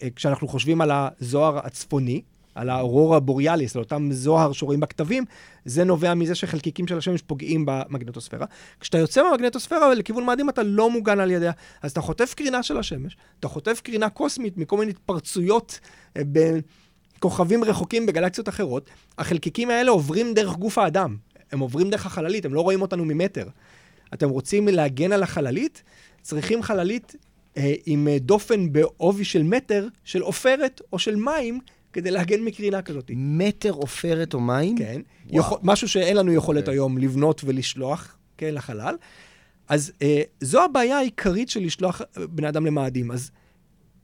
אה, 0.04 0.08
כשאנחנו 0.16 0.48
חושבים 0.48 0.82
על 0.82 0.92
הזוהר 0.94 1.60
הצפוני, 1.64 2.22
על 2.56 2.70
האורורה 2.70 3.18
הבוריאליס, 3.18 3.76
על 3.76 3.82
אותם 3.82 4.10
זוהר 4.12 4.52
שרואים 4.52 4.80
בכתבים, 4.80 5.26
זה 5.66 5.84
נובע 5.84 6.14
מזה 6.14 6.36
שחלקיקים 6.36 6.88
של 6.88 6.98
השמש 6.98 7.22
פוגעים 7.22 7.66
במגנטוספירה. 7.68 8.46
כשאתה 8.80 8.98
יוצא 8.98 9.24
מהמגנטוספירה 9.24 9.94
לכיוון 9.94 10.26
מאדים, 10.26 10.50
אתה 10.50 10.64
לא 10.64 10.90
מוגן 10.90 11.20
על 11.20 11.32
ידיה. 11.32 11.52
אז 11.82 11.92
אתה 11.92 12.02
חוטף 12.02 12.34
קרינה 12.34 12.64
של 12.64 12.78
השמש, 12.78 13.18
אתה 13.40 13.48
חוטף 13.48 13.82
קרינה 13.84 14.10
קוסמית 14.10 14.58
מכל 14.58 14.78
מיני 14.78 14.92
התפרצויות 14.92 15.80
אה, 16.18 16.22
בכוכבים 17.20 17.64
רחוקים 17.64 18.06
בגלקסיות 18.06 18.50
אחרות. 18.50 18.90
החלקיקים 19.18 19.70
האלה 19.70 19.92
עוברים 19.92 20.34
דרך 20.34 20.56
גוף 20.56 20.78
האדם, 20.78 21.18
הם 21.52 21.60
עוברים 21.60 21.90
דרך 21.90 22.06
החללית, 22.06 22.46
הם 22.46 22.54
לא 22.54 22.62
רואים 22.62 22.82
אותנו 22.82 23.06
ממטר. 23.06 23.48
אתם 24.14 24.30
רוצים 24.30 24.68
להגן 24.68 25.12
על 25.12 25.24
החללית? 25.24 25.84
צריכים 26.22 26.64
חללית 26.64 27.16
אה, 27.58 27.74
עם 27.86 28.08
אה, 28.08 28.20
דופן 28.20 28.72
בעובי 28.72 29.26
של 29.26 29.44
מטר, 29.44 29.88
של 30.04 30.22
עופרת 30.22 30.82
או 30.94 31.00
של 31.00 31.16
מים, 31.16 31.60
כדי 31.94 32.12
להגן 32.12 32.42
מקרינה 32.42 32.82
כזאת. 32.82 33.12
מטר 33.16 33.72
עופרת 33.72 34.34
או 34.34 34.40
מים? 34.40 34.78
כן. 34.78 35.02
יכול, 35.30 35.58
משהו 35.64 35.90
שאין 35.90 36.18
לנו 36.18 36.34
יכולת 36.34 36.66
כן. 36.66 36.72
היום 36.72 36.98
לבנות 36.98 37.42
ולשלוח, 37.46 38.18
כן, 38.38 38.54
לחלל. 38.54 38.96
אז 39.68 39.92
אה, 40.02 40.22
זו 40.42 40.64
הבעיה 40.64 40.98
העיקרית 40.98 41.50
של 41.50 41.60
לשלוח 41.60 42.02
אה, 42.02 42.28
בני 42.28 42.50
אדם 42.50 42.66
למאדים. 42.66 43.12
אז 43.12 43.32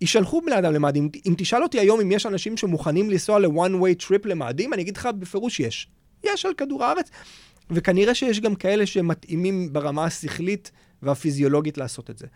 ישלחו 0.01 0.41
בני 0.41 0.57
אדם 0.57 0.73
למאדים. 0.73 1.09
אם 1.25 1.33
תשאל 1.37 1.63
אותי 1.63 1.79
היום 1.79 1.99
אם 2.01 2.11
יש 2.11 2.25
אנשים 2.25 2.57
שמוכנים 2.57 3.09
לנסוע 3.09 3.39
ל-one 3.39 3.81
way 3.81 4.05
trip 4.05 4.27
למאדים, 4.27 4.73
אני 4.73 4.81
אגיד 4.81 4.97
לך 4.97 5.09
בפירוש 5.19 5.59
יש. 5.59 5.87
יש 6.23 6.45
על 6.45 6.53
כדור 6.53 6.83
הארץ, 6.83 7.09
וכנראה 7.69 8.15
שיש 8.15 8.39
גם 8.39 8.55
כאלה 8.55 8.85
שמתאימים 8.85 9.73
ברמה 9.73 10.05
השכלית 10.05 10.71
והפיזיולוגית 11.01 11.77
לעשות 11.77 12.09
את 12.09 12.17
זה. 12.17 12.27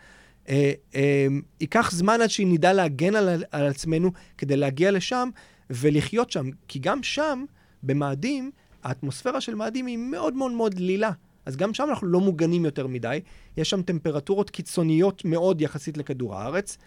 אה, 0.48 0.72
אה, 0.94 1.26
ייקח 1.60 1.90
זמן 1.90 2.20
עד 2.20 2.30
שנדע 2.30 2.72
להגן 2.72 3.14
על, 3.14 3.44
על 3.50 3.66
עצמנו 3.66 4.10
כדי 4.38 4.56
להגיע 4.56 4.90
לשם 4.90 5.28
ולחיות 5.70 6.30
שם, 6.30 6.46
כי 6.68 6.78
גם 6.78 7.02
שם, 7.02 7.44
במאדים, 7.82 8.50
האטמוספירה 8.82 9.40
של 9.40 9.54
מאדים 9.54 9.86
היא 9.86 9.98
מאוד 9.98 10.34
מאוד 10.34 10.52
מאוד 10.52 10.74
דלילה. 10.74 11.10
אז 11.46 11.56
גם 11.56 11.74
שם 11.74 11.86
אנחנו 11.90 12.06
לא 12.06 12.20
מוגנים 12.20 12.64
יותר 12.64 12.86
מדי. 12.86 13.20
יש 13.56 13.70
שם 13.70 13.82
טמפרטורות 13.82 14.50
קיצוניות 14.50 15.24
מאוד 15.24 15.60
יחסית 15.60 15.96
לכדור 15.96 16.36
הארץ. 16.36 16.78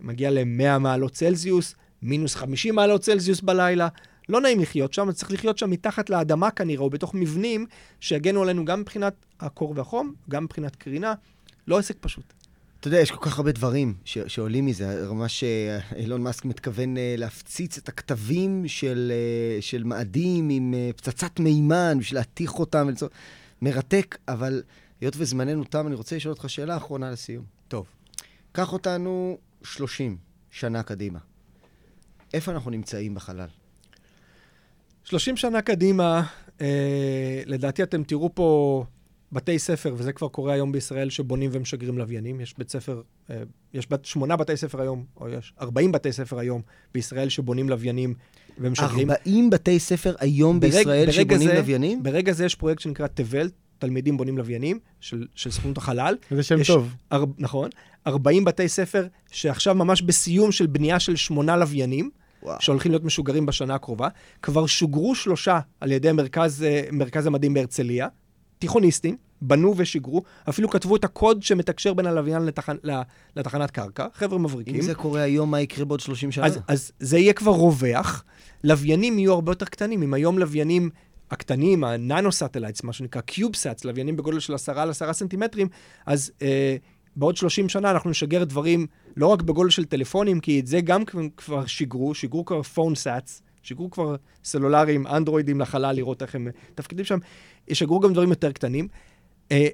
מגיע 0.00 0.30
ל-100 0.30 0.78
מעלות 0.78 1.12
צלזיוס, 1.12 1.74
מינוס 2.02 2.34
50 2.34 2.74
מעלות 2.74 3.00
צלזיוס 3.00 3.40
בלילה. 3.40 3.88
לא 4.28 4.40
נעים 4.40 4.60
לחיות 4.60 4.92
שם, 4.92 5.12
צריך 5.12 5.32
לחיות 5.32 5.58
שם 5.58 5.70
מתחת 5.70 6.10
לאדמה 6.10 6.50
כנראה, 6.50 6.84
או 6.84 6.90
בתוך 6.90 7.14
מבנים 7.14 7.66
שיגנו 8.00 8.42
עלינו 8.42 8.64
גם 8.64 8.80
מבחינת 8.80 9.14
הקור 9.40 9.72
והחום, 9.76 10.14
גם 10.30 10.44
מבחינת 10.44 10.76
קרינה. 10.76 11.14
לא 11.66 11.78
עסק 11.78 11.96
פשוט. 12.00 12.32
אתה 12.82 12.88
יודע, 12.88 13.00
יש 13.00 13.10
כל 13.10 13.30
כך 13.30 13.38
הרבה 13.38 13.52
דברים 13.52 13.94
ש- 14.04 14.18
שעולים 14.18 14.66
מזה. 14.66 15.08
ממש 15.08 15.44
אה, 15.44 15.78
אילון 15.96 16.22
מאסק 16.22 16.44
מתכוון 16.44 16.96
אה, 16.96 17.14
להפציץ 17.18 17.78
את 17.78 17.88
הכתבים 17.88 18.64
של, 18.66 19.12
אה, 19.14 19.62
של 19.62 19.84
מאדים 19.84 20.48
עם 20.48 20.74
פצצת 20.96 21.40
מימן 21.40 21.98
בשביל 22.00 22.18
להתיך 22.20 22.58
אותם. 22.58 22.84
ולצור... 22.88 23.08
מרתק, 23.62 24.18
אבל 24.28 24.62
היות 25.00 25.14
וזמננו 25.16 25.64
תם, 25.64 25.86
אני 25.86 25.94
רוצה 25.94 26.16
לשאול 26.16 26.32
אותך 26.32 26.50
שאלה 26.50 26.76
אחרונה 26.76 27.10
לסיום. 27.10 27.44
טוב. 27.68 27.86
קח 28.52 28.72
אותנו 28.72 29.38
30 29.62 30.16
שנה 30.50 30.82
קדימה. 30.82 31.18
איפה 32.34 32.52
אנחנו 32.52 32.70
נמצאים 32.70 33.14
בחלל? 33.14 33.48
30 35.04 35.36
שנה 35.36 35.62
קדימה, 35.62 36.22
אה, 36.60 37.42
לדעתי 37.46 37.82
אתם 37.82 38.02
תראו 38.02 38.34
פה 38.34 38.84
בתי 39.32 39.58
ספר, 39.58 39.94
וזה 39.96 40.12
כבר 40.12 40.28
קורה 40.28 40.52
היום 40.52 40.72
בישראל, 40.72 41.10
שבונים 41.10 41.50
ומשגרים 41.52 41.98
לוויינים. 41.98 42.40
יש 42.40 42.54
בית 42.58 42.70
ספר, 42.70 43.00
אה, 43.30 43.36
יש 43.74 43.86
בת, 43.90 44.04
שמונה 44.04 44.36
בתי 44.36 44.56
ספר 44.56 44.80
היום, 44.80 45.04
או 45.20 45.28
יש 45.28 45.52
40 45.60 45.92
בתי 45.92 46.12
ספר 46.12 46.38
היום 46.38 46.62
בישראל 46.94 47.28
שבונים 47.28 47.68
לוויינים 47.68 48.14
ומשגרים. 48.58 49.10
40 49.10 49.50
בתי 49.50 49.78
ספר 49.78 50.14
היום 50.18 50.60
ברג- 50.60 50.70
בישראל 50.70 51.06
ברגע 51.06 51.12
שבונים 51.12 51.48
זה- 51.48 51.54
לוויינים? 51.54 52.02
ברגע 52.02 52.32
זה 52.32 52.44
יש 52.44 52.54
פרויקט 52.54 52.80
שנקרא 52.80 53.06
תבל, 53.06 53.50
תלמידים 53.78 54.16
בונים 54.16 54.38
לוויינים, 54.38 54.78
של, 55.00 55.26
של 55.34 55.50
סוכנות 55.50 55.78
החלל. 55.78 56.16
זה 56.30 56.42
שם 56.42 56.56
טוב. 56.66 56.94
אר, 57.12 57.24
נכון. 57.38 57.70
40 58.06 58.44
בתי 58.44 58.68
ספר 58.68 59.06
שעכשיו 59.32 59.74
ממש 59.74 60.02
בסיום 60.02 60.52
של 60.52 60.66
בנייה 60.66 61.00
של 61.00 61.16
שמונה 61.16 61.56
לוויינים. 61.56 62.10
וואו. 62.44 62.56
שהולכים 62.60 62.92
להיות 62.92 63.04
משוגרים 63.04 63.46
בשנה 63.46 63.74
הקרובה. 63.74 64.08
כבר 64.42 64.66
שוגרו 64.66 65.14
שלושה 65.14 65.60
על 65.80 65.92
ידי 65.92 66.12
מרכז, 66.12 66.62
אה, 66.62 66.82
מרכז 66.92 67.26
המדעים 67.26 67.54
בהרצליה, 67.54 68.08
תיכוניסטים, 68.62 69.16
בנו 69.40 69.74
ושיגרו, 69.76 70.22
אפילו 70.48 70.68
כתבו 70.70 70.96
את 70.96 71.04
הקוד 71.04 71.42
שמתקשר 71.42 71.94
בין 71.94 72.06
הלוויין 72.06 72.42
לתחנ... 72.42 72.76
לתחנת 73.36 73.70
קרקע, 73.70 74.06
חבר'ה 74.14 74.38
מבריקים. 74.38 74.74
אם 74.74 74.82
זה 74.82 74.94
קורה 74.94 75.20
היום, 75.22 75.50
מה 75.50 75.60
יקרה 75.60 75.84
בעוד 75.84 76.00
30 76.00 76.32
שנה? 76.32 76.46
אז, 76.46 76.58
אז 76.68 76.92
זה 77.00 77.18
יהיה 77.18 77.32
כבר 77.32 77.50
רווח. 77.50 78.24
לוויינים 78.64 79.18
יהיו 79.18 79.32
הרבה 79.32 79.52
יותר 79.52 79.64
קטנים. 79.64 80.02
אם 80.02 80.14
היום 80.14 80.38
לוויינים 80.38 80.90
הקטנים, 81.30 81.84
ה 81.84 81.90
nano-satellites, 81.90 82.82
מה 82.82 82.92
שנקרא 82.92 83.20
CubeSats, 83.20 83.84
לוויינים 83.84 84.16
בגודל 84.16 84.40
של 84.40 84.54
10 84.54 84.80
על 84.80 84.90
10 84.90 85.12
סנטימטרים, 85.12 85.68
אז 86.06 86.32
אה, 86.42 86.76
בעוד 87.16 87.36
30 87.36 87.68
שנה 87.68 87.90
אנחנו 87.90 88.10
נשגר 88.10 88.44
דברים 88.44 88.86
לא 89.16 89.26
רק 89.26 89.42
בגודל 89.42 89.70
של 89.70 89.84
טלפונים, 89.84 90.40
כי 90.40 90.60
את 90.60 90.66
זה 90.66 90.80
גם 90.80 91.02
כבר- 91.36 91.66
שיגרו, 91.66 92.14
שיגרו 92.14 92.44
כבר 92.44 92.62
פון-סאטס, 92.62 93.42
שיגרו 93.62 93.90
כבר 93.90 94.16
סלולריים, 94.44 95.06
אנדרואידים 95.06 95.60
לחלל, 95.60 95.96
לראות 95.96 96.22
איך 96.22 96.34
הם 96.34 96.48
תפקידים 96.74 97.04
שם, 97.04 97.18
ישגרו 97.68 98.00
גם 98.00 98.12
דברים 98.12 98.30
יותר 98.30 98.52
קטנים. 98.52 98.88
אה, 99.52 99.68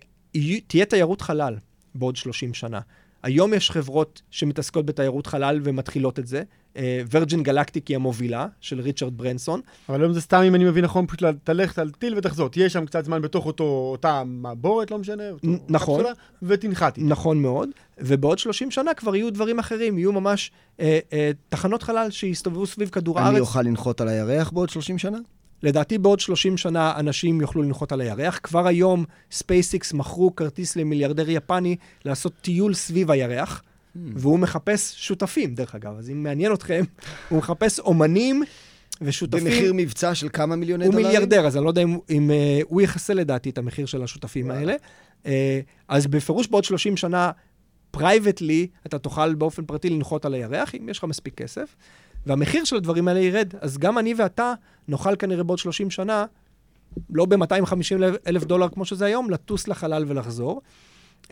תהיה 0.66 0.84
תיירות 0.84 1.20
חלל 1.20 1.56
בעוד 1.94 2.16
30 2.16 2.54
שנה. 2.54 2.80
היום 3.22 3.54
יש 3.54 3.70
חברות 3.70 4.22
שמתעסקות 4.30 4.86
בתיירות 4.86 5.26
חלל 5.26 5.60
ומתחילות 5.64 6.18
את 6.18 6.26
זה. 6.26 6.42
ורג'ין 7.10 7.42
גלקטיק 7.42 7.88
היא 7.88 7.96
המובילה, 7.96 8.46
של 8.60 8.80
ריצ'רד 8.80 9.18
ברנסון. 9.18 9.60
אבל 9.88 10.00
היום 10.00 10.12
זה 10.12 10.20
סתם, 10.20 10.42
אם 10.42 10.54
אני 10.54 10.64
מבין 10.64 10.84
נכון, 10.84 11.06
פשוט 11.06 11.20
תלך, 11.44 11.78
תטיל 11.78 12.14
ותחזור. 12.16 12.48
תהיה 12.48 12.68
שם 12.68 12.86
קצת 12.86 13.04
זמן 13.04 13.22
בתוך 13.22 13.46
אותו, 13.46 13.88
אותה 13.92 14.22
מעבורת, 14.26 14.90
לא 14.90 14.98
משנה, 14.98 15.30
אותו 15.30 15.48
נכון. 15.68 16.00
קפסולה, 16.00 16.14
ותנחת. 16.42 16.98
נכון 16.98 17.42
מאוד. 17.42 17.68
ובעוד 17.98 18.38
30 18.38 18.70
שנה 18.70 18.94
כבר 18.94 19.16
יהיו 19.16 19.32
דברים 19.32 19.58
אחרים, 19.58 19.98
יהיו 19.98 20.12
ממש 20.12 20.50
אה, 20.80 20.98
אה, 21.12 21.30
תחנות 21.48 21.82
חלל 21.82 22.10
שיסתובבו 22.10 22.66
סביב 22.66 22.88
כדור 22.88 23.18
הארץ. 23.18 23.30
אני 23.30 23.40
אוכל 23.40 23.62
לנחות 23.62 24.00
על 24.00 24.08
הירח 24.08 24.50
בעוד 24.50 24.70
30 24.70 24.98
שנה? 24.98 25.18
לדעתי 25.62 25.98
בעוד 25.98 26.20
30 26.20 26.56
שנה 26.56 26.92
אנשים 26.96 27.40
יוכלו 27.40 27.62
לנחות 27.62 27.92
על 27.92 28.00
הירח. 28.00 28.40
כבר 28.42 28.66
היום 28.66 29.04
SpaceX 29.30 29.92
מכרו 29.92 30.36
כרטיס 30.36 30.76
למיליארדר 30.76 31.30
יפני 31.30 31.76
לעשות 32.04 32.32
טיול 32.40 32.74
סביב 32.74 33.10
הירח. 33.10 33.62
והוא 33.96 34.38
מחפש 34.38 34.94
שותפים, 34.96 35.54
דרך 35.54 35.74
אגב. 35.74 35.98
אז 35.98 36.10
אם 36.10 36.22
מעניין 36.22 36.52
אתכם, 36.52 36.84
הוא 37.28 37.38
מחפש 37.38 37.80
אומנים 37.80 38.42
ושותפים. 39.00 39.44
במחיר 39.44 39.72
מבצע 39.74 40.14
של 40.14 40.28
כמה 40.32 40.56
מיליוני 40.56 40.84
הוא 40.84 40.92
דולרים? 40.92 41.06
הוא 41.06 41.12
מיליארדר, 41.12 41.46
אז 41.46 41.56
אני 41.56 41.64
לא 41.64 41.70
יודע 41.70 41.82
אם, 41.82 41.98
אם 42.10 42.30
אה, 42.30 42.64
הוא 42.68 42.80
יכסה 42.80 43.14
לדעתי 43.14 43.50
את 43.50 43.58
המחיר 43.58 43.86
של 43.86 44.02
השותפים 44.02 44.50
האלה. 44.50 44.74
אה, 45.24 45.28
אז 45.88 46.06
בפירוש 46.06 46.46
בעוד 46.46 46.64
30 46.64 46.96
שנה, 46.96 47.30
privately, 47.90 48.66
אתה 48.86 48.98
תוכל 48.98 49.34
באופן 49.34 49.64
פרטי 49.64 49.90
לנחות 49.90 50.24
על 50.24 50.34
הירח, 50.34 50.74
אם 50.74 50.88
יש 50.88 50.98
לך 50.98 51.04
מספיק 51.04 51.34
כסף. 51.34 51.76
והמחיר 52.26 52.64
של 52.64 52.76
הדברים 52.76 53.08
האלה 53.08 53.20
ירד. 53.20 53.54
אז 53.60 53.78
גם 53.78 53.98
אני 53.98 54.14
ואתה 54.18 54.54
נוכל 54.88 55.16
כנראה 55.16 55.42
בעוד 55.42 55.58
30 55.58 55.90
שנה, 55.90 56.24
לא 57.10 57.24
ב-250 57.24 58.02
אלף 58.26 58.44
דולר 58.44 58.68
כמו 58.68 58.84
שזה 58.84 59.04
היום, 59.04 59.30
לטוס 59.30 59.68
לחלל 59.68 60.04
ולחזור. 60.08 60.62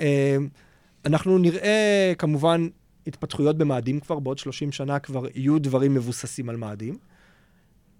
אה, 0.00 0.36
אנחנו 1.06 1.38
נראה 1.38 2.12
כמובן 2.18 2.68
התפתחויות 3.06 3.58
במאדים 3.58 4.00
כבר, 4.00 4.18
בעוד 4.18 4.38
30 4.38 4.72
שנה 4.72 4.98
כבר 4.98 5.26
יהיו 5.34 5.58
דברים 5.58 5.94
מבוססים 5.94 6.48
על 6.48 6.56
מאדים. 6.56 6.98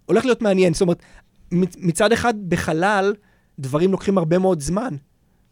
הולך 0.07 0.25
להיות 0.25 0.43
מעניין, 0.43 0.73
זאת 0.73 0.83
אומרת, 0.83 1.03
מצד 1.79 2.13
אחד 2.13 2.35
בחלל 2.49 3.15
דברים 3.59 3.93
לוקחים 3.93 4.19
הרבה 4.19 4.39
מאוד 4.39 4.61
זמן, 4.61 4.95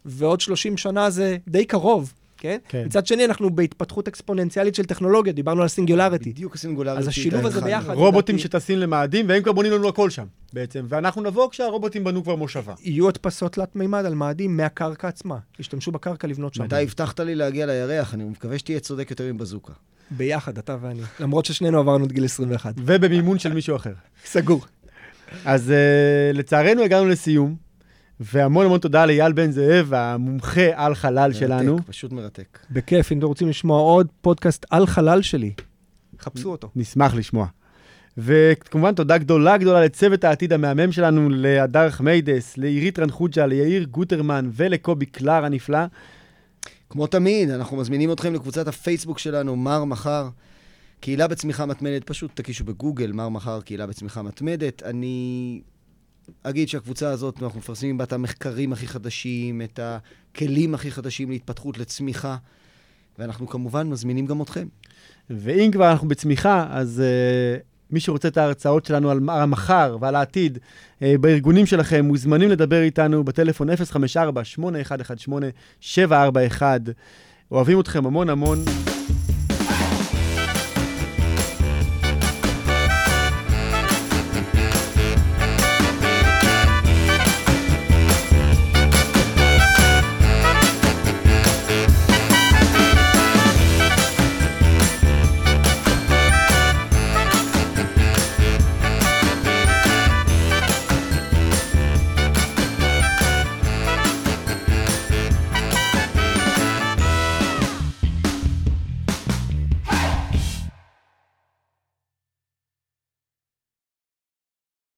ועוד 0.05 0.41
30 0.41 0.77
שנה 0.77 1.09
זה 1.09 1.37
די 1.47 1.65
קרוב. 1.65 2.13
כן? 2.37 2.57
כן. 2.69 2.83
מצד 2.85 3.07
שני, 3.07 3.25
אנחנו 3.25 3.49
בהתפתחות 3.49 4.07
אקספוננציאלית 4.07 4.75
של 4.75 4.85
טכנולוגיה, 4.85 5.33
דיברנו 5.33 5.61
על 5.61 5.67
סינגולריטי. 5.67 6.29
בדיוק 6.29 6.55
הסינגולריטי. 6.55 6.99
אז 6.99 7.07
השילוב 7.07 7.45
הזה 7.45 7.61
ביחד... 7.61 7.93
רובוטים 7.93 8.37
שטסים 8.37 8.79
למאדים, 8.79 9.29
והם 9.29 9.43
כבר 9.43 9.53
בונים 9.53 9.71
לנו 9.71 9.89
הכל 9.89 10.09
שם, 10.09 10.25
בעצם. 10.53 10.85
ואנחנו 10.89 11.21
נבוא 11.21 11.49
כשהרובוטים 11.49 12.03
בנו 12.03 12.23
כבר 12.23 12.35
מושבה. 12.35 12.73
יהיו 12.81 13.09
הדפסות 13.09 13.53
תלת 13.53 13.75
מימד 13.75 14.05
על 14.05 14.15
מאדים 14.15 14.57
מהקרקע 14.57 15.07
עצמה. 15.07 15.37
ישתמשו 15.59 15.91
בקרקע 15.91 16.27
לבנות 16.27 16.53
שם. 16.53 16.63
אתה 16.63 16.77
הבטחת 16.77 17.19
לי 17.19 17.35
להגיע 17.35 17.65
לירח, 17.65 18.13
אני 18.13 18.23
מקווה 18.23 18.59
שתהיה 18.59 18.79
צודק 18.79 19.09
יותר 19.09 19.33
מבזוקה. 19.33 19.73
ביחד, 20.11 20.57
אתה 20.57 20.77
ואני. 20.81 21.01
למרות 21.19 21.45
ששנינו 21.45 21.79
עברנו 21.79 22.05
את 22.05 22.11
גיל 22.11 22.25
21. 22.25 22.73
ובמימון 22.77 23.39
של 23.39 23.53
מישהו 23.53 23.75
אחר. 23.75 23.93
סגור. 24.25 24.65
אז 25.45 25.69
uh, 25.69 26.37
לצערנו 26.37 26.83
הגענו 26.83 27.05
לסיום. 27.05 27.64
והמון 28.19 28.65
המון 28.65 28.79
תודה 28.79 29.05
לאייל 29.05 29.31
בן 29.31 29.51
זאב, 29.51 29.93
המומחה 29.93 30.61
על 30.73 30.95
חלל 30.95 31.27
מרתק, 31.27 31.39
שלנו. 31.39 31.77
פשוט 31.85 32.11
מרתק. 32.11 32.59
בכיף, 32.71 33.11
אם 33.11 33.17
אתם 33.17 33.27
רוצים 33.27 33.49
לשמוע 33.49 33.79
עוד 33.79 34.07
פודקאסט 34.21 34.65
על 34.69 34.85
חלל 34.85 35.21
שלי, 35.21 35.53
חפשו 36.19 36.51
אותו. 36.51 36.69
נשמח 36.75 37.15
לשמוע. 37.15 37.47
וכמובן, 38.17 38.95
תודה 38.95 39.17
גדולה 39.17 39.57
גדולה 39.57 39.85
לצוות 39.85 40.23
העתיד 40.23 40.53
המהמם 40.53 40.91
שלנו, 40.91 41.29
להדר 41.29 41.89
חמיידס, 41.89 42.57
לעירית 42.57 42.99
רנחוג'ה, 42.99 43.45
ליאיר 43.45 43.83
גוטרמן 43.83 44.49
ולקובי 44.53 45.05
קלר 45.05 45.45
הנפלא. 45.45 45.85
כמו 46.89 47.07
תמיד, 47.07 47.49
אנחנו 47.49 47.77
מזמינים 47.77 48.11
אתכם 48.11 48.33
לקבוצת 48.33 48.67
הפייסבוק 48.67 49.19
שלנו, 49.19 49.55
מר 49.55 49.83
מחר. 49.83 50.29
קהילה 50.99 51.27
בצמיחה 51.27 51.65
מתמדת, 51.65 52.03
פשוט 52.03 52.31
תקישו 52.33 52.63
בגוגל, 52.63 53.11
מר 53.11 53.29
מחר, 53.29 53.61
קהילה 53.61 53.87
בצמיחה 53.87 54.21
מתמדת. 54.21 54.83
אני 54.83 55.61
אגיד 56.43 56.69
שהקבוצה 56.69 57.09
הזאת, 57.09 57.43
אנחנו 57.43 57.59
מפרסמים 57.59 57.97
בה 57.97 58.03
את 58.03 58.13
המחקרים 58.13 58.73
הכי 58.73 58.87
חדשים, 58.87 59.61
את 59.61 59.79
הכלים 59.83 60.73
הכי 60.73 60.91
חדשים 60.91 61.29
להתפתחות, 61.29 61.77
לצמיחה, 61.77 62.37
ואנחנו 63.19 63.47
כמובן 63.47 63.89
מזמינים 63.89 64.25
גם 64.25 64.41
אתכם. 64.41 64.67
ואם 65.29 65.69
כבר 65.71 65.91
אנחנו 65.91 66.07
בצמיחה, 66.07 66.67
אז 66.69 67.03
uh, 67.03 67.61
מי 67.91 67.99
שרוצה 67.99 68.27
את 68.27 68.37
ההרצאות 68.37 68.85
שלנו 68.85 69.11
על 69.11 69.19
המחר 69.29 69.97
ועל 69.99 70.15
העתיד, 70.15 70.57
uh, 70.57 71.01
בארגונים 71.19 71.65
שלכם, 71.65 72.05
מוזמנים 72.05 72.49
לדבר 72.49 72.81
איתנו 72.81 73.23
בטלפון 73.23 73.67
054-8118-741. 75.81 76.61
אוהבים 77.51 77.79
אתכם 77.79 78.05
המון 78.05 78.29
המון. 78.29 78.65